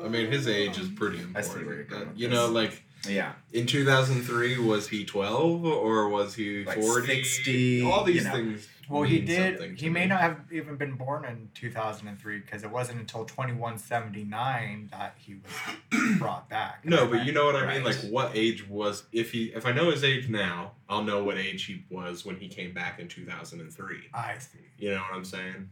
mean, 0.08 0.30
his 0.30 0.46
age 0.46 0.78
is 0.78 0.88
pretty 0.88 1.18
important. 1.18 2.16
You 2.16 2.28
know, 2.28 2.46
like. 2.46 2.84
Yeah. 3.06 3.32
In 3.52 3.66
2003, 3.66 4.60
was 4.60 4.88
he 4.88 5.04
12 5.04 5.66
or 5.66 6.08
was 6.08 6.36
he 6.36 6.64
40? 6.64 7.06
60. 7.06 7.82
All 7.82 8.02
these 8.02 8.16
you 8.16 8.24
know. 8.24 8.32
things 8.32 8.66
well, 8.88 9.02
he 9.02 9.20
did. 9.20 9.78
He 9.78 9.88
may 9.88 10.02
me. 10.02 10.06
not 10.06 10.20
have 10.20 10.40
even 10.52 10.76
been 10.76 10.94
born 10.94 11.24
in 11.24 11.48
2003 11.54 12.38
because 12.40 12.62
it 12.64 12.70
wasn't 12.70 13.00
until 13.00 13.24
2179 13.24 14.88
that 14.92 15.14
he 15.18 15.36
was 15.36 16.18
brought 16.18 16.48
back. 16.48 16.84
No, 16.84 17.06
but 17.06 17.24
you 17.24 17.32
know 17.32 17.44
what 17.46 17.56
I 17.56 17.74
mean. 17.74 17.84
Like, 17.84 17.96
what 18.10 18.32
age 18.34 18.68
was 18.68 19.04
if 19.12 19.32
he? 19.32 19.46
If 19.46 19.66
I 19.66 19.72
know 19.72 19.90
his 19.90 20.04
age 20.04 20.28
now, 20.28 20.72
I'll 20.88 21.04
know 21.04 21.22
what 21.24 21.38
age 21.38 21.64
he 21.64 21.84
was 21.90 22.24
when 22.24 22.36
he 22.36 22.48
came 22.48 22.72
back 22.72 22.98
in 23.00 23.08
2003. 23.08 23.96
I 24.12 24.38
see. 24.38 24.58
You 24.78 24.90
know 24.90 24.96
what 25.00 25.14
I'm 25.14 25.24
saying? 25.24 25.70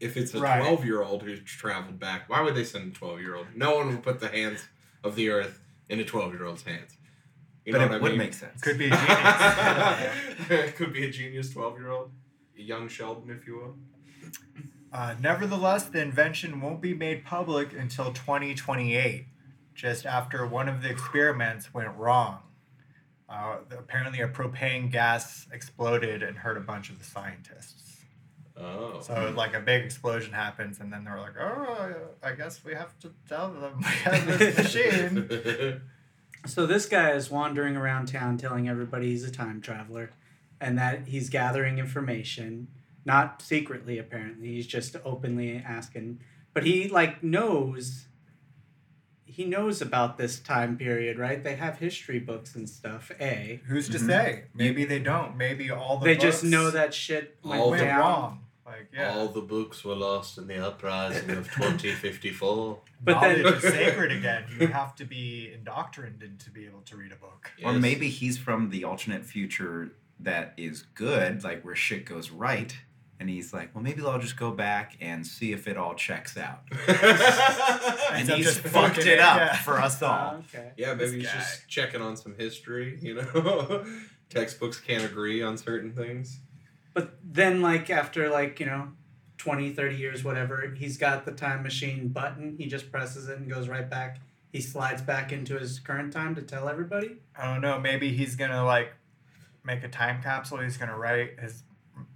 If 0.00 0.16
it's 0.16 0.32
a 0.34 0.40
Right. 0.40 0.60
12 0.60 0.84
year 0.84 1.02
old 1.02 1.22
who 1.22 1.36
traveled 1.38 1.98
back, 1.98 2.28
why 2.28 2.40
would 2.40 2.54
they 2.54 2.64
send 2.64 2.92
a 2.92 2.94
12 2.98 3.20
year 3.20 3.36
old? 3.36 3.46
No 3.54 3.76
one 3.76 3.88
would 3.88 4.02
put 4.02 4.20
the 4.20 4.28
hands 4.28 4.66
of 5.04 5.14
the 5.14 5.28
earth 5.30 5.60
in 5.88 6.00
a 6.00 6.04
12 6.04 6.32
year 6.34 6.44
old's 6.44 6.62
hands. 6.62 6.96
You 7.64 7.72
but 7.72 7.82
it 7.82 8.02
would 8.02 8.12
mean? 8.12 8.18
make 8.18 8.34
sense. 8.34 8.60
Could 8.60 8.78
be 8.78 8.86
a 8.86 8.90
genius. 8.90 10.50
it 10.50 10.76
could 10.76 10.92
be 10.92 11.06
a 11.06 11.10
genius 11.10 11.50
12 11.50 11.78
year 11.78 11.90
old, 11.90 12.10
a 12.58 12.62
young 12.62 12.88
Sheldon, 12.88 13.30
if 13.30 13.46
you 13.46 13.56
will. 13.56 13.76
Uh, 14.92 15.14
nevertheless, 15.20 15.84
the 15.84 16.00
invention 16.00 16.60
won't 16.60 16.80
be 16.80 16.94
made 16.94 17.24
public 17.24 17.72
until 17.72 18.12
2028, 18.12 19.26
just 19.74 20.04
after 20.04 20.44
one 20.46 20.68
of 20.68 20.82
the 20.82 20.90
experiments 20.90 21.72
went 21.72 21.94
wrong. 21.96 22.40
Uh, 23.28 23.58
apparently, 23.70 24.20
a 24.20 24.28
propane 24.28 24.90
gas 24.90 25.46
exploded 25.52 26.22
and 26.22 26.38
hurt 26.38 26.56
a 26.56 26.60
bunch 26.60 26.90
of 26.90 26.98
the 26.98 27.04
scientists. 27.04 28.00
Oh. 28.56 29.00
So, 29.00 29.32
like, 29.36 29.54
a 29.54 29.60
big 29.60 29.84
explosion 29.84 30.32
happens, 30.32 30.80
and 30.80 30.92
then 30.92 31.04
they're 31.04 31.20
like, 31.20 31.38
oh, 31.40 31.94
I 32.22 32.32
guess 32.32 32.64
we 32.64 32.74
have 32.74 32.98
to 33.00 33.12
tell 33.28 33.52
them 33.52 33.78
we 33.78 33.84
have 33.84 34.38
this 34.38 34.58
machine. 34.74 35.80
So 36.46 36.66
this 36.66 36.86
guy 36.86 37.12
is 37.12 37.30
wandering 37.30 37.76
around 37.76 38.06
town 38.06 38.38
telling 38.38 38.68
everybody 38.68 39.10
he's 39.10 39.24
a 39.24 39.30
time 39.30 39.60
traveler 39.60 40.10
and 40.60 40.76
that 40.78 41.06
he's 41.08 41.28
gathering 41.30 41.78
information, 41.78 42.68
not 43.04 43.42
secretly 43.42 43.98
apparently. 43.98 44.48
He's 44.48 44.66
just 44.66 44.96
openly 45.04 45.56
asking, 45.66 46.20
but 46.54 46.64
he 46.64 46.88
like 46.88 47.22
knows 47.22 48.06
he 49.24 49.44
knows 49.44 49.80
about 49.80 50.18
this 50.18 50.40
time 50.40 50.76
period, 50.76 51.16
right? 51.16 51.42
They 51.44 51.54
have 51.54 51.78
history 51.78 52.18
books 52.18 52.56
and 52.56 52.68
stuff. 52.68 53.12
A. 53.20 53.60
Who's 53.66 53.88
to 53.90 53.98
Mhm. 53.98 54.06
say? 54.06 54.44
Maybe 54.54 54.84
they 54.84 54.98
don't. 54.98 55.36
Maybe 55.36 55.70
all 55.70 55.98
the 55.98 56.06
They 56.06 56.16
just 56.16 56.42
know 56.42 56.68
that 56.70 56.92
shit 56.92 57.38
went 57.44 57.60
All 57.62 57.70
went 57.70 57.82
down. 57.84 57.98
wrong. 58.00 58.44
Like, 58.70 58.88
yeah. 58.94 59.14
All 59.14 59.28
the 59.28 59.40
books 59.40 59.84
were 59.84 59.94
lost 59.96 60.38
in 60.38 60.46
the 60.46 60.64
uprising 60.64 61.30
of 61.30 61.44
2054. 61.54 62.78
But 63.02 63.20
then- 63.20 63.42
Knowledge 63.42 63.64
is 63.64 63.72
sacred 63.74 64.12
again. 64.12 64.44
You 64.60 64.68
have 64.68 64.94
to 64.96 65.04
be 65.04 65.50
indoctrinated 65.52 66.38
to 66.40 66.50
be 66.50 66.66
able 66.66 66.82
to 66.82 66.96
read 66.96 67.12
a 67.12 67.16
book. 67.16 67.50
Or 67.64 67.72
maybe 67.72 68.08
he's 68.08 68.38
from 68.38 68.70
the 68.70 68.84
alternate 68.84 69.24
future 69.24 69.92
that 70.20 70.54
is 70.56 70.82
good, 70.94 71.42
like 71.42 71.64
where 71.64 71.74
shit 71.74 72.04
goes 72.04 72.30
right. 72.30 72.76
And 73.18 73.28
he's 73.28 73.52
like, 73.52 73.74
well, 73.74 73.84
maybe 73.84 74.00
I'll 74.02 74.18
just 74.18 74.38
go 74.38 74.50
back 74.50 74.96
and 75.00 75.26
see 75.26 75.52
if 75.52 75.66
it 75.68 75.76
all 75.76 75.94
checks 75.94 76.38
out. 76.38 76.62
And 78.12 78.28
Ends 78.28 78.34
he's 78.34 78.46
just 78.46 78.60
fucked 78.60 78.98
it 78.98 79.06
it, 79.06 79.18
up 79.20 79.36
yeah. 79.36 79.56
for 79.58 79.78
us 79.78 80.02
all. 80.02 80.10
Ah, 80.10 80.36
okay. 80.38 80.72
Yeah, 80.76 80.94
maybe 80.94 81.04
This 81.04 81.12
he's 81.12 81.26
guy. 81.26 81.38
just 81.38 81.68
checking 81.68 82.02
on 82.02 82.16
some 82.16 82.34
history, 82.36 82.98
you 83.00 83.14
know? 83.14 83.84
Textbooks 84.28 84.80
can't 84.80 85.04
agree 85.04 85.42
on 85.42 85.56
certain 85.56 85.92
things. 85.92 86.40
But 86.94 87.18
then 87.22 87.62
like 87.62 87.88
after 87.90 88.28
like, 88.28 88.58
you 88.60 88.66
know, 88.66 88.88
20, 89.38 89.70
30 89.72 89.96
years 89.96 90.24
whatever, 90.24 90.74
he's 90.76 90.96
got 90.98 91.24
the 91.24 91.32
time 91.32 91.62
machine 91.62 92.08
button. 92.08 92.56
He 92.58 92.66
just 92.66 92.90
presses 92.92 93.28
it 93.28 93.38
and 93.38 93.48
goes 93.48 93.68
right 93.68 93.88
back. 93.88 94.18
He 94.52 94.60
slides 94.60 95.00
back 95.02 95.32
into 95.32 95.58
his 95.58 95.78
current 95.78 96.12
time 96.12 96.34
to 96.34 96.42
tell 96.42 96.68
everybody. 96.68 97.16
I 97.38 97.52
don't 97.52 97.60
know. 97.62 97.78
Maybe 97.78 98.12
he's 98.12 98.34
gonna 98.36 98.64
like 98.64 98.92
make 99.64 99.84
a 99.84 99.88
time 99.88 100.22
capsule. 100.22 100.58
He's 100.58 100.76
gonna 100.76 100.98
write 100.98 101.38
his 101.40 101.62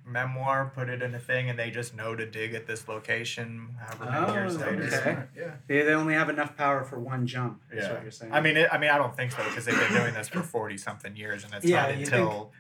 memoir, 0.06 0.70
put 0.74 0.88
it 0.88 1.02
in 1.02 1.14
a 1.14 1.18
thing, 1.18 1.48
and 1.48 1.58
they 1.58 1.70
just 1.70 1.94
know 1.94 2.14
to 2.14 2.26
dig 2.26 2.54
at 2.54 2.66
this 2.66 2.88
location. 2.88 3.74
However 3.80 4.04
many 4.10 4.26
Oh, 4.26 4.34
years 4.34 4.58
later. 4.58 4.82
okay. 4.82 5.18
Yeah. 5.36 5.50
They, 5.66 5.82
they 5.82 5.92
only 5.94 6.14
have 6.14 6.28
enough 6.28 6.56
power 6.56 6.84
for 6.84 6.98
one 6.98 7.26
jump. 7.26 7.62
Is 7.72 7.84
Yeah. 7.84 7.92
what 7.94 8.02
you're 8.02 8.10
saying. 8.10 8.32
I 8.32 8.40
mean, 8.40 8.56
it, 8.56 8.68
I 8.72 8.78
mean, 8.78 8.90
I 8.90 8.98
don't 8.98 9.16
think 9.16 9.32
so 9.32 9.42
because 9.44 9.64
they've 9.64 9.78
been 9.78 9.92
doing 9.94 10.14
this 10.14 10.28
for 10.28 10.42
forty 10.42 10.76
something 10.76 11.16
years, 11.16 11.44
and 11.44 11.54
it's 11.54 11.64
Yeah, 11.64 11.82
not 11.82 11.90
until 11.92 12.52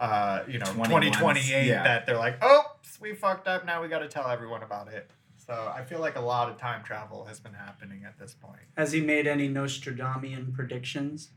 uh, 0.00 0.42
you 0.48 0.58
know 0.58 0.64
21, 0.64 0.88
twenty 0.88 1.10
twenty 1.10 1.52
eight 1.52 1.66
yeah. 1.66 1.84
that 1.84 2.06
they're 2.06 2.16
like, 2.16 2.42
"Oops, 2.42 3.00
we 3.00 3.14
fucked 3.14 3.46
up. 3.46 3.64
Now 3.64 3.82
we 3.82 3.88
got 3.88 4.00
to 4.00 4.08
tell 4.08 4.26
everyone 4.26 4.62
about 4.62 4.88
it." 4.88 5.10
So 5.36 5.72
I 5.74 5.84
feel 5.84 6.00
like 6.00 6.16
a 6.16 6.20
lot 6.20 6.48
of 6.48 6.58
time 6.58 6.82
travel 6.82 7.24
has 7.26 7.38
been 7.40 7.54
happening 7.54 8.04
at 8.06 8.18
this 8.18 8.34
point. 8.34 8.62
has 8.76 8.92
he 8.92 9.00
made 9.00 9.26
any 9.26 9.48
Nostradamian 9.48 10.54
predictions? 10.54 11.30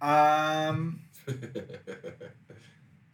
Um, 0.00 1.02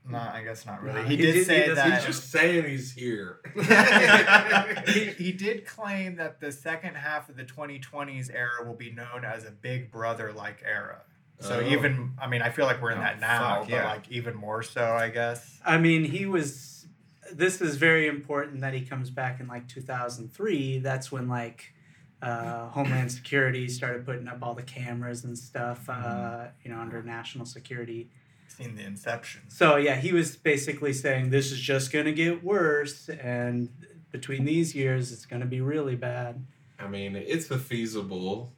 no, 0.09 0.19
I 0.19 0.43
guess 0.43 0.65
not 0.65 0.83
really. 0.83 1.03
No, 1.03 1.07
he, 1.07 1.17
he 1.17 1.23
did, 1.23 1.33
did- 1.33 1.47
say 1.47 1.67
does- 1.67 1.77
that 1.77 1.95
He's 1.99 2.07
just 2.07 2.31
saying 2.31 2.65
he's 2.65 2.93
here. 2.93 3.41
he, 4.87 5.05
he 5.23 5.33
did 5.37 5.67
claim 5.67 6.17
that 6.17 6.41
the 6.41 6.51
second 6.51 6.95
half 6.95 7.29
of 7.29 7.37
the 7.37 7.45
2020s 7.45 8.35
era 8.35 8.67
will 8.67 8.75
be 8.75 8.91
known 8.91 9.25
as 9.25 9.45
a 9.45 9.51
Big 9.51 9.93
Brother 9.93 10.33
like 10.33 10.63
era. 10.65 11.03
So 11.41 11.61
Oh. 11.61 11.69
even, 11.71 12.13
I 12.21 12.27
mean, 12.27 12.43
I 12.43 12.51
feel 12.51 12.67
like 12.67 12.83
we're 12.83 12.91
in 12.91 12.99
Oh, 12.99 13.03
that 13.03 13.21
now, 13.21 13.61
fuck, 13.61 13.69
but 13.69 13.71
yeah. 13.71 13.87
like 13.87 14.09
even 14.11 14.35
more 14.35 14.63
so, 14.63 14.85
I 14.85 15.09
guess. 15.09 15.61
I 15.65 15.79
mean, 15.79 16.05
he 16.05 16.27
was. 16.27 16.87
This 17.33 17.61
is 17.61 17.77
very 17.77 18.07
important 18.09 18.61
that 18.63 18.73
he 18.75 18.81
comes 18.81 19.11
back 19.11 19.39
in 19.39 19.47
like 19.49 19.69
2003. 19.69 20.79
That's 20.79 21.13
when 21.13 21.29
like 21.29 21.75
uh, 22.23 22.69
Homeland 22.71 23.13
Security 23.13 23.69
started 23.69 24.05
putting 24.07 24.27
up 24.27 24.39
all 24.43 24.55
the 24.55 24.63
cameras 24.63 25.25
and 25.25 25.39
stuff. 25.39 25.89
Uh, 25.89 26.47
you 26.65 26.71
know, 26.71 26.79
under 26.81 27.03
national 27.03 27.45
security. 27.47 28.11
Seen 28.49 28.75
the 28.77 28.83
Inception. 28.85 29.43
So 29.49 29.77
yeah, 29.77 29.97
he 29.97 30.13
was 30.13 30.37
basically 30.37 30.93
saying 30.95 31.31
this 31.31 31.53
is 31.53 31.61
just 31.61 31.93
gonna 31.93 32.13
get 32.13 32.43
worse, 32.43 33.09
and 33.11 33.69
between 34.11 34.45
these 34.47 34.75
years, 34.75 35.13
it's 35.13 35.27
gonna 35.27 35.47
be 35.47 35.61
really 35.61 35.95
bad. 35.97 36.45
I 36.81 36.89
mean, 36.89 37.15
it's 37.15 37.51
a 37.51 37.59
feasible 37.59 38.53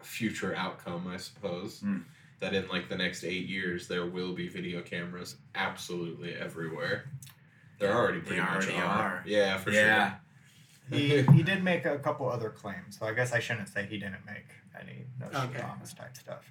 future 0.00 0.54
outcome, 0.56 1.06
I 1.06 1.18
suppose. 1.18 1.80
Mm. 1.80 2.02
That 2.40 2.54
in 2.54 2.68
like 2.68 2.88
the 2.88 2.96
next 2.96 3.24
eight 3.24 3.46
years, 3.46 3.88
there 3.88 4.04
will 4.06 4.34
be 4.34 4.48
video 4.48 4.82
cameras 4.82 5.36
absolutely 5.54 6.34
everywhere. 6.34 7.10
They're 7.78 7.94
already 7.94 8.20
They 8.20 8.26
pretty 8.26 8.42
much 8.42 8.64
already 8.66 8.74
are. 8.78 8.84
are. 8.84 9.22
Yeah, 9.26 9.56
for 9.58 9.72
sure. 9.72 9.80
yeah. 9.82 10.14
He, 10.88 11.22
he 11.22 11.42
did 11.42 11.64
make 11.64 11.84
a 11.84 11.98
couple 11.98 12.30
other 12.30 12.48
claims, 12.50 12.96
so 12.96 13.06
I 13.06 13.12
guess 13.12 13.32
I 13.32 13.40
shouldn't 13.40 13.68
say 13.68 13.86
he 13.90 13.98
didn't 13.98 14.24
make 14.24 14.46
any 14.80 15.06
Nostradamus 15.18 15.92
type 15.94 16.16
stuff. 16.16 16.44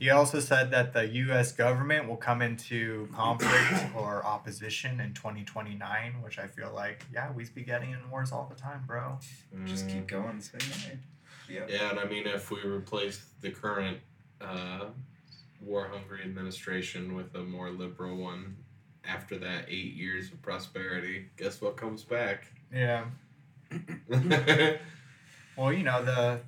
He 0.00 0.10
also 0.10 0.40
said 0.40 0.72
that 0.72 0.92
the 0.92 1.06
U.S. 1.06 1.52
government 1.52 2.08
will 2.08 2.16
come 2.16 2.42
into 2.42 3.08
conflict 3.14 3.84
or 3.96 4.26
opposition 4.26 4.98
in 4.98 5.14
2029, 5.14 6.22
which 6.22 6.40
I 6.40 6.48
feel 6.48 6.72
like, 6.74 7.04
yeah, 7.14 7.30
we 7.30 7.44
be 7.54 7.62
getting 7.62 7.90
in 7.92 8.10
wars 8.10 8.32
all 8.32 8.52
the 8.52 8.60
time, 8.60 8.82
bro. 8.84 9.18
sure. 9.52 9.64
Just 9.66 9.86
Mm. 9.86 9.92
keep 9.92 10.06
going. 10.08 10.40
Same 10.40 10.58
way. 10.90 10.98
Yeah. 11.48 11.66
Yeah, 11.68 11.90
and 11.90 12.00
I 12.00 12.04
mean, 12.06 12.26
if 12.26 12.50
we 12.50 12.60
replace 12.62 13.24
the 13.42 13.50
current 13.52 13.98
uh, 14.40 14.86
war 15.60 15.88
hungry 15.88 16.22
administration 16.22 17.14
with 17.14 17.34
a 17.34 17.40
more 17.42 17.70
liberal 17.70 18.16
one 18.16 18.56
after 19.04 19.38
that 19.38 19.64
eight 19.68 19.94
years 19.94 20.30
of 20.32 20.40
prosperity, 20.42 21.26
guess 21.36 21.60
what 21.60 21.76
comes 21.76 22.04
back? 22.04 22.46
Yeah. 22.72 23.04
Well, 25.56 25.72
you 25.72 25.82
know 25.82 26.04
the 26.04 26.40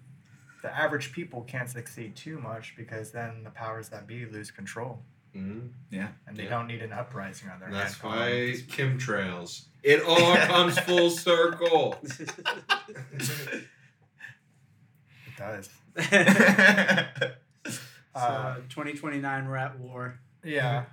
the 0.62 0.72
average 0.72 1.10
people 1.12 1.42
can't 1.42 1.68
succeed 1.68 2.14
too 2.14 2.38
much 2.38 2.74
because 2.76 3.10
then 3.10 3.42
the 3.42 3.50
powers 3.50 3.88
that 3.88 4.06
be 4.06 4.24
lose 4.24 4.52
control, 4.52 5.02
Mhm. 5.34 5.70
and 5.90 6.36
they 6.36 6.44
Yeah. 6.44 6.48
don't 6.50 6.68
need 6.68 6.80
an 6.82 6.92
uprising 6.92 7.48
on 7.50 7.58
their 7.58 7.68
And 7.70 7.76
That's 7.76 7.98
hands. 7.98 8.04
why 8.14 8.54
chemtrails. 8.72 9.64
It 9.82 10.00
all 10.02 10.36
comes 10.36 10.78
full 10.78 11.10
circle. 11.10 11.98
It 15.26 15.36
does. 15.36 15.70
so 18.14 18.20
Uh, 18.20 18.54
2029, 18.68 19.48
we're 19.48 19.56
at 19.56 19.78
war. 19.78 20.18
yeah. 20.42 20.84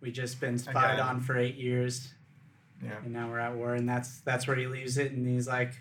We 0.00 0.12
just 0.12 0.40
been 0.40 0.58
spied 0.58 0.94
Again. 0.94 1.06
on 1.06 1.20
for 1.20 1.36
eight 1.36 1.56
years, 1.56 2.12
Yeah. 2.82 2.98
and 3.02 3.12
now 3.12 3.28
we're 3.30 3.38
at 3.38 3.54
war, 3.54 3.74
and 3.74 3.88
that's 3.88 4.20
that's 4.20 4.46
where 4.46 4.54
he 4.56 4.66
leaves 4.66 4.98
it. 4.98 5.10
And 5.12 5.26
he's 5.26 5.48
like, 5.48 5.72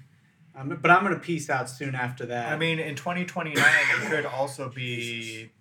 I'm, 0.55 0.69
"But 0.69 0.89
I'm 0.89 1.03
gonna 1.03 1.19
peace 1.19 1.49
out 1.49 1.69
soon 1.69 1.95
after 1.95 2.25
that." 2.27 2.51
I 2.51 2.57
mean, 2.57 2.79
in 2.79 2.95
2029, 2.95 3.63
it 3.65 4.09
could 4.09 4.25
also 4.25 4.69
be 4.69 5.51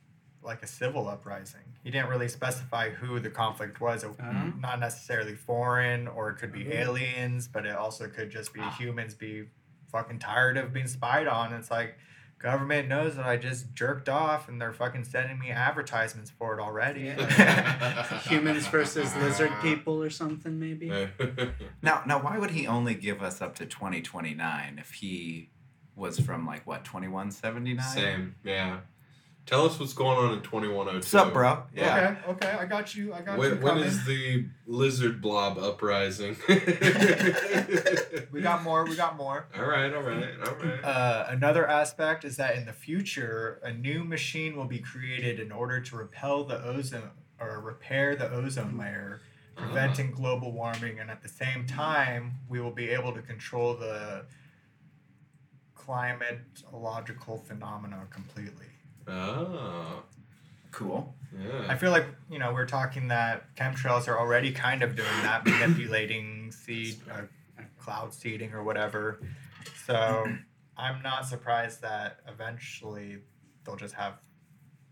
like 0.43 0.63
a 0.63 0.67
civil 0.69 1.09
uprising. 1.09 1.61
He 1.83 1.91
didn't 1.91 2.09
really 2.09 2.29
specify 2.29 2.91
who 2.91 3.19
the 3.19 3.29
conflict 3.31 3.81
was. 3.81 4.05
Uh-huh. 4.05 4.51
Not 4.61 4.79
necessarily 4.79 5.35
foreign, 5.35 6.07
or 6.07 6.31
it 6.31 6.37
could 6.37 6.53
be 6.53 6.65
Mhm. 6.65 6.75
aliens, 6.77 7.49
but 7.49 7.67
it 7.67 7.75
also 7.75 8.09
could 8.09 8.31
just 8.31 8.55
be 8.55 8.61
Ah. 8.61 8.71
humans 8.71 9.15
be 9.15 9.49
fucking 9.91 10.21
tired 10.21 10.57
of 10.57 10.73
being 10.73 10.87
spied 10.87 11.27
on. 11.27 11.53
It's 11.53 11.71
like 11.71 11.99
government 12.45 12.89
knows 12.89 13.17
that 13.17 13.25
I 13.25 13.39
just 13.39 13.75
jerked 13.75 14.09
off, 14.09 14.49
and 14.49 14.61
they're 14.61 14.75
fucking 14.75 15.05
sending 15.05 15.39
me 15.39 15.51
advertisements 15.51 16.31
for 16.31 16.57
it 16.57 16.63
already. 16.63 17.11
humans 18.29 18.67
versus 18.67 19.17
lizard 19.17 19.51
people 19.63 20.03
or 20.03 20.11
something, 20.11 20.61
maybe. 20.61 20.93
Now, 21.83 22.03
now, 22.07 22.23
why 22.23 22.39
would 22.39 22.51
he 22.51 22.67
only 22.67 22.95
give 22.95 23.23
us 23.23 23.43
up 23.43 23.55
to 23.57 23.67
2029 23.67 24.79
if 24.79 24.93
he 24.93 25.51
was 25.97 26.19
from 26.19 26.47
like 26.47 26.67
what 26.67 26.85
2179. 26.85 27.85
Same, 27.85 28.35
yeah. 28.45 28.81
Tell 29.47 29.67
us 29.67 29.79
what's 29.79 29.93
going 29.93 30.17
on 30.17 30.33
in 30.33 30.41
2102. 30.41 30.97
What's 30.97 31.15
up, 31.15 31.35
bro? 31.35 31.65
Yeah. 31.75 32.17
Okay, 32.27 32.47
okay, 32.47 32.57
I 32.59 32.65
got 32.65 32.95
you. 32.95 33.13
I 33.13 33.21
got 33.21 33.35
you. 33.35 33.41
When, 33.41 33.61
when 33.61 33.73
coming. 33.75 33.85
is 33.85 34.05
the 34.07 34.47
lizard 34.67 35.21
blob 35.21 35.59
uprising? 35.59 36.37
We 38.31 38.41
got 38.41 38.65
more. 38.65 38.85
We 38.85 38.97
got 38.97 39.17
more. 39.17 39.47
all 39.57 39.65
right, 39.65 39.95
all 39.95 40.03
right, 40.03 40.29
all 40.45 40.55
right. 40.57 40.85
Uh, 40.85 41.27
another 41.29 41.69
aspect 41.69 42.25
is 42.25 42.37
that 42.37 42.57
in 42.57 42.65
the 42.65 42.73
future, 42.73 43.61
a 43.63 43.73
new 43.73 44.03
machine 44.03 44.57
will 44.57 44.65
be 44.65 44.81
created 44.81 45.39
in 45.39 45.53
order 45.53 45.81
to 45.81 45.97
repel 45.97 46.43
the 46.43 46.61
ozone 46.65 47.11
or 47.39 47.61
repair 47.61 48.17
the 48.17 48.29
ozone 48.29 48.77
layer, 48.77 49.21
preventing 49.57 50.11
global 50.11 50.51
warming, 50.51 50.99
and 50.99 51.11
at 51.11 51.23
the 51.23 51.29
same 51.29 51.65
time, 51.65 52.35
we 52.49 52.61
will 52.61 52.73
be 52.73 52.89
able 52.91 53.13
to 53.13 53.23
control 53.23 53.75
the 53.75 54.25
climatological 55.79 57.45
phenomena 57.45 58.07
completely. 58.11 58.67
Oh, 59.09 60.03
Cool. 60.71 61.15
yeah. 61.39 61.67
I 61.69 61.77
feel 61.77 61.91
like 61.93 62.07
you 62.31 62.39
know 62.39 62.53
we're 62.53 62.67
talking 62.67 63.09
that 63.09 63.55
chemtrails 63.55 64.09
are 64.09 64.19
already 64.19 64.51
kind 64.53 64.83
of 64.83 64.97
doing 64.97 65.09
that, 65.23 65.45
manipulating 65.47 66.51
seed, 66.51 66.97
uh, 67.13 67.23
cloud 67.79 68.13
seeding 68.13 68.53
or 68.53 68.65
whatever. 68.65 69.21
So 69.87 70.27
I'm 70.77 71.03
not 71.03 71.27
surprised 71.27 71.83
that 71.83 72.21
eventually 72.27 73.19
they'll 73.65 73.77
just 73.77 73.95
have 73.95 74.15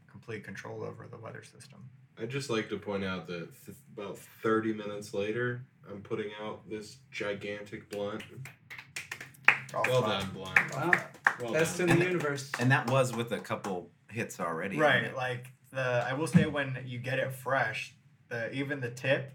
complete 0.08 0.44
control 0.44 0.82
over 0.84 1.08
the 1.10 1.16
weather 1.18 1.42
system. 1.42 1.80
I'd 2.20 2.30
just 2.30 2.50
like 2.50 2.68
to 2.68 2.76
point 2.78 3.04
out 3.04 3.26
that 3.26 3.48
th- 3.64 3.76
about 3.96 4.18
30 4.42 4.74
minutes 4.74 5.12
later, 5.14 5.64
I'm 5.90 6.02
putting 6.02 6.30
out 6.40 6.68
this 6.70 6.98
gigantic 7.10 7.90
blunt. 7.90 8.22
Golf 9.72 9.88
Well 9.88 10.02
club. 10.02 10.20
done, 10.20 10.30
blunt. 10.32 10.74
Wow. 10.76 10.92
Well 11.40 11.52
Best 11.54 11.78
done. 11.78 11.88
in 11.88 11.98
the 11.98 12.04
universe. 12.04 12.52
And 12.60 12.70
that 12.70 12.88
was 12.90 13.16
with 13.16 13.32
a 13.32 13.38
couple 13.40 13.90
hits 14.12 14.38
already. 14.40 14.76
Right, 14.78 15.14
like 15.16 15.46
the 15.70 16.04
I 16.08 16.12
will 16.14 16.26
say 16.26 16.46
when 16.46 16.78
you 16.86 16.98
get 16.98 17.18
it 17.18 17.32
fresh, 17.32 17.94
the 18.28 18.52
even 18.52 18.80
the 18.80 18.90
tip 18.90 19.32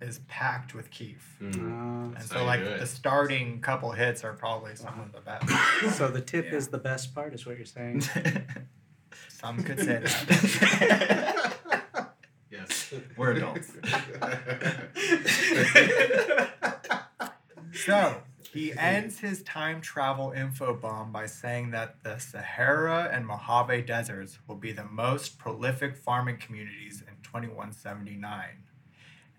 is 0.00 0.18
packed 0.28 0.74
with 0.74 0.90
kief. 0.90 1.36
Mm. 1.40 1.54
Uh, 1.54 1.58
And 1.60 2.16
how 2.16 2.22
so 2.22 2.44
like 2.44 2.60
do 2.64 2.76
the 2.78 2.86
starting 2.86 3.60
couple 3.60 3.92
hits 3.92 4.24
are 4.24 4.32
probably 4.32 4.74
some 4.74 5.00
of 5.00 5.12
the 5.12 5.20
best. 5.20 5.96
so 5.96 6.08
the 6.08 6.20
tip 6.20 6.46
Yeah. 6.46 6.56
is 6.56 6.68
the 6.68 6.78
best 6.78 7.14
part, 7.14 7.32
is 7.34 7.46
what 7.46 7.56
you're 7.56 7.64
saying. 7.66 8.02
Some 9.28 9.62
could 9.64 9.78
say 9.80 9.98
that. 9.98 11.56
yes. 12.50 12.94
We're 13.16 13.32
adults. 13.32 13.72
So 17.74 18.22
he 18.52 18.76
ends 18.76 19.20
his 19.20 19.42
time 19.42 19.80
travel 19.80 20.30
info 20.32 20.74
bomb 20.74 21.10
by 21.10 21.24
saying 21.24 21.70
that 21.70 22.02
the 22.02 22.18
Sahara 22.18 23.08
and 23.10 23.26
Mojave 23.26 23.82
deserts 23.82 24.38
will 24.46 24.56
be 24.56 24.72
the 24.72 24.84
most 24.84 25.38
prolific 25.38 25.96
farming 25.96 26.36
communities 26.36 27.00
in 27.00 27.14
2179. 27.22 28.64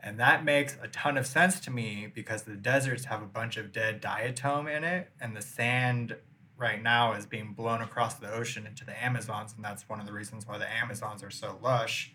And 0.02 0.20
that 0.20 0.44
makes 0.44 0.78
a 0.82 0.88
ton 0.88 1.18
of 1.18 1.28
sense 1.28 1.60
to 1.62 1.72
me 1.72 2.12
because 2.14 2.44
the 2.44 2.56
deserts 2.56 3.06
have 3.06 3.22
a 3.22 3.28
bunch 3.28 3.56
of 3.56 3.72
dead 3.72 4.02
diatom 4.02 4.68
in 4.76 4.84
it, 4.84 5.12
and 5.22 5.38
the 5.38 5.44
sand 5.44 6.16
right 6.58 6.82
now 6.82 7.14
is 7.14 7.28
being 7.28 7.54
blown 7.54 7.82
across 7.82 8.16
the 8.16 8.34
ocean 8.34 8.66
into 8.66 8.84
the 8.84 9.04
Amazons, 9.04 9.54
and 9.56 9.64
that's 9.64 9.88
one 9.88 10.00
of 10.00 10.08
the 10.08 10.14
reasons 10.14 10.48
why 10.48 10.58
the 10.58 10.70
Amazons 10.70 11.24
are 11.24 11.30
so 11.30 11.60
lush. 11.62 12.14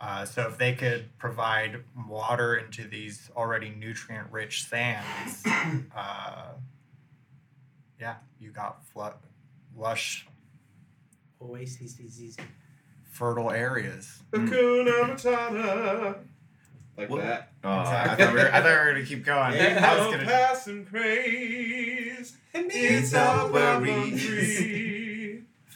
Uh, 0.00 0.24
so 0.24 0.48
if 0.48 0.56
they 0.56 0.72
could 0.74 1.16
provide 1.18 1.84
water 2.08 2.56
into 2.56 2.84
these 2.88 3.30
already 3.36 3.68
nutrient-rich 3.70 4.64
sands, 4.66 5.44
uh, 5.94 6.44
yeah, 8.00 8.14
you 8.38 8.50
got 8.50 8.82
flu- 8.86 9.12
lush, 9.76 10.26
Oasis 11.42 11.96
fertile 13.10 13.50
areas. 13.50 14.20
Hakuna 14.32 15.10
Matata. 15.10 16.18
Like 16.96 17.10
What? 17.10 17.22
that. 17.22 17.52
Oh, 17.62 17.68
I 17.70 18.14
thought 18.16 18.32
we 18.32 18.38
were, 18.40 18.48
I 18.48 18.60
thought 18.60 18.64
we 18.64 18.70
were 18.70 18.92
gonna 18.92 19.04
keep 19.04 19.24
going. 19.24 19.54
I 19.54 19.98
was 19.98 20.14
gonna. 20.14 20.24
passing 20.24 20.84
praise. 20.86 22.36
It's 22.54 23.14
our 23.14 23.50
worries. 23.50 24.24
free 24.26 25.42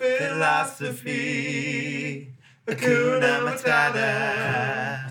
Philosophy. 0.95 2.34
Hakuna 2.67 3.41
Matata. 3.47 5.11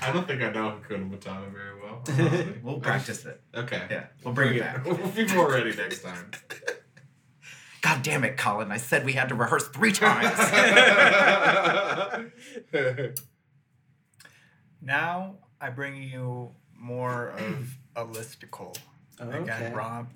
I 0.00 0.12
don't 0.12 0.26
think 0.26 0.42
I 0.42 0.50
know 0.52 0.78
Hakuna 0.80 1.10
Matata 1.10 1.50
very 1.52 1.80
well. 1.80 2.02
honestly. 2.08 2.54
We'll 2.62 2.80
practice 2.80 3.24
it. 3.24 3.40
Okay. 3.54 3.82
Yeah, 3.90 4.06
we'll 4.24 4.34
bring 4.34 4.54
it 4.54 4.60
back. 4.60 4.84
We'll 4.84 4.96
be 4.96 5.26
more 5.34 5.50
ready 5.50 5.74
next 5.74 6.02
time. 6.02 6.30
God 7.82 8.02
damn 8.04 8.22
it, 8.22 8.36
Colin! 8.36 8.70
I 8.70 8.76
said 8.76 9.04
we 9.04 9.14
had 9.14 9.28
to 9.30 9.34
rehearse 9.34 9.66
three 9.68 9.92
times. 9.92 10.38
Now 14.84 15.36
I 15.60 15.70
bring 15.70 16.02
you 16.02 16.50
more 16.76 17.28
of 17.30 17.76
a 17.96 18.04
listicle. 18.04 18.76
Okay. 19.20 19.38
Again, 19.38 19.72
Rob, 19.74 20.08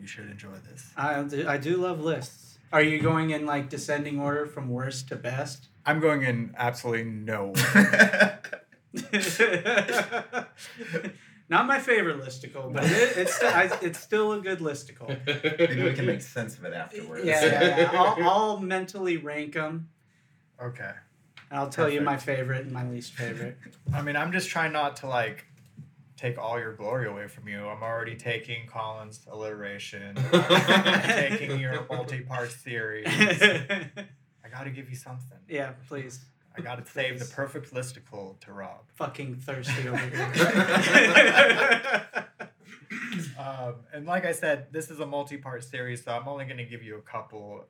you 0.00 0.06
should 0.08 0.28
enjoy 0.28 0.54
this. 0.68 0.90
I 0.96 1.22
do, 1.22 1.46
I 1.46 1.58
do 1.58 1.76
love 1.76 2.00
lists. 2.00 2.47
Are 2.72 2.82
you 2.82 3.00
going 3.00 3.30
in 3.30 3.46
like 3.46 3.68
descending 3.68 4.20
order 4.20 4.46
from 4.46 4.68
worst 4.68 5.08
to 5.08 5.16
best? 5.16 5.68
I'm 5.86 6.00
going 6.00 6.22
in 6.22 6.54
absolutely 6.56 7.04
no 7.04 7.48
order. 7.48 8.40
Not 11.50 11.66
my 11.66 11.78
favorite 11.78 12.20
listicle, 12.20 12.70
but 12.70 12.84
it, 12.84 13.16
it's 13.16 13.42
I, 13.42 13.70
it's 13.80 13.98
still 13.98 14.32
a 14.32 14.40
good 14.40 14.58
listicle. 14.58 15.08
Maybe 15.58 15.82
we 15.82 15.94
can 15.94 16.04
make 16.04 16.20
sense 16.20 16.58
of 16.58 16.64
it 16.64 16.74
afterwards. 16.74 17.24
Yeah, 17.24 17.42
yeah, 17.44 17.78
yeah. 17.78 17.90
I'll, 17.94 18.28
I'll 18.28 18.60
mentally 18.60 19.16
rank 19.16 19.54
them. 19.54 19.88
okay. 20.62 20.92
And 21.50 21.58
I'll 21.58 21.70
tell 21.70 21.88
you 21.88 22.02
my 22.02 22.18
favorite 22.18 22.62
and 22.66 22.72
my 22.72 22.86
least 22.86 23.14
favorite. 23.14 23.56
I 23.94 24.02
mean, 24.02 24.16
I'm 24.16 24.32
just 24.32 24.50
trying 24.50 24.72
not 24.72 24.96
to 24.96 25.06
like 25.08 25.46
take 26.18 26.36
all 26.36 26.58
your 26.58 26.72
glory 26.72 27.06
away 27.06 27.28
from 27.28 27.48
you. 27.48 27.66
I'm 27.66 27.82
already 27.82 28.16
taking 28.16 28.66
Colin's 28.66 29.20
alliteration. 29.30 30.16
Taking 31.04 31.60
your 31.60 31.86
multi-part 31.88 32.50
series. 32.50 33.06
I 34.44 34.48
got 34.50 34.64
to 34.64 34.70
give 34.70 34.90
you 34.90 34.96
something. 34.96 35.38
yeah, 35.48 35.72
please. 35.86 36.20
I 36.56 36.60
got 36.60 36.84
to 36.84 36.90
save 36.90 37.20
the 37.20 37.24
perfect 37.24 37.72
listicle 37.72 38.38
to 38.40 38.52
Rob. 38.52 38.80
Fucking 38.96 39.36
thirsty 39.36 39.88
over 39.88 39.96
here. 39.96 42.04
Um, 43.38 43.74
and 43.92 44.06
like 44.06 44.24
I 44.24 44.32
said, 44.32 44.72
this 44.72 44.90
is 44.90 44.98
a 44.98 45.06
multi-part 45.06 45.62
series, 45.62 46.04
so 46.04 46.12
I'm 46.12 46.26
only 46.26 46.44
going 46.44 46.58
to 46.58 46.64
give 46.64 46.82
you 46.82 46.96
a 46.96 47.02
couple. 47.02 47.64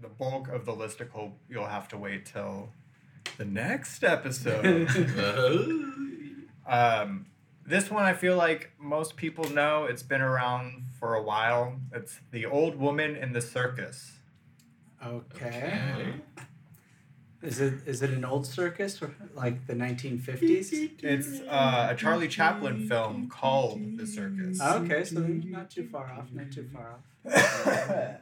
The 0.00 0.08
bulk 0.08 0.48
of 0.48 0.64
the 0.64 0.72
listicle, 0.72 1.32
you'll 1.48 1.66
have 1.66 1.88
to 1.88 1.98
wait 1.98 2.26
till 2.26 2.70
the 3.36 3.44
next 3.44 4.02
episode. 4.02 4.88
um, 6.66 7.26
this 7.66 7.90
one, 7.90 8.04
I 8.04 8.12
feel 8.12 8.36
like 8.36 8.72
most 8.78 9.16
people 9.16 9.48
know. 9.50 9.84
It's 9.84 10.02
been 10.02 10.20
around 10.20 10.84
for 10.98 11.14
a 11.14 11.22
while. 11.22 11.76
It's 11.92 12.20
the 12.30 12.46
old 12.46 12.76
woman 12.76 13.16
in 13.16 13.32
the 13.32 13.40
circus. 13.40 14.18
okay. 15.04 16.14
Is 17.42 17.60
it 17.60 17.74
is 17.84 18.00
it 18.00 18.08
an 18.08 18.24
old 18.24 18.46
circus 18.46 18.98
like 19.34 19.66
the 19.66 19.74
1950s? 19.74 20.92
It's 21.02 21.40
uh, 21.42 21.88
a 21.90 21.94
Charlie 21.94 22.28
Chaplin 22.28 22.88
film 22.88 23.28
called 23.28 23.98
The 23.98 24.06
Circus. 24.06 24.58
Okay, 24.62 25.04
so 25.04 25.20
not 25.20 25.70
too 25.70 25.86
far 25.86 26.10
off. 26.10 26.32
Not 26.32 26.50
too 26.50 26.66
far 26.72 26.92
off. 26.92 27.00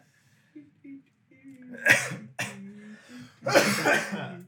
I 3.47 4.39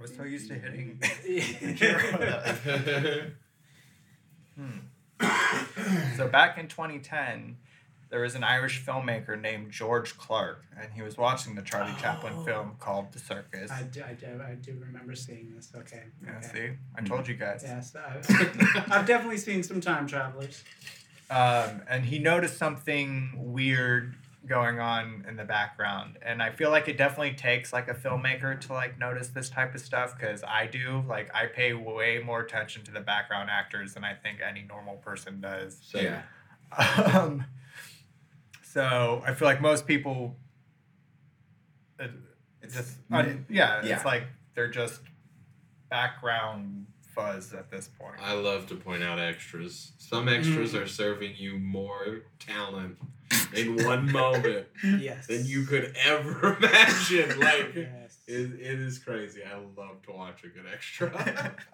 was 0.00 0.14
so 0.14 0.24
used 0.24 0.48
to 0.48 0.54
hitting. 0.54 1.00
So 6.16 6.28
back 6.28 6.58
in 6.58 6.68
2010, 6.68 7.56
there 8.10 8.20
was 8.20 8.34
an 8.34 8.44
Irish 8.44 8.84
filmmaker 8.84 9.40
named 9.40 9.70
George 9.70 10.18
Clark, 10.18 10.64
and 10.78 10.92
he 10.92 11.00
was 11.02 11.16
watching 11.16 11.54
the 11.54 11.62
Charlie 11.62 11.94
Chaplin 12.00 12.34
Oh. 12.36 12.44
film 12.44 12.72
called 12.78 13.12
The 13.12 13.18
Circus. 13.18 13.70
I 13.70 13.82
do, 13.84 14.02
I 14.06 14.12
do, 14.12 14.40
I 14.46 14.54
do 14.54 14.76
remember 14.78 15.14
seeing 15.14 15.52
this. 15.54 15.70
Okay. 15.74 16.02
Yeah, 16.24 16.36
okay. 16.38 16.46
see, 16.52 16.70
I 16.96 17.00
told 17.02 17.26
you 17.28 17.34
guys. 17.34 17.62
Yes, 17.64 17.94
I, 17.96 18.84
I've 18.90 19.06
definitely 19.06 19.38
seen 19.38 19.62
some 19.62 19.80
time 19.80 20.06
travelers. 20.06 20.62
Um, 21.30 21.80
and 21.88 22.04
he 22.04 22.18
noticed 22.18 22.58
something 22.58 23.30
weird 23.36 24.14
going 24.46 24.80
on 24.80 25.24
in 25.28 25.36
the 25.36 25.44
background, 25.44 26.18
and 26.20 26.42
I 26.42 26.50
feel 26.50 26.70
like 26.70 26.88
it 26.88 26.96
definitely 26.96 27.34
takes 27.34 27.72
like 27.72 27.88
a 27.88 27.94
filmmaker 27.94 28.60
to 28.62 28.72
like 28.72 28.98
notice 28.98 29.28
this 29.28 29.48
type 29.48 29.74
of 29.74 29.80
stuff 29.80 30.18
because 30.18 30.42
I 30.42 30.66
do. 30.66 31.04
Like, 31.08 31.32
I 31.34 31.46
pay 31.46 31.72
way 31.74 32.20
more 32.24 32.40
attention 32.40 32.82
to 32.84 32.90
the 32.90 33.00
background 33.00 33.50
actors 33.50 33.94
than 33.94 34.02
I 34.04 34.14
think 34.14 34.40
any 34.46 34.62
normal 34.62 34.96
person 34.96 35.40
does. 35.40 35.78
Same. 35.82 36.04
Yeah. 36.04 36.22
Um, 37.14 37.44
so 38.62 39.22
I 39.26 39.34
feel 39.34 39.46
like 39.46 39.60
most 39.60 39.86
people, 39.86 40.34
uh, 42.00 42.06
It's 42.62 42.74
just 42.74 42.96
mi- 43.10 43.18
un- 43.18 43.46
yeah, 43.50 43.84
yeah. 43.84 43.96
it's 43.96 44.04
like 44.06 44.24
they're 44.54 44.70
just 44.70 45.02
background 45.90 46.86
fuzz 47.14 47.52
at 47.52 47.70
this 47.70 47.88
point. 47.98 48.14
I 48.22 48.32
love 48.32 48.66
to 48.68 48.74
point 48.74 49.02
out 49.02 49.18
extras. 49.18 49.92
Some 49.98 50.28
extras 50.28 50.74
are 50.74 50.86
serving 50.86 51.34
you 51.36 51.58
more 51.58 52.22
talent 52.38 52.96
in 53.54 53.84
one 53.84 54.10
moment 54.12 54.66
Yes. 54.82 55.26
than 55.26 55.44
you 55.46 55.64
could 55.64 55.94
ever 56.04 56.56
imagine. 56.60 57.38
Like, 57.40 57.74
Yes. 57.74 58.18
it, 58.26 58.52
it 58.60 58.80
is 58.80 58.98
crazy. 58.98 59.42
I 59.44 59.56
love 59.56 60.02
to 60.06 60.12
watch 60.12 60.44
a 60.44 60.48
good 60.48 60.64
extra. 60.72 61.54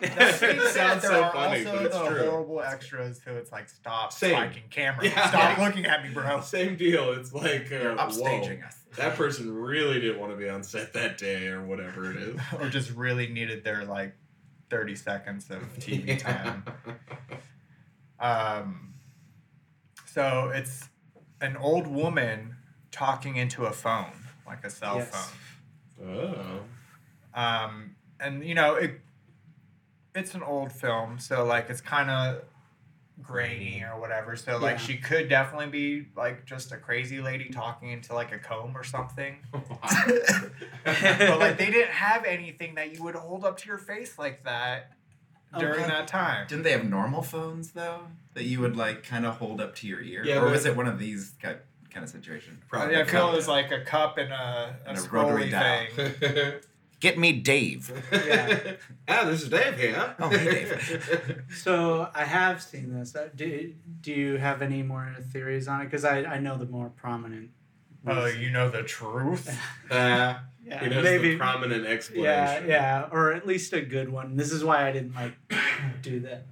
That 0.00 0.40
being 0.40 0.60
sounds 0.70 1.02
so 1.04 1.30
funny, 1.32 1.64
also 1.64 1.76
but 1.76 1.86
it's 1.86 1.96
the 1.96 2.06
true. 2.08 2.28
horrible 2.30 2.60
extras 2.60 3.20
who 3.24 3.36
it's 3.36 3.52
like 3.52 3.68
stop 3.68 4.12
Same. 4.12 4.32
spiking 4.32 4.64
camera. 4.68 5.04
Yeah. 5.04 5.28
Stop 5.28 5.58
looking 5.64 5.86
at 5.86 6.02
me, 6.02 6.10
bro. 6.12 6.40
Same 6.40 6.76
deal. 6.76 7.12
It's 7.12 7.32
like, 7.32 7.70
uh, 7.70 7.76
You're 7.76 7.96
upstaging 7.96 8.60
whoa, 8.60 8.66
us. 8.66 8.76
that 8.96 9.14
person 9.14 9.54
really 9.54 10.00
didn't 10.00 10.18
want 10.18 10.32
to 10.32 10.36
be 10.36 10.48
on 10.48 10.64
set 10.64 10.92
that 10.94 11.16
day 11.16 11.46
or 11.46 11.64
whatever 11.64 12.10
it 12.10 12.16
is. 12.16 12.40
or 12.58 12.68
just 12.68 12.90
really 12.90 13.28
needed 13.28 13.62
their 13.62 13.84
like 13.84 14.16
30 14.68 14.96
seconds 14.96 15.48
of 15.48 15.62
TV 15.78 16.18
time. 16.18 16.64
Um, 18.18 18.93
so 20.14 20.50
it's 20.54 20.88
an 21.40 21.56
old 21.56 21.86
woman 21.88 22.54
talking 22.92 23.34
into 23.36 23.66
a 23.66 23.72
phone, 23.72 24.12
like 24.46 24.64
a 24.64 24.70
cell 24.70 24.98
Yes. 24.98 25.32
phone. 25.98 26.08
oh. 27.34 27.40
Um, 27.40 27.96
and 28.20 28.44
you 28.44 28.54
know 28.54 28.76
it. 28.76 29.00
It's 30.14 30.34
an 30.34 30.44
old 30.44 30.70
film, 30.70 31.18
so 31.18 31.44
like 31.44 31.68
it's 31.68 31.80
kind 31.80 32.08
of 32.08 32.44
grainy 33.20 33.82
or 33.82 34.00
whatever. 34.00 34.36
So 34.36 34.56
like 34.58 34.74
Yeah. 34.78 34.86
she 34.86 34.96
could 34.98 35.28
definitely 35.28 35.66
be 35.66 36.06
like 36.16 36.44
just 36.46 36.70
a 36.70 36.76
crazy 36.76 37.20
lady 37.20 37.48
talking 37.48 37.90
into 37.90 38.14
like 38.14 38.30
a 38.30 38.38
comb 38.38 38.76
or 38.76 38.84
something. 38.84 39.38
but 39.52 41.38
like 41.40 41.58
they 41.58 41.70
didn't 41.72 41.90
have 41.92 42.24
anything 42.24 42.76
that 42.76 42.94
you 42.94 43.02
would 43.02 43.16
hold 43.16 43.44
up 43.44 43.56
to 43.58 43.66
your 43.68 43.78
face 43.78 44.16
like 44.18 44.44
that 44.44 44.92
during 45.58 45.80
Okay. 45.80 45.88
that 45.88 46.08
time. 46.08 46.46
Didn't 46.48 46.64
they 46.64 46.72
have 46.72 46.84
normal 46.84 47.22
phones 47.22 47.72
though 47.72 48.06
that 48.34 48.44
you 48.44 48.60
would 48.60 48.76
like 48.76 49.04
kind 49.04 49.24
of 49.26 49.36
hold 49.36 49.60
up 49.60 49.74
to 49.76 49.86
your 49.86 50.00
ear, 50.00 50.24
Yeah, 50.24 50.40
or 50.42 50.50
was 50.50 50.64
it 50.66 50.76
one 50.76 50.86
of 50.86 50.98
these 50.98 51.34
kind 51.40 51.58
kind 51.90 52.02
of 52.04 52.10
situation? 52.10 52.60
Probably. 52.68 52.96
I 52.96 53.04
feel 53.04 53.30
it 53.30 53.36
was 53.36 53.46
like 53.48 53.70
a 53.70 53.80
cup 53.84 54.18
and 54.18 54.32
a, 54.32 54.76
a, 54.84 54.88
And 54.88 54.98
a 54.98 55.00
scrolly 55.00 55.30
rotary 55.30 55.50
dial. 55.50 55.86
thing. 55.94 56.52
Get 57.00 57.18
me 57.18 57.32
Dave. 57.32 57.92
Yeah. 58.10 58.72
ah, 59.08 59.24
this 59.24 59.42
is 59.42 59.48
Dave 59.50 59.76
here. 59.78 60.14
Oh, 60.18 60.28
hey, 60.30 60.44
Dave. 60.64 61.42
So 61.54 62.08
I 62.14 62.24
have 62.24 62.62
seen 62.62 62.94
this. 62.98 63.14
Uh, 63.14 63.28
Do, 63.36 63.74
do 64.00 64.10
you 64.12 64.38
have 64.38 64.62
any 64.62 64.82
more 64.82 65.14
theories 65.32 65.68
on 65.68 65.82
it? 65.82 65.84
Because 65.84 66.04
I, 66.06 66.20
I 66.24 66.38
know 66.38 66.56
the 66.56 66.64
more 66.66 66.88
prominent. 66.88 67.50
Oh, 68.06 68.26
you 68.26 68.50
know 68.50 68.68
the 68.70 68.82
truth. 68.82 69.48
Uh, 69.90 70.36
yeah, 70.66 70.82
he 70.82 70.88
knows 70.88 71.04
maybe. 71.04 71.32
the 71.32 71.36
prominent 71.36 71.86
explanation. 71.86 72.24
yeah, 72.24 72.64
yeah, 72.66 73.08
or 73.12 73.32
at 73.34 73.46
least 73.46 73.72
a 73.74 73.82
good 73.82 74.08
one. 74.08 74.36
This 74.36 74.50
is 74.50 74.64
why 74.64 74.88
I 74.88 74.92
didn't 74.92 75.14
like 75.14 75.34
do 76.02 76.20
that, 76.20 76.46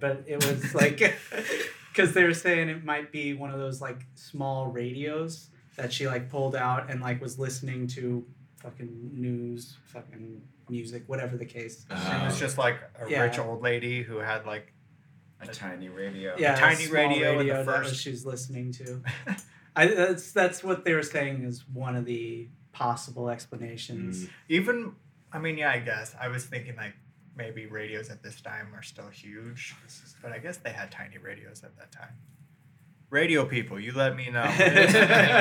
but 0.00 0.22
it 0.28 0.36
was 0.46 0.74
like 0.76 0.98
because 1.92 2.12
they 2.14 2.22
were 2.22 2.34
saying 2.34 2.68
it 2.68 2.84
might 2.84 3.10
be 3.10 3.34
one 3.34 3.50
of 3.50 3.58
those 3.58 3.80
like 3.80 3.98
small 4.14 4.68
radios 4.68 5.48
that 5.76 5.92
she 5.92 6.06
like 6.06 6.28
pulled 6.30 6.54
out 6.54 6.88
and 6.88 7.00
like 7.00 7.20
was 7.20 7.36
listening 7.38 7.88
to 7.88 8.24
fucking 8.62 9.10
news, 9.12 9.76
fucking 9.86 10.40
music, 10.68 11.02
whatever 11.06 11.36
the 11.36 11.44
case. 11.46 11.84
She 11.88 11.94
Uh, 11.94 12.26
was 12.26 12.38
just 12.38 12.58
like 12.58 12.76
a 13.00 13.10
Yeah. 13.10 13.22
rich 13.22 13.38
old 13.40 13.60
lady 13.62 14.02
who 14.04 14.18
had 14.18 14.46
like 14.46 14.72
A 15.40 15.46
tiny 15.48 15.88
radio. 15.88 16.36
yeah, 16.38 16.54
a 16.54 16.58
tiny 16.58 16.84
small 16.84 16.94
radio 17.08 17.40
in 17.40 17.46
the 17.48 17.54
that 17.54 17.64
first- 17.66 17.90
was 17.90 18.00
she's 18.00 18.24
listening 18.24 18.70
to. 18.72 19.02
I 19.78 19.86
that's 19.86 20.32
that's 20.32 20.64
what 20.64 20.84
they 20.84 20.92
were 20.94 21.02
saying 21.02 21.44
is 21.44 21.64
one 21.72 21.94
of 21.96 22.04
the 22.04 22.48
possible 22.72 23.28
explanations. 23.30 24.24
Mm. 24.24 24.30
even 24.48 24.92
I 25.32 25.38
mean 25.38 25.56
yeah 25.58 25.70
I 25.70 25.78
guess 25.78 26.14
I 26.20 26.28
was 26.28 26.44
thinking 26.44 26.76
like 26.76 26.94
maybe 27.36 27.66
radios 27.66 28.10
at 28.10 28.22
this 28.22 28.40
time 28.40 28.74
are 28.74 28.82
still 28.82 29.08
huge 29.08 29.74
but 30.22 30.32
I 30.32 30.38
guess 30.38 30.56
they 30.58 30.70
had 30.70 30.90
tiny 30.90 31.18
radios 31.18 31.62
at 31.62 31.76
that 31.78 31.92
time 31.92 32.14
radio 33.10 33.44
people 33.46 33.78
you 33.80 33.92
let 33.92 34.16
me 34.16 34.28
know 34.30 34.42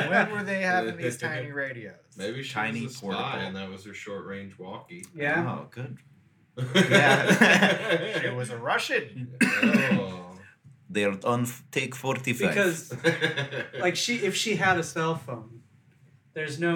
when 0.09 0.31
were 0.31 0.43
they 0.43 0.61
having 0.61 0.97
these 0.97 1.17
tiny 1.17 1.51
radios 1.51 1.95
Maybe 2.17 2.41
she 2.43 2.53
Tiny 2.53 2.83
was 2.83 2.93
a 2.93 2.97
spy 2.97 3.07
portable. 3.07 3.39
and 3.47 3.55
that 3.55 3.69
was 3.69 3.85
her 3.85 3.93
short 3.93 4.25
range 4.25 4.57
walkie. 4.57 5.05
Yeah. 5.15 5.59
Oh, 5.59 5.67
good. 5.69 5.97
yeah 6.75 8.19
she 8.21 8.29
was 8.29 8.49
a 8.49 8.57
Russian 8.57 9.35
oh. 9.43 10.26
They're 10.97 11.17
on 11.33 11.41
take 11.71 11.93
forty 11.95 12.33
five. 12.33 12.49
Because 12.49 12.77
like 13.85 13.95
she 14.03 14.13
if 14.29 14.33
she 14.35 14.51
had 14.65 14.75
a 14.83 14.83
cell 14.83 15.15
phone, 15.25 15.61
there's 16.35 16.57
no 16.59 16.75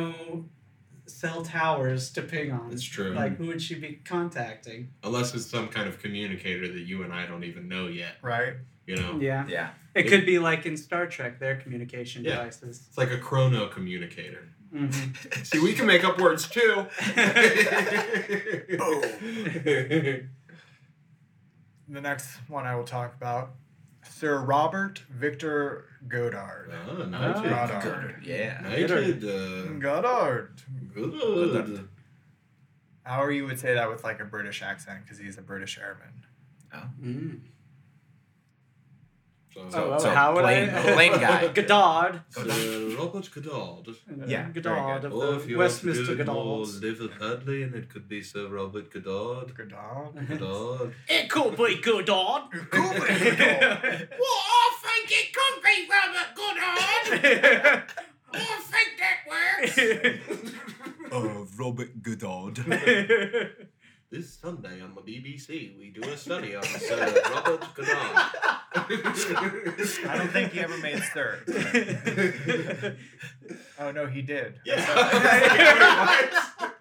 cell 1.08 1.42
towers 1.44 2.12
to 2.16 2.22
ping 2.22 2.52
on. 2.52 2.72
It's 2.72 2.84
true. 2.96 3.12
Like 3.24 3.38
who 3.38 3.48
would 3.48 3.62
she 3.68 3.76
be 3.76 3.92
contacting? 4.14 4.90
Unless 5.04 5.34
it's 5.36 5.48
some 5.56 5.68
kind 5.68 5.88
of 5.90 5.96
communicator 6.04 6.68
that 6.76 6.84
you 6.90 6.98
and 7.04 7.12
I 7.22 7.26
don't 7.30 7.44
even 7.52 7.68
know 7.68 7.86
yet. 7.88 8.14
right 8.22 8.54
You 8.88 8.96
know? 8.96 9.20
Yeah. 9.20 9.46
yeah. 9.48 9.70
It 9.94 10.04
could 10.12 10.26
be 10.26 10.38
like 10.40 10.66
in 10.70 10.78
Star 10.78 11.06
Trek, 11.08 11.40
their 11.40 11.56
communication 11.64 12.24
Yeah. 12.24 12.36
devices. 12.38 12.76
It's 12.88 12.98
like 12.98 13.12
a 13.12 13.18
chrono 13.18 13.68
communicator. 13.68 14.44
Mhm. 14.74 15.46
See, 15.50 15.60
we 15.60 15.74
can 15.74 15.86
make 15.86 16.04
up 16.10 16.16
words 16.22 16.48
too. 16.48 16.74
the 21.88 22.02
next 22.02 22.28
one 22.48 22.66
I 22.66 22.76
will 22.76 22.86
talk 22.86 23.14
about 23.16 23.52
Sir 24.04 24.40
Robert 24.42 25.00
Victor 25.10 25.86
Godard 26.08 26.72
Oh, 26.88 27.02
Ah. 27.02 27.06
knighted. 27.06 27.50
Goddard. 27.50 28.24
Yeah. 28.24 28.60
Knighted. 28.62 29.24
Uh, 29.24 29.74
Goddard 29.80 30.62
good. 30.94 31.88
Or 33.10 33.32
you 33.32 33.46
would 33.46 33.60
say 33.60 33.74
that 33.74 33.90
with 33.90 34.04
like 34.04 34.20
a 34.20 34.26
British 34.26 34.62
accent 34.62 35.04
because 35.04 35.18
he's 35.18 35.38
a 35.38 35.42
British 35.42 35.78
airman. 35.80 36.26
Mm. 37.02 37.40
So, 39.54 39.68
Oh, 39.74 39.98
so 40.00 40.10
how 40.12 40.34
would 40.34 40.44
plain- 40.44 40.70
I? 40.70 40.94
plain 40.94 41.12
guy. 41.20 41.48
Godard. 41.50 42.22
Sir 42.30 42.96
Robert 42.98 43.30
Goddard. 43.36 43.96
Yeah, 44.26 44.44
very 44.50 44.54
Godard 44.54 45.02
good. 45.02 45.12
of 45.12 45.18
Or 45.18 45.26
the 45.26 45.36
if 45.40 45.50
you 45.50 45.58
want 45.58 45.72
to 45.72 45.88
Westminster 45.88 46.16
do 46.16 46.22
it 46.22 46.28
more 46.28 46.66
Goddards. 46.66 47.64
and 47.66 47.76
it 47.76 47.90
could 47.90 48.08
be 48.08 48.22
Sir 48.24 48.48
Robert 48.48 48.94
Goddard. 48.94 49.54
Goddard. 49.56 50.40
Goddard. 50.40 50.94
It 51.10 51.30
could 51.30 51.58
be 51.58 51.82
Godard. 51.82 52.44
It 52.54 52.72
cool, 52.72 52.92
Goddard. 52.94 54.10
Well, 54.22 54.42
I 54.56 54.68
think 54.84 55.12
it 55.20 55.28
could 55.38 55.58
be 55.68 55.76
Robert 55.96 56.32
Goddard. 56.40 57.84
I 58.34 58.38
think 58.72 58.90
that 59.02 59.18
works. 59.34 59.78
Uh, 61.12 61.46
Robert 61.58 62.02
Goddard. 62.02 63.68
This 64.12 64.34
Sunday 64.34 64.82
on 64.82 64.94
the 64.94 65.00
BBC, 65.02 65.78
we 65.80 65.90
do 65.90 66.02
a 66.10 66.18
study 66.18 66.54
on 66.54 66.64
Sir 66.64 66.98
Robert 67.34 67.62
Goddard. 67.74 68.32
I 68.76 70.16
don't 70.18 70.32
think 70.32 70.52
he 70.52 70.60
ever 70.60 70.78
made 70.80 71.02
Sir. 71.14 71.40
Oh 73.80 73.92
no, 73.92 74.08
he 74.08 74.22
did. 74.22 74.56
Yeah. 74.66 74.76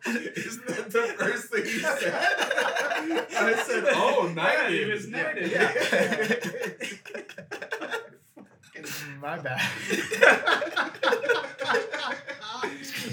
Isn't 0.06 0.66
that 0.66 0.90
the 0.90 1.14
first 1.16 1.52
thing 1.52 1.64
you 1.66 1.78
said? 1.78 2.12
I 2.12 3.54
said, 3.64 3.84
oh, 3.90 4.32
Yeah, 4.36 4.68
he 4.68 4.74
knighted. 4.84 4.92
was 4.92 5.06
knighted. 5.06 5.52
My 9.20 9.38
bad. 9.38 9.60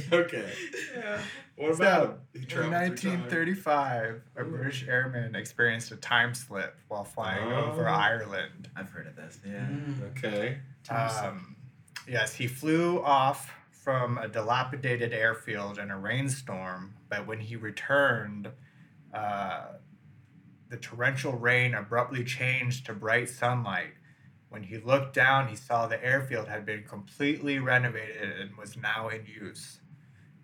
okay. 0.13 0.49
Yeah. 0.95 1.19
What 1.57 1.75
So, 1.75 1.83
about 1.83 2.05
him? 2.09 2.17
He 2.33 2.39
In 2.39 2.45
traveled 2.45 2.99
through 2.99 3.09
time. 3.11 3.19
1935, 3.21 4.21
a 4.35 4.43
British 4.43 4.87
airman 4.87 5.35
experienced 5.35 5.91
a 5.91 5.95
time 5.97 6.33
slip 6.35 6.77
while 6.87 7.03
flying 7.03 7.51
Oh. 7.51 7.71
over 7.71 7.87
Ireland. 7.89 8.69
I've 8.75 8.89
heard 8.89 9.07
of 9.07 9.15
this. 9.15 9.39
Yeah. 9.45 9.65
Mm. 9.65 10.11
Okay. 10.11 10.59
Um, 10.89 11.55
yes, 12.07 12.35
he 12.35 12.47
flew 12.47 13.01
off 13.03 13.51
from 13.71 14.17
a 14.19 14.27
dilapidated 14.27 15.13
airfield 15.13 15.79
in 15.79 15.89
a 15.89 15.97
rainstorm, 15.97 16.93
but 17.09 17.25
when 17.25 17.39
he 17.39 17.55
returned, 17.55 18.51
uh, 19.13 19.73
the 20.69 20.77
torrential 20.77 21.33
rain 21.33 21.73
abruptly 21.73 22.23
changed 22.23 22.85
to 22.85 22.93
bright 22.93 23.29
sunlight. 23.29 23.93
When 24.49 24.61
he 24.63 24.77
looked 24.77 25.13
down, 25.15 25.47
he 25.47 25.55
saw 25.55 25.87
the 25.87 26.03
airfield 26.03 26.47
had 26.49 26.65
been 26.65 26.83
completely 26.83 27.57
renovated 27.59 28.39
and 28.39 28.55
was 28.57 28.77
now 28.77 29.09
in 29.09 29.25
use. 29.25 29.79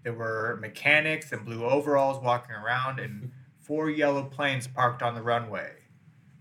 There 0.03 0.13
were 0.13 0.57
mechanics 0.61 1.31
in 1.31 1.43
blue 1.43 1.65
overalls 1.65 2.21
walking 2.21 2.55
around 2.55 2.99
and 2.99 3.31
four 3.59 3.89
yellow 3.89 4.23
planes 4.25 4.67
parked 4.67 5.01
on 5.01 5.15
the 5.15 5.21
runway. 5.21 5.71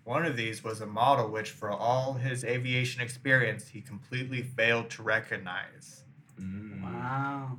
One 0.04 0.26
of 0.26 0.36
these 0.36 0.64
was 0.64 0.80
a 0.80 0.86
model 0.86 1.30
which, 1.30 1.50
for 1.50 1.70
all 1.70 2.14
his 2.14 2.42
aviation 2.44 3.00
experience, 3.00 3.68
he 3.68 3.80
completely 3.80 4.42
failed 4.42 4.90
to 4.90 5.02
recognize. 5.02 6.02
Mm. 6.40 6.82
Wow. 6.82 7.58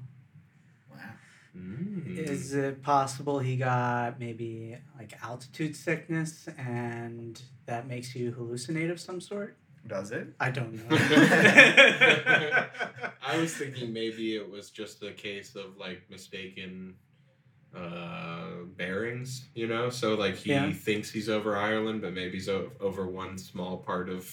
Wow. 0.92 0.98
Mm. 1.58 2.18
Is 2.18 2.54
it 2.54 2.84
possible 2.84 3.40
he 3.40 3.56
got 3.56 4.20
maybe 4.20 4.78
like 4.98 5.14
altitude 5.24 5.76
sickness 5.76 6.50
and 6.58 7.42
that 7.66 7.88
makes 7.88 8.14
you 8.14 8.34
hallucinate 8.34 8.92
of 8.92 9.00
some 9.00 9.22
sort? 9.22 9.56
Does 9.86 10.12
it? 10.12 10.28
I 10.40 10.50
don't 10.50 10.74
know. 10.74 10.98
I 13.26 13.38
was 13.38 13.54
thinking 13.54 13.92
maybe 13.94 14.36
it 14.36 14.50
was 14.50 14.70
just 14.70 15.04
a 15.04 15.12
case 15.12 15.56
of 15.56 15.78
like 15.78 16.02
mistaken 16.10 16.96
uh, 17.76 18.64
bearings 18.78 19.46
you 19.56 19.68
know. 19.68 19.90
So 19.90 20.14
like 20.16 20.36
he 20.36 20.52
Yeah. 20.52 20.72
thinks 20.72 21.12
he's 21.12 21.28
over 21.30 21.58
Ireland, 21.58 22.02
but 22.02 22.14
maybe 22.14 22.34
he's 22.34 22.50
o- 22.50 22.72
over 22.80 23.08
one 23.08 23.38
small 23.38 23.78
part 23.78 24.10
of 24.10 24.32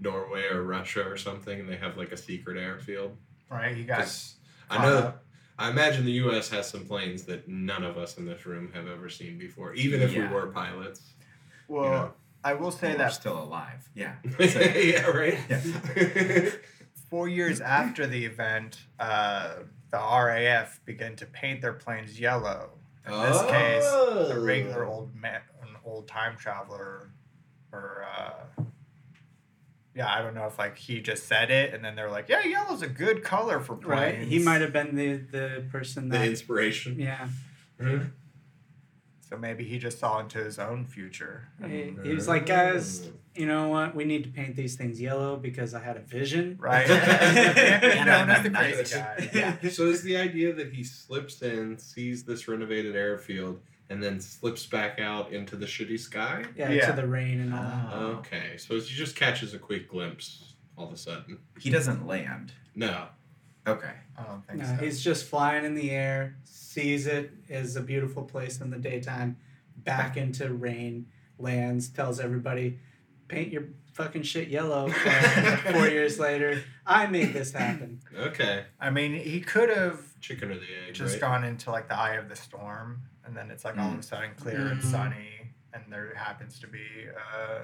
Norway 0.00 0.44
or 0.50 0.62
Russia 0.62 1.02
or 1.08 1.16
something, 1.16 1.60
and 1.60 1.68
they 1.68 1.76
have 1.76 1.96
like 1.96 2.12
a 2.12 2.16
secret 2.16 2.58
airfield. 2.58 3.16
Right? 3.50 3.76
He 3.76 3.84
got 3.84 3.98
'Cause 4.00 4.36
I 4.68 4.82
know. 4.84 4.98
up. 4.98 5.24
I 5.58 5.70
imagine 5.70 6.04
the 6.04 6.12
U.S. 6.12 6.48
has 6.48 6.68
some 6.68 6.86
planes 6.86 7.22
that 7.24 7.46
none 7.46 7.84
of 7.84 7.96
us 7.98 8.16
in 8.18 8.24
this 8.24 8.44
room 8.46 8.72
have 8.72 8.88
ever 8.88 9.08
seen 9.08 9.38
before, 9.38 9.74
even 9.74 10.00
if 10.02 10.12
Yeah. 10.12 10.28
we 10.28 10.34
were 10.34 10.46
pilots. 10.48 11.12
Well, 11.68 11.90
know. 11.90 12.14
I 12.44 12.54
will 12.54 12.70
say 12.72 12.88
Well, 12.88 12.98
that 12.98 13.12
still 13.12 13.40
alive. 13.42 13.88
Yeah. 13.94 14.14
yeah, 14.38 15.06
right. 15.06 15.38
four 17.10 17.28
years 17.28 17.60
after 17.60 18.06
the 18.06 18.24
event, 18.24 18.80
uh, 18.98 19.54
the 19.90 19.98
RAF 19.98 20.80
began 20.84 21.14
to 21.16 21.26
paint 21.26 21.60
their 21.60 21.72
planes 21.74 22.18
yellow. 22.18 22.70
In 23.06 23.12
this 23.12 23.42
case, 23.42 23.84
a 23.84 24.38
regular 24.40 24.84
Oh. 24.86 24.90
old 24.92 25.14
man, 25.14 25.40
an 25.62 25.68
old 25.84 26.06
time 26.08 26.36
traveler, 26.36 27.10
or 27.72 28.06
uh, 28.16 28.62
yeah, 29.94 30.08
I 30.12 30.22
don't 30.22 30.34
know 30.34 30.46
if 30.46 30.58
like 30.58 30.78
he 30.78 31.00
just 31.00 31.26
said 31.26 31.50
it, 31.50 31.74
and 31.74 31.84
then 31.84 31.96
they're 31.96 32.10
like, 32.10 32.28
yeah, 32.28 32.44
yellow's 32.44 32.80
a 32.82 32.86
good 32.88 33.22
color 33.24 33.58
for 33.60 33.74
planes. 33.76 34.18
Right? 34.18 34.18
He 34.28 34.38
might 34.38 34.60
have 34.60 34.72
been 34.72 34.94
the 34.94 35.16
the 35.16 35.64
person 35.70 36.08
the 36.08 36.18
that. 36.18 36.28
inspiration. 36.28 36.98
yeah. 36.98 37.28
So 39.32 39.38
maybe 39.38 39.64
he 39.64 39.78
just 39.78 39.98
saw 39.98 40.18
into 40.20 40.36
his 40.44 40.58
own 40.58 40.84
future. 40.84 41.48
He, 41.66 41.96
he 42.02 42.10
was 42.12 42.28
like, 42.28 42.44
guys, 42.44 43.08
you 43.34 43.46
know 43.46 43.68
what? 43.68 43.94
We 43.96 44.04
need 44.04 44.24
to 44.24 44.30
paint 44.30 44.56
these 44.56 44.76
things 44.76 45.00
yellow 45.00 45.36
because 45.36 45.72
I 45.72 45.80
had 45.80 45.96
a 45.96 46.00
vision. 46.00 46.58
Right? 46.60 46.86
And 46.90 48.06
known 48.06 48.42
the 48.42 48.50
crazy 48.50 48.94
guy. 48.94 49.30
Yeah. 49.32 49.56
So 49.70 49.86
is 49.86 50.02
the 50.02 50.18
idea 50.18 50.52
that 50.52 50.74
he 50.74 50.84
slips 50.84 51.40
in, 51.40 51.78
sees 51.78 52.24
this 52.24 52.46
renovated 52.46 52.94
airfield, 52.94 53.60
and 53.88 54.02
then 54.02 54.20
slips 54.20 54.66
back 54.66 55.00
out 55.00 55.32
into 55.32 55.56
the 55.56 55.64
shitty 55.64 55.98
sky? 55.98 56.44
Yeah, 56.54 56.70
Yeah. 56.70 56.90
to 56.90 56.92
the 57.00 57.06
rain 57.06 57.40
and 57.40 57.54
all. 57.54 57.60
Ah. 57.62 58.02
Okay, 58.18 58.58
so 58.58 58.74
he 58.74 58.80
just 58.82 59.16
catches 59.16 59.54
a 59.54 59.58
quick 59.58 59.88
glimpse 59.88 60.56
all 60.76 60.88
of 60.88 60.92
a 60.92 60.96
sudden. 60.98 61.38
He 61.58 61.70
doesn't 61.70 62.06
land. 62.06 62.52
No. 62.74 63.06
Okay. 63.66 63.92
I 64.18 64.22
don't 64.24 64.46
think 64.46 64.58
No, 64.60 64.64
so. 64.66 64.84
he's 64.84 65.02
just 65.02 65.26
flying 65.26 65.64
in 65.64 65.74
the 65.74 65.90
air, 65.90 66.36
sees 66.44 67.06
it 67.06 67.30
as 67.48 67.76
a 67.76 67.80
beautiful 67.80 68.22
place 68.24 68.60
in 68.60 68.70
the 68.70 68.78
daytime, 68.78 69.36
back 69.76 70.16
into 70.16 70.52
rain, 70.52 71.06
lands, 71.38 71.88
tells 71.88 72.18
everybody, 72.20 72.78
paint 73.28 73.52
your 73.52 73.64
fucking 73.92 74.22
shit 74.22 74.48
yellow. 74.48 74.88
Four 75.72 75.88
years 75.88 76.18
later, 76.18 76.62
I 76.86 77.06
made 77.06 77.32
this 77.32 77.52
happen. 77.52 78.00
Okay. 78.16 78.64
I 78.80 78.90
mean, 78.90 79.14
he 79.14 79.40
could 79.40 79.68
have 79.70 80.00
Chicken 80.20 80.50
or 80.50 80.54
the 80.54 80.66
egg, 80.88 80.94
just 80.94 81.14
right? 81.14 81.20
gone 81.20 81.44
into 81.44 81.70
like 81.70 81.88
the 81.88 81.96
eye 81.98 82.14
of 82.14 82.28
the 82.28 82.36
storm, 82.36 83.02
and 83.24 83.36
then 83.36 83.50
it's 83.50 83.64
like 83.64 83.76
all 83.78 83.92
of 83.92 83.98
a 83.98 84.02
sudden 84.02 84.30
clear 84.36 84.66
and 84.68 84.80
Mhm. 84.80 84.90
sunny, 84.90 85.52
and 85.72 85.84
there 85.90 86.14
happens 86.14 86.58
to 86.60 86.66
be 86.68 86.84
uh, 87.34 87.60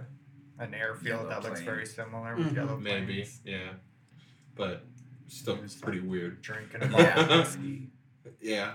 an 0.58 0.74
airfield 0.74 1.20
Yellow 1.20 1.28
that 1.28 1.42
looks 1.44 1.60
very 1.60 1.86
similar 1.86 2.34
with 2.36 2.48
Mhm. 2.52 2.56
yellow 2.56 2.76
Maybe, 2.78 3.28
yeah. 3.44 3.74
But 4.56 4.84
still 5.28 5.56
He 5.56 5.62
was 5.62 5.74
pretty 5.74 6.00
weird. 6.00 6.42
Drinking 6.42 6.82
a 6.82 6.86
Yeah. 6.90 7.14
bottle 7.14 7.40
of 7.40 7.46
whiskey. 7.46 7.88
Yeah. 8.40 8.72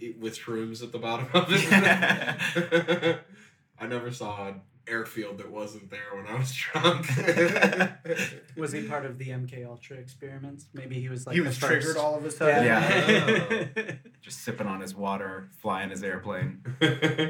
Eat 0.00 0.18
With 0.18 0.36
shrooms 0.38 0.82
at 0.82 0.92
the 0.92 0.98
bottom 0.98 1.28
of 1.34 1.46
it. 1.48 3.20
I 3.78 3.86
never 3.86 4.10
saw 4.10 4.48
an 4.48 4.60
airfield 4.86 5.38
that 5.38 5.50
wasn't 5.50 5.90
there 5.90 6.14
when 6.14 6.26
I 6.26 6.38
was 6.38 6.52
drunk. 6.52 7.06
Was 8.56 8.72
he 8.72 8.82
part 8.86 9.04
of 9.06 9.18
the 9.18 9.28
MK 9.28 9.66
Ultra 9.66 9.96
experiments? 9.96 10.66
Maybe 10.74 11.00
he 11.00 11.08
was 11.08 11.26
like 11.26 11.34
he 11.34 11.40
the 11.40 11.46
was 11.48 11.58
first. 11.58 11.70
triggered 11.86 11.96
all 11.96 12.16
of 12.16 12.24
a 12.24 12.30
sudden. 12.30 12.64
Yeah. 12.64 13.94
Just 14.20 14.42
sipping 14.42 14.66
on 14.66 14.80
his 14.80 14.94
water, 14.94 15.48
flying 15.58 15.90
his 15.90 16.02
airplane. 16.02 16.62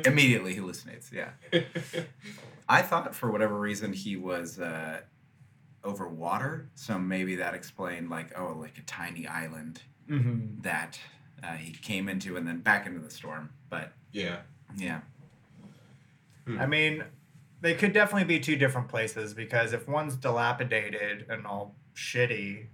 Immediately 0.05 0.55
he 0.55 0.61
hallucinates. 0.61 1.12
Yeah. 1.12 1.31
I 2.68 2.83
thought 2.83 3.14
for 3.14 3.31
whatever 3.31 3.59
reason 3.59 3.93
he 3.93 4.16
was 4.16 4.59
uh, 4.59 5.01
over 5.85 6.09
water, 6.09 6.70
so 6.74 6.99
maybe 6.99 7.37
that 7.37 7.55
explained 7.55 8.11
like 8.11 8.39
oh 8.39 8.57
like 8.61 8.78
a 8.78 8.82
tiny 8.82 9.26
island 9.26 9.82
hmm 10.09 10.61
that 10.61 10.99
uh, 11.43 11.53
he 11.53 11.72
came 11.72 12.09
into 12.09 12.37
and 12.37 12.47
then 12.47 12.61
back 12.61 12.87
into 12.87 13.01
the 13.01 13.11
storm. 13.11 13.51
But 13.68 13.93
yeah. 14.12 14.39
yeah, 14.76 15.01
I 16.59 16.66
mean, 16.66 17.05
they 17.61 17.74
could 17.74 17.93
definitely 17.93 18.24
be 18.24 18.41
two 18.41 18.57
different 18.57 18.89
places 18.89 19.35
because 19.35 19.72
if 19.72 19.89
one's 19.89 20.16
dilapidated 20.16 21.26
and 21.28 21.47
all 21.47 21.74
shitty, 21.95 22.66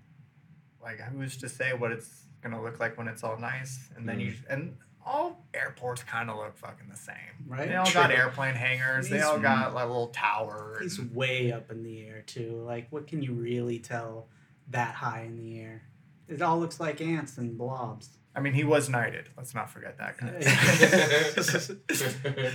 like 0.82 1.00
who's 1.00 1.36
to 1.38 1.48
say 1.48 1.72
what 1.72 1.92
it's 1.92 2.26
gonna 2.42 2.62
look 2.62 2.80
like 2.80 2.96
when 2.98 3.08
it's 3.08 3.22
all 3.22 3.38
nice? 3.38 3.90
And 3.96 4.08
then 4.08 4.20
you 4.20 4.34
and 4.48 4.76
all 5.05 5.44
airports 5.55 6.03
kind 6.03 6.30
of 6.30 6.36
look 6.36 6.57
fucking 6.57 6.88
the 6.88 6.96
same. 6.96 7.14
Right? 7.46 7.68
They 7.68 7.76
all 7.76 7.90
got 7.92 8.11
airplane 8.11 8.55
hangars. 8.55 9.09
They 9.09 9.20
all 9.20 9.38
got 9.38 9.74
like 9.74 9.86
little 9.86 10.09
towers. 10.09 10.96
He's 10.96 11.01
way 11.01 11.53
up 11.53 11.70
in 11.70 11.82
the 11.82 12.07
air 12.07 12.22
too. 12.26 12.62
Like, 12.66 12.88
what 12.90 13.07
can 13.07 13.22
you 13.22 13.32
really 13.32 13.78
tell 13.78 14.28
that 14.68 14.94
high 14.94 15.22
in 15.22 15.36
the 15.36 15.61
air? 15.61 15.82
It 16.28 16.42
all 16.42 16.61
looks 16.61 16.78
like 16.78 17.01
ants 17.01 17.38
and 17.38 17.59
blobs. 17.59 18.18
I 18.34 18.40
mean, 18.40 18.53
he 18.53 18.62
was 18.62 18.88
knighted. 18.88 19.28
Let's 19.36 19.55
not 19.55 19.70
forget 19.70 19.98
that 19.98 20.18
guy. 20.18 20.40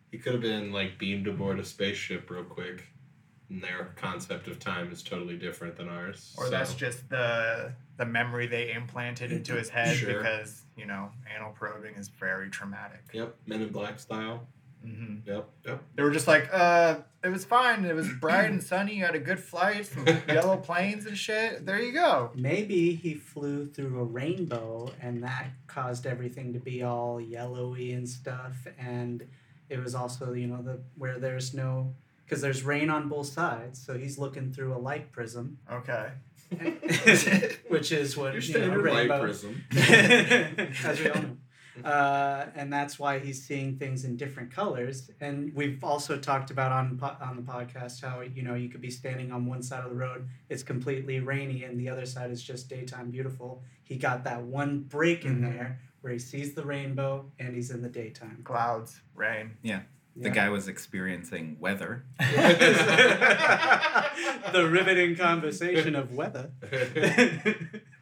he 0.10 0.18
could 0.18 0.32
have 0.32 0.42
been 0.42 0.72
like 0.72 0.98
beamed 0.98 1.26
aboard 1.26 1.58
a 1.58 1.64
spaceship 1.64 2.30
real 2.30 2.44
quick. 2.44 2.84
And 3.50 3.62
their 3.62 3.92
concept 3.96 4.46
of 4.46 4.58
time 4.60 4.92
is 4.92 5.02
totally 5.02 5.36
different 5.38 5.76
than 5.76 5.88
ours. 5.88 6.34
or 6.38 6.44
so- 6.46 6.50
that's 6.50 6.74
just 6.74 7.08
the 7.08 7.72
the 7.96 8.06
memory 8.06 8.46
they 8.46 8.72
implanted 8.72 9.32
into 9.32 9.54
his 9.54 9.68
head 9.70 9.96
Sure. 9.96 10.18
because 10.18 10.62
you 10.76 10.86
know 10.86 11.10
anal 11.34 11.52
probing 11.52 11.94
is 11.96 12.08
very 12.08 12.48
traumatic. 12.50 13.00
Yep, 13.12 13.34
Men 13.46 13.62
in 13.62 13.70
Black 13.70 13.98
style. 13.98 14.46
hmm 14.82 15.16
Yep, 15.26 15.48
yep. 15.66 15.82
They 15.96 16.02
were 16.04 16.12
just 16.12 16.28
like, 16.28 16.48
uh, 16.52 17.00
it 17.24 17.28
was 17.30 17.44
fine. 17.44 17.84
It 17.84 17.94
was 17.96 18.08
bright 18.20 18.48
and 18.50 18.62
sunny. 18.62 18.94
You 18.94 19.04
had 19.06 19.16
a 19.16 19.18
good 19.18 19.40
flight, 19.40 19.86
some 19.86 20.06
yellow 20.28 20.56
planes 20.58 21.04
and 21.06 21.18
shit. 21.18 21.66
There 21.66 21.80
you 21.80 21.90
go. 21.92 22.30
Maybe 22.36 22.94
he 22.94 23.14
flew 23.14 23.66
through 23.66 23.98
a 23.98 24.04
rainbow 24.04 24.92
and 25.00 25.24
that 25.24 25.48
caused 25.66 26.06
everything 26.06 26.52
to 26.52 26.60
be 26.60 26.84
all 26.84 27.20
yellowy 27.20 27.92
and 27.92 28.08
stuff. 28.08 28.68
And 28.78 29.26
it 29.68 29.78
was 29.82 29.94
also, 29.96 30.32
you 30.34 30.46
know, 30.46 30.62
the 30.62 30.78
where 30.96 31.18
there's 31.18 31.52
no 31.54 31.92
because 32.28 32.42
there's 32.42 32.62
rain 32.62 32.90
on 32.90 33.08
both 33.08 33.26
sides, 33.28 33.80
so 33.84 33.96
he's 33.96 34.18
looking 34.18 34.52
through 34.52 34.74
a 34.74 34.78
light 34.78 35.10
prism, 35.12 35.58
Okay. 35.72 36.10
which 37.68 37.92
is 37.92 38.16
what 38.16 38.32
Your 38.34 38.42
you 38.42 38.54
know, 38.54 38.58
standard 38.60 38.84
light 38.90 38.98
rainbow. 39.08 39.20
prism. 39.20 39.64
as 39.76 41.00
we 41.00 41.08
all 41.10 41.22
know. 41.22 41.36
Uh, 41.88 42.46
and 42.56 42.72
that's 42.72 42.98
why 42.98 43.20
he's 43.20 43.40
seeing 43.46 43.76
things 43.78 44.04
in 44.04 44.16
different 44.16 44.50
colors. 44.50 45.10
And 45.20 45.54
we've 45.54 45.84
also 45.84 46.18
talked 46.18 46.50
about 46.50 46.72
on 46.72 46.98
po- 46.98 47.16
on 47.20 47.36
the 47.36 47.42
podcast 47.42 48.02
how 48.02 48.20
you 48.22 48.42
know 48.42 48.54
you 48.54 48.68
could 48.68 48.80
be 48.80 48.90
standing 48.90 49.30
on 49.30 49.46
one 49.46 49.62
side 49.62 49.84
of 49.84 49.90
the 49.90 49.96
road, 49.96 50.26
it's 50.48 50.64
completely 50.64 51.20
rainy, 51.20 51.62
and 51.64 51.78
the 51.78 51.88
other 51.88 52.04
side 52.04 52.30
is 52.32 52.42
just 52.42 52.68
daytime 52.68 53.10
beautiful. 53.10 53.62
He 53.84 53.96
got 53.96 54.24
that 54.24 54.42
one 54.42 54.80
break 54.88 55.24
in 55.24 55.38
Mhm. 55.40 55.52
there 55.52 55.80
where 56.00 56.12
he 56.12 56.18
sees 56.18 56.54
the 56.54 56.64
rainbow 56.64 57.30
and 57.38 57.54
he's 57.54 57.70
in 57.70 57.80
the 57.82 57.88
daytime. 57.88 58.40
Clouds, 58.42 59.00
rain. 59.14 59.56
The 60.20 60.28
Yeah. 60.28 60.34
guy 60.34 60.48
was 60.48 60.68
experiencing 60.68 61.56
weather. 61.60 62.04
the 64.52 64.68
riveting 64.70 65.16
conversation 65.16 65.94
of 65.94 66.12
weather. 66.12 66.50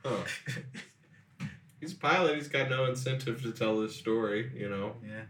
Huh. 0.05 0.17
He's 1.81 1.93
a 1.93 1.97
pilot. 1.97 2.37
He's 2.37 2.49
got 2.49 2.71
no 2.71 2.87
incentive 2.87 3.43
to 3.43 3.53
tell 3.53 3.81
this 3.81 3.95
story. 3.97 4.51
You 4.55 4.69
know. 4.69 4.95
Yeah. 5.07 5.23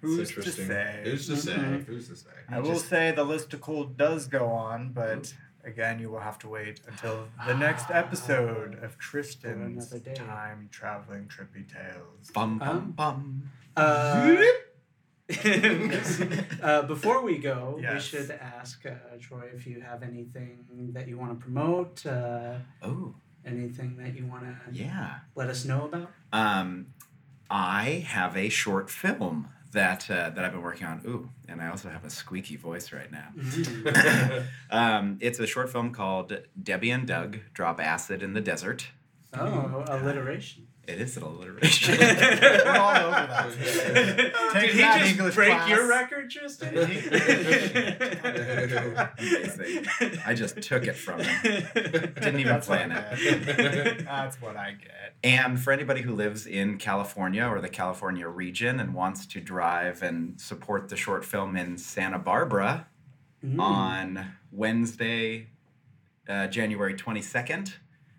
Who's 0.00 0.28
to 0.30 0.34
interesting. 0.36 0.66
say? 0.66 1.00
Who's 1.04 1.26
to 1.26 1.36
say? 1.36 1.52
Mhm. 1.56 1.84
Who's 1.86 2.08
to 2.08 2.16
say? 2.16 2.30
I 2.48 2.60
will 2.60 2.72
Just- 2.74 2.88
say 2.88 3.10
the 3.12 3.24
listicle 3.24 3.96
does 3.96 4.26
go 4.28 4.46
on, 4.46 4.92
but 4.92 5.34
again, 5.64 5.98
you 5.98 6.08
will 6.10 6.20
have 6.20 6.38
to 6.40 6.48
wait 6.48 6.80
until 6.86 7.28
the 7.46 7.54
next 7.56 7.90
episode 7.90 8.82
of 8.82 8.96
Tristan's 8.98 9.92
time 10.14 10.68
traveling 10.70 11.24
trippy 11.28 11.66
tales. 11.72 12.30
Bum 12.32 12.58
bum 12.58 12.68
Um, 12.68 12.90
bum. 12.92 13.50
Uh, 13.76 14.36
uh, 16.62 16.82
before 16.82 17.22
we 17.22 17.38
go, 17.38 17.78
we 17.78 18.00
should 18.00 18.30
ask 18.30 18.84
uh, 18.86 18.92
Troy 19.20 19.50
if 19.54 19.66
you 19.66 19.80
have 19.80 20.02
anything 20.02 20.64
that 20.94 21.06
you 21.06 21.18
want 21.18 21.38
to 21.38 21.44
promote, 21.44 22.06
uh, 22.06 22.54
Oh 22.82 23.14
anything 23.48 23.96
that 23.96 24.16
you 24.16 24.26
want 24.26 24.44
to 24.44 24.56
yeah. 24.72 25.18
let 25.34 25.48
us 25.48 25.64
know 25.64 25.86
about. 25.86 26.10
Um, 26.32 26.88
I 27.50 28.04
have 28.06 28.36
a 28.36 28.48
short 28.48 28.90
film 28.90 29.48
that 29.72 30.10
uh, 30.10 30.30
that 30.30 30.44
I've 30.44 30.52
been 30.52 30.62
working 30.62 30.86
on. 30.86 31.02
Ooh, 31.06 31.30
and 31.48 31.60
I 31.60 31.68
also 31.68 31.88
have 31.88 32.04
a 32.04 32.10
squeaky 32.10 32.56
voice 32.56 32.92
right 32.92 33.10
now. 33.10 33.28
um, 34.70 35.18
it's 35.20 35.38
a 35.38 35.46
short 35.46 35.70
film 35.70 35.92
called 35.92 36.38
Debbie 36.62 36.90
and 36.90 37.06
Doug 37.06 37.38
Drop 37.54 37.80
Acid 37.80 38.22
in 38.22 38.34
the 38.34 38.40
Desert. 38.40 38.88
Oh, 39.34 39.84
alliteration. 39.86 40.66
It 40.88 41.00
is 41.02 41.16
an 41.18 41.22
alliteration. 41.22 41.98
We're 42.00 42.76
all 42.76 42.96
over 42.96 43.26
that. 43.26 43.50
Take 44.54 44.62
Did 44.62 44.70
he 44.72 44.78
that, 44.80 44.98
just 45.00 45.10
English 45.12 45.34
break 45.34 45.50
class. 45.50 45.68
your 45.68 45.86
record, 45.86 46.30
Tristan? 46.30 46.76
Amazing. 49.18 49.86
I 50.26 50.34
just 50.34 50.60
took 50.62 50.86
it 50.86 50.94
from 50.96 51.20
him. 51.20 51.42
Didn't 51.74 52.40
even 52.40 52.46
That's 52.46 52.66
plan 52.66 52.88
what 52.90 52.98
I 52.98 53.12
it. 53.12 54.04
That's 54.04 54.40
what 54.40 54.56
I 54.56 54.72
get. 54.72 55.14
And 55.22 55.60
for 55.60 55.72
anybody 55.72 56.00
who 56.02 56.14
lives 56.14 56.46
in 56.46 56.78
California 56.78 57.44
or 57.44 57.60
the 57.60 57.68
California 57.68 58.26
region 58.26 58.80
and 58.80 58.94
wants 58.94 59.26
to 59.26 59.40
drive 59.40 60.02
and 60.02 60.40
support 60.40 60.88
the 60.88 60.96
short 60.96 61.24
film 61.24 61.56
in 61.56 61.76
Santa 61.78 62.18
Barbara 62.18 62.86
Mm. 63.44 63.60
on 63.60 64.32
Wednesday, 64.50 65.46
uh, 66.28 66.48
January 66.48 66.94
22nd, 66.94 67.74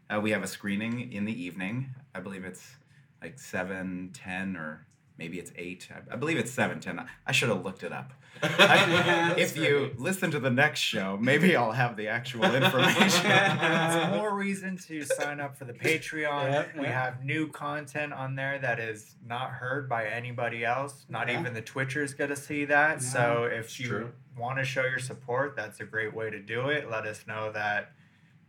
uh, 0.09 0.17
we 0.22 0.32
have 0.32 0.43
a 0.43 0.47
screening 0.47 1.11
in 1.11 1.26
the 1.26 1.43
evening. 1.43 1.89
I 2.16 2.20
believe 2.20 2.45
it's 2.45 2.76
like 3.22 3.38
7, 3.39 4.12
10, 4.14 4.55
or 4.55 4.86
maybe 5.18 5.39
it's 5.39 5.51
8. 5.55 5.89
I, 6.10 6.14
I 6.14 6.16
believe 6.18 6.38
it's 6.38 6.51
7, 6.51 6.80
10. 6.80 7.05
I 7.26 7.32
should 7.32 7.49
have 7.49 7.64
looked 7.64 7.84
it 7.84 7.91
up. 7.91 8.14
I- 8.43 9.36
if 9.38 9.57
you 9.57 9.91
listen 9.97 10.32
to 10.32 10.39
the 10.39 10.49
next 10.49 10.80
show, 10.80 11.18
maybe 11.20 11.55
I'll 11.55 11.72
have 11.74 11.97
the 11.97 12.07
actual 12.07 12.43
information. 12.55 13.26
It's 13.30 14.16
more 14.16 14.34
reason 14.34 14.78
to 14.88 15.03
sign 15.03 15.39
up 15.41 15.57
for 15.57 15.66
the 15.66 15.74
Patreon. 15.74 16.51
Yep, 16.51 16.76
we 16.78 16.84
yep. 16.84 16.93
have 16.93 17.24
new 17.26 17.49
content 17.49 18.14
on 18.14 18.36
there 18.36 18.57
that 18.60 18.80
is 18.80 19.16
not 19.28 19.49
heard 19.51 19.89
by 19.89 20.05
anybody 20.07 20.64
else. 20.64 21.05
Not 21.10 21.28
Yeah. 21.28 21.39
even 21.41 21.53
the 21.53 21.62
Twitchers 21.62 22.18
get 22.18 22.28
to 22.28 22.36
see 22.36 22.66
that. 22.66 23.01
So 23.01 23.43
if 23.51 23.66
It's 23.66 23.80
you 23.80 23.88
true. 23.89 24.12
want 24.38 24.57
to 24.60 24.64
show 24.64 24.84
your 24.86 24.99
support, 24.99 25.55
that's 25.57 25.82
a 25.82 25.86
great 25.86 26.14
way 26.14 26.30
to 26.30 26.39
do 26.39 26.70
it. 26.70 26.89
Let 26.89 27.05
us 27.05 27.26
know 27.28 27.51
that 27.51 27.91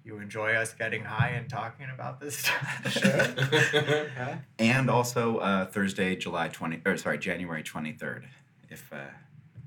you 0.04 0.18
enjoy 0.18 0.52
us 0.54 0.72
getting 0.74 1.04
high 1.04 1.30
and 1.30 1.48
talking 1.48 1.86
about 1.92 2.20
this 2.20 2.38
stuff. 2.38 2.96
Okay. 3.70 4.38
and 4.58 4.90
also 4.90 5.38
uh, 5.38 5.66
Thursday, 5.66 6.16
July 6.16 6.48
20, 6.48 6.82
or 6.84 6.96
sorry, 6.96 7.18
January 7.18 7.62
23rd. 7.62 8.24
If 8.68 8.92
uh, 8.92 8.98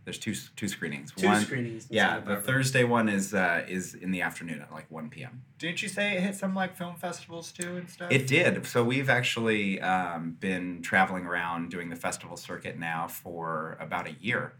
there's 0.03 0.17
two 0.17 0.35
two 0.55 0.67
screenings. 0.67 1.11
Two 1.15 1.27
one, 1.27 1.41
screenings. 1.41 1.87
yeah, 1.89 2.19
the 2.19 2.25
Barbara. 2.25 2.43
Thursday 2.43 2.83
one 2.83 3.07
is 3.07 3.33
uh, 3.33 3.65
is 3.67 3.93
in 3.93 4.11
the 4.11 4.21
afternoon 4.21 4.61
at 4.61 4.71
like 4.71 4.89
1 4.91 5.09
p.m. 5.09 5.43
Didn't 5.59 5.81
you 5.81 5.87
say 5.87 6.17
it 6.17 6.21
hit 6.21 6.35
some 6.35 6.53
like 6.53 6.75
film 6.75 6.95
festivals 6.95 7.51
too 7.51 7.77
and 7.77 7.89
stuff? 7.89 8.11
It 8.11 8.27
did. 8.27 8.65
So 8.65 8.83
we've 8.83 9.09
actually 9.09 9.79
um, 9.81 10.35
been 10.39 10.81
traveling 10.81 11.25
around 11.25 11.71
doing 11.71 11.89
the 11.89 11.95
festival 11.95 12.35
circuit 12.35 12.77
now 12.77 13.07
for 13.07 13.77
about 13.79 14.07
a 14.07 14.13
year, 14.19 14.53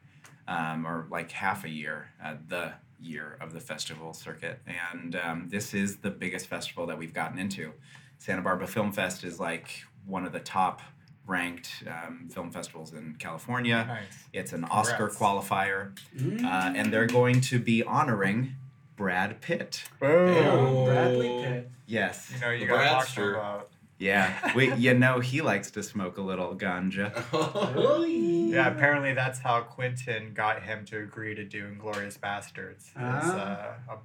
um, 0.47 0.88
or 0.88 1.07
like 1.11 1.32
half 1.32 1.65
a 1.65 1.69
year, 1.69 2.07
uh, 2.24 2.36
the 2.47 2.74
year 3.04 3.38
of 3.41 3.54
the 3.54 3.60
festival 3.60 4.14
circuit. 4.14 4.60
And 4.91 5.16
um, 5.16 5.49
this 5.49 5.74
is 5.74 5.97
the 5.97 6.10
biggest 6.10 6.47
festival 6.47 6.86
that 6.88 6.97
we've 6.97 7.14
gotten 7.14 7.38
into. 7.39 7.74
Santa 8.18 8.41
Barbara 8.41 8.68
Film 8.68 8.91
Fest 8.91 9.24
is 9.24 9.39
like 9.39 9.84
one 10.06 10.26
of 10.26 10.32
the 10.32 10.39
top 10.39 10.82
ranked 11.26 11.84
um, 11.88 12.28
film 12.32 12.51
festivals 12.51 12.93
in 12.93 13.16
California. 13.20 13.86
Nice. 13.88 14.04
It's 14.34 14.54
an 14.54 14.64
Oscar 14.66 15.10
qualifier, 15.10 15.91
Mm. 16.18 16.43
uh, 16.43 16.74
and 16.76 16.91
they're 16.91 17.08
going 17.08 17.39
to 17.41 17.60
be 17.60 17.84
honoring 17.84 18.56
Brad 18.95 19.39
Pitt. 19.41 19.84
Boom. 19.99 20.10
Oh, 20.47 20.86
Bradley 20.86 21.43
Pitt. 21.43 21.70
Yes. 21.88 22.32
You 22.36 22.41
know, 22.41 22.49
you 22.51 22.60
The 22.62 22.66
got 22.68 22.82
to 22.84 22.89
talk 22.89 23.08
to 23.08 23.12
Bradster. 23.22 23.24
him 23.30 23.36
about. 23.36 23.70
Yeah, 24.04 24.54
we, 24.56 24.74
you 24.76 24.93
know 24.93 25.20
he 25.22 25.41
likes 25.41 25.72
to 25.72 25.82
smoke 25.84 26.18
a 26.18 26.22
little 26.22 26.56
ganja. 26.56 27.08
Yeah, 28.54 28.68
apparently 28.68 29.14
that's 29.14 29.39
how 29.39 29.62
Quentin 29.62 30.34
got 30.36 30.62
him 30.62 30.86
to 30.86 30.99
agree 30.99 31.34
to 31.34 31.43
do 31.43 31.64
Inglourious 31.66 32.20
Basterds. 32.20 32.84
Is, 32.86 32.91
Ah. 32.95 33.76
uh, 33.89 33.93
a, 33.93 33.97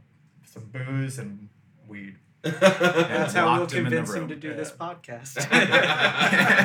some 0.46 0.64
booze 0.72 1.18
and 1.18 1.48
weed. 1.86 2.16
That's 2.42 3.34
how 3.34 3.50
we'll 3.50 3.60
locked 3.62 3.72
him 3.74 3.84
convince 3.84 4.14
him 4.14 4.28
to 4.28 4.36
do 4.36 4.54
this 4.54 4.70
podcast. 4.70 5.36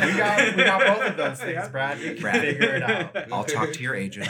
we 0.05 0.17
got 0.17 0.55
we 0.55 0.63
got 0.63 0.79
both 0.97 1.09
of 1.09 1.17
those 1.17 1.39
things, 1.39 1.53
Yeah. 1.55 1.67
Brad. 1.67 1.99
You 1.99 2.13
can 2.13 2.21
Brad. 2.21 2.41
figure 2.41 2.75
it 2.75 2.83
out. 2.83 3.33
I'll 3.33 3.43
talk 3.43 3.73
to 3.73 3.81
your 3.81 3.95
agent. 3.95 4.29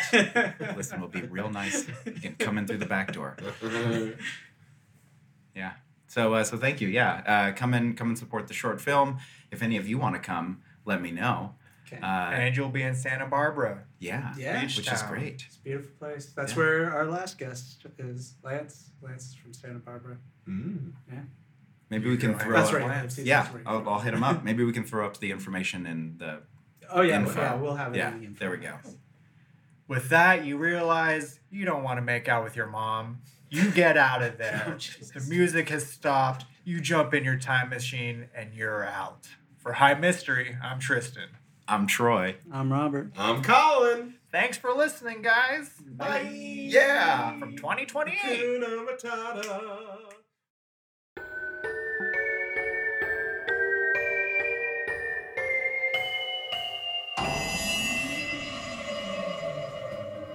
Listen, 0.76 1.00
we'll 1.02 1.10
be 1.10 1.22
real 1.22 1.50
nice. 1.52 1.86
You 2.06 2.14
can 2.14 2.36
come 2.40 2.58
in 2.58 2.66
through 2.66 2.78
the 2.78 2.86
back 2.88 3.12
door. 3.12 3.36
Yeah. 5.56 5.74
So 6.14 6.36
uh, 6.36 6.44
so 6.44 6.58
thank 6.58 6.80
you. 6.82 6.88
Yeah. 6.90 7.24
Uh, 7.26 7.52
come 7.58 7.74
and 7.74 7.98
come 7.98 8.10
and 8.10 8.18
support 8.18 8.48
the 8.48 8.54
short 8.54 8.80
film. 8.80 9.18
If 9.52 9.64
any 9.64 9.78
of 9.78 9.88
you 9.88 9.98
want 9.98 10.14
to 10.16 10.22
come, 10.22 10.62
let 10.86 11.02
me 11.02 11.10
know. 11.12 11.56
Okay. 11.88 12.00
Uh, 12.02 12.06
And 12.32 12.56
you'll 12.56 12.70
be 12.70 12.84
in 12.84 12.96
Santa 12.96 13.26
Barbara. 13.26 13.84
yeah. 14.00 14.34
Yeah. 14.38 14.62
Beach 14.62 14.78
Which 14.78 14.92
is 14.92 15.02
great. 15.04 15.44
It's 15.48 15.58
a 15.58 15.62
beautiful 15.62 15.92
place. 16.00 16.32
That's 16.36 16.52
Yeah. 16.52 16.58
where 16.60 16.92
our 16.94 17.06
last 17.06 17.38
guest 17.40 17.86
is, 17.98 18.36
Lance. 18.44 18.92
Lance 19.02 19.30
is 19.30 19.36
from 19.36 19.54
Santa 19.54 19.80
Barbara. 19.80 20.18
Mm. 20.48 20.92
Maybe 21.90 22.10
we 22.10 22.18
can 22.18 22.38
throw. 22.38 22.54
That's 22.58 22.70
up, 22.70 22.76
right. 22.76 22.88
Lance. 22.88 23.18
Yeah, 23.20 23.48
right. 23.54 23.64
I'll, 23.66 23.88
I'll 23.90 24.00
hit 24.00 24.14
him 24.14 24.24
up. 24.24 24.44
Maybe 24.44 24.64
we 24.64 24.72
can 24.74 24.84
throw 24.84 25.06
up 25.06 25.18
the 25.18 25.32
information 25.32 25.86
in 25.88 26.18
the. 26.20 26.42
Oh 26.92 27.02
yeah, 27.02 27.20
Info. 27.20 27.40
yeah. 27.42 27.56
We'll 27.56 27.76
have 27.76 27.94
it. 27.94 27.98
Yeah, 27.98 28.12
in 28.14 28.20
the 28.20 28.26
info. 28.28 28.40
there 28.40 28.52
we 28.52 28.58
go. 28.58 28.76
With 29.88 30.10
that, 30.10 30.46
you 30.46 30.58
realize 30.58 31.40
you 31.52 31.66
don't 31.66 31.84
want 31.84 31.98
to 31.98 32.02
make 32.02 32.28
out 32.28 32.44
with 32.44 32.56
your 32.56 32.68
mom. 32.68 33.22
You 33.54 33.70
get 33.70 33.98
out 33.98 34.24
of 34.24 34.40
there. 34.40 34.66
Oh, 34.76 35.20
the 35.20 35.26
music 35.30 35.70
has 35.70 35.86
stopped. 35.86 36.46
You 36.64 36.82
jump 36.82 37.14
in 37.14 37.24
your 37.24 37.38
time 37.38 37.70
machine 37.70 38.26
and 38.36 38.52
you're 38.52 38.84
out. 38.84 39.28
For 39.60 39.74
High 39.74 39.94
Mystery, 39.94 40.58
I'm 40.64 40.80
Tristan. 40.80 41.30
I'm 41.68 41.86
Troy. 41.86 42.38
I'm 42.52 42.74
Robert. 42.74 43.12
I'm 43.16 43.44
Colin. 43.44 44.16
Thanks 44.32 44.58
for 44.58 44.74
listening, 44.74 45.22
guys. 45.22 45.70
Bye. 45.86 46.32
Yeah, 46.34 47.38
from 47.38 47.56
2028. 47.56 48.60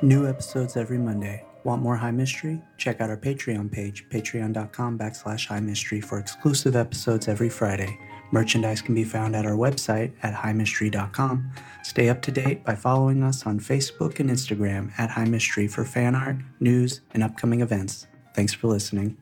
New 0.02 0.28
episodes 0.28 0.76
every 0.76 0.98
Monday. 0.98 1.47
Want 1.64 1.82
more 1.82 1.96
High 1.96 2.12
Mystery? 2.12 2.62
Check 2.76 3.00
out 3.00 3.10
our 3.10 3.16
Patreon 3.16 3.70
page, 3.70 4.08
patreon.com 4.08 4.98
backslash 4.98 5.46
high 5.46 5.60
mystery 5.60 6.00
for 6.00 6.18
exclusive 6.18 6.76
episodes 6.76 7.28
every 7.28 7.48
Friday. 7.48 7.98
Merchandise 8.30 8.82
can 8.82 8.94
be 8.94 9.04
found 9.04 9.34
at 9.34 9.46
our 9.46 9.56
website 9.56 10.12
at 10.22 10.34
highmystery.com. 10.34 11.50
Stay 11.82 12.08
up 12.08 12.22
to 12.22 12.32
date 12.32 12.64
by 12.64 12.74
following 12.74 13.22
us 13.22 13.46
on 13.46 13.58
Facebook 13.58 14.20
and 14.20 14.30
Instagram 14.30 14.92
at 14.98 15.10
High 15.10 15.24
Mystery 15.24 15.66
for 15.66 15.84
fan 15.84 16.14
art, 16.14 16.36
news, 16.60 17.00
and 17.12 17.22
upcoming 17.22 17.60
events. 17.60 18.06
Thanks 18.34 18.52
for 18.54 18.68
listening. 18.68 19.16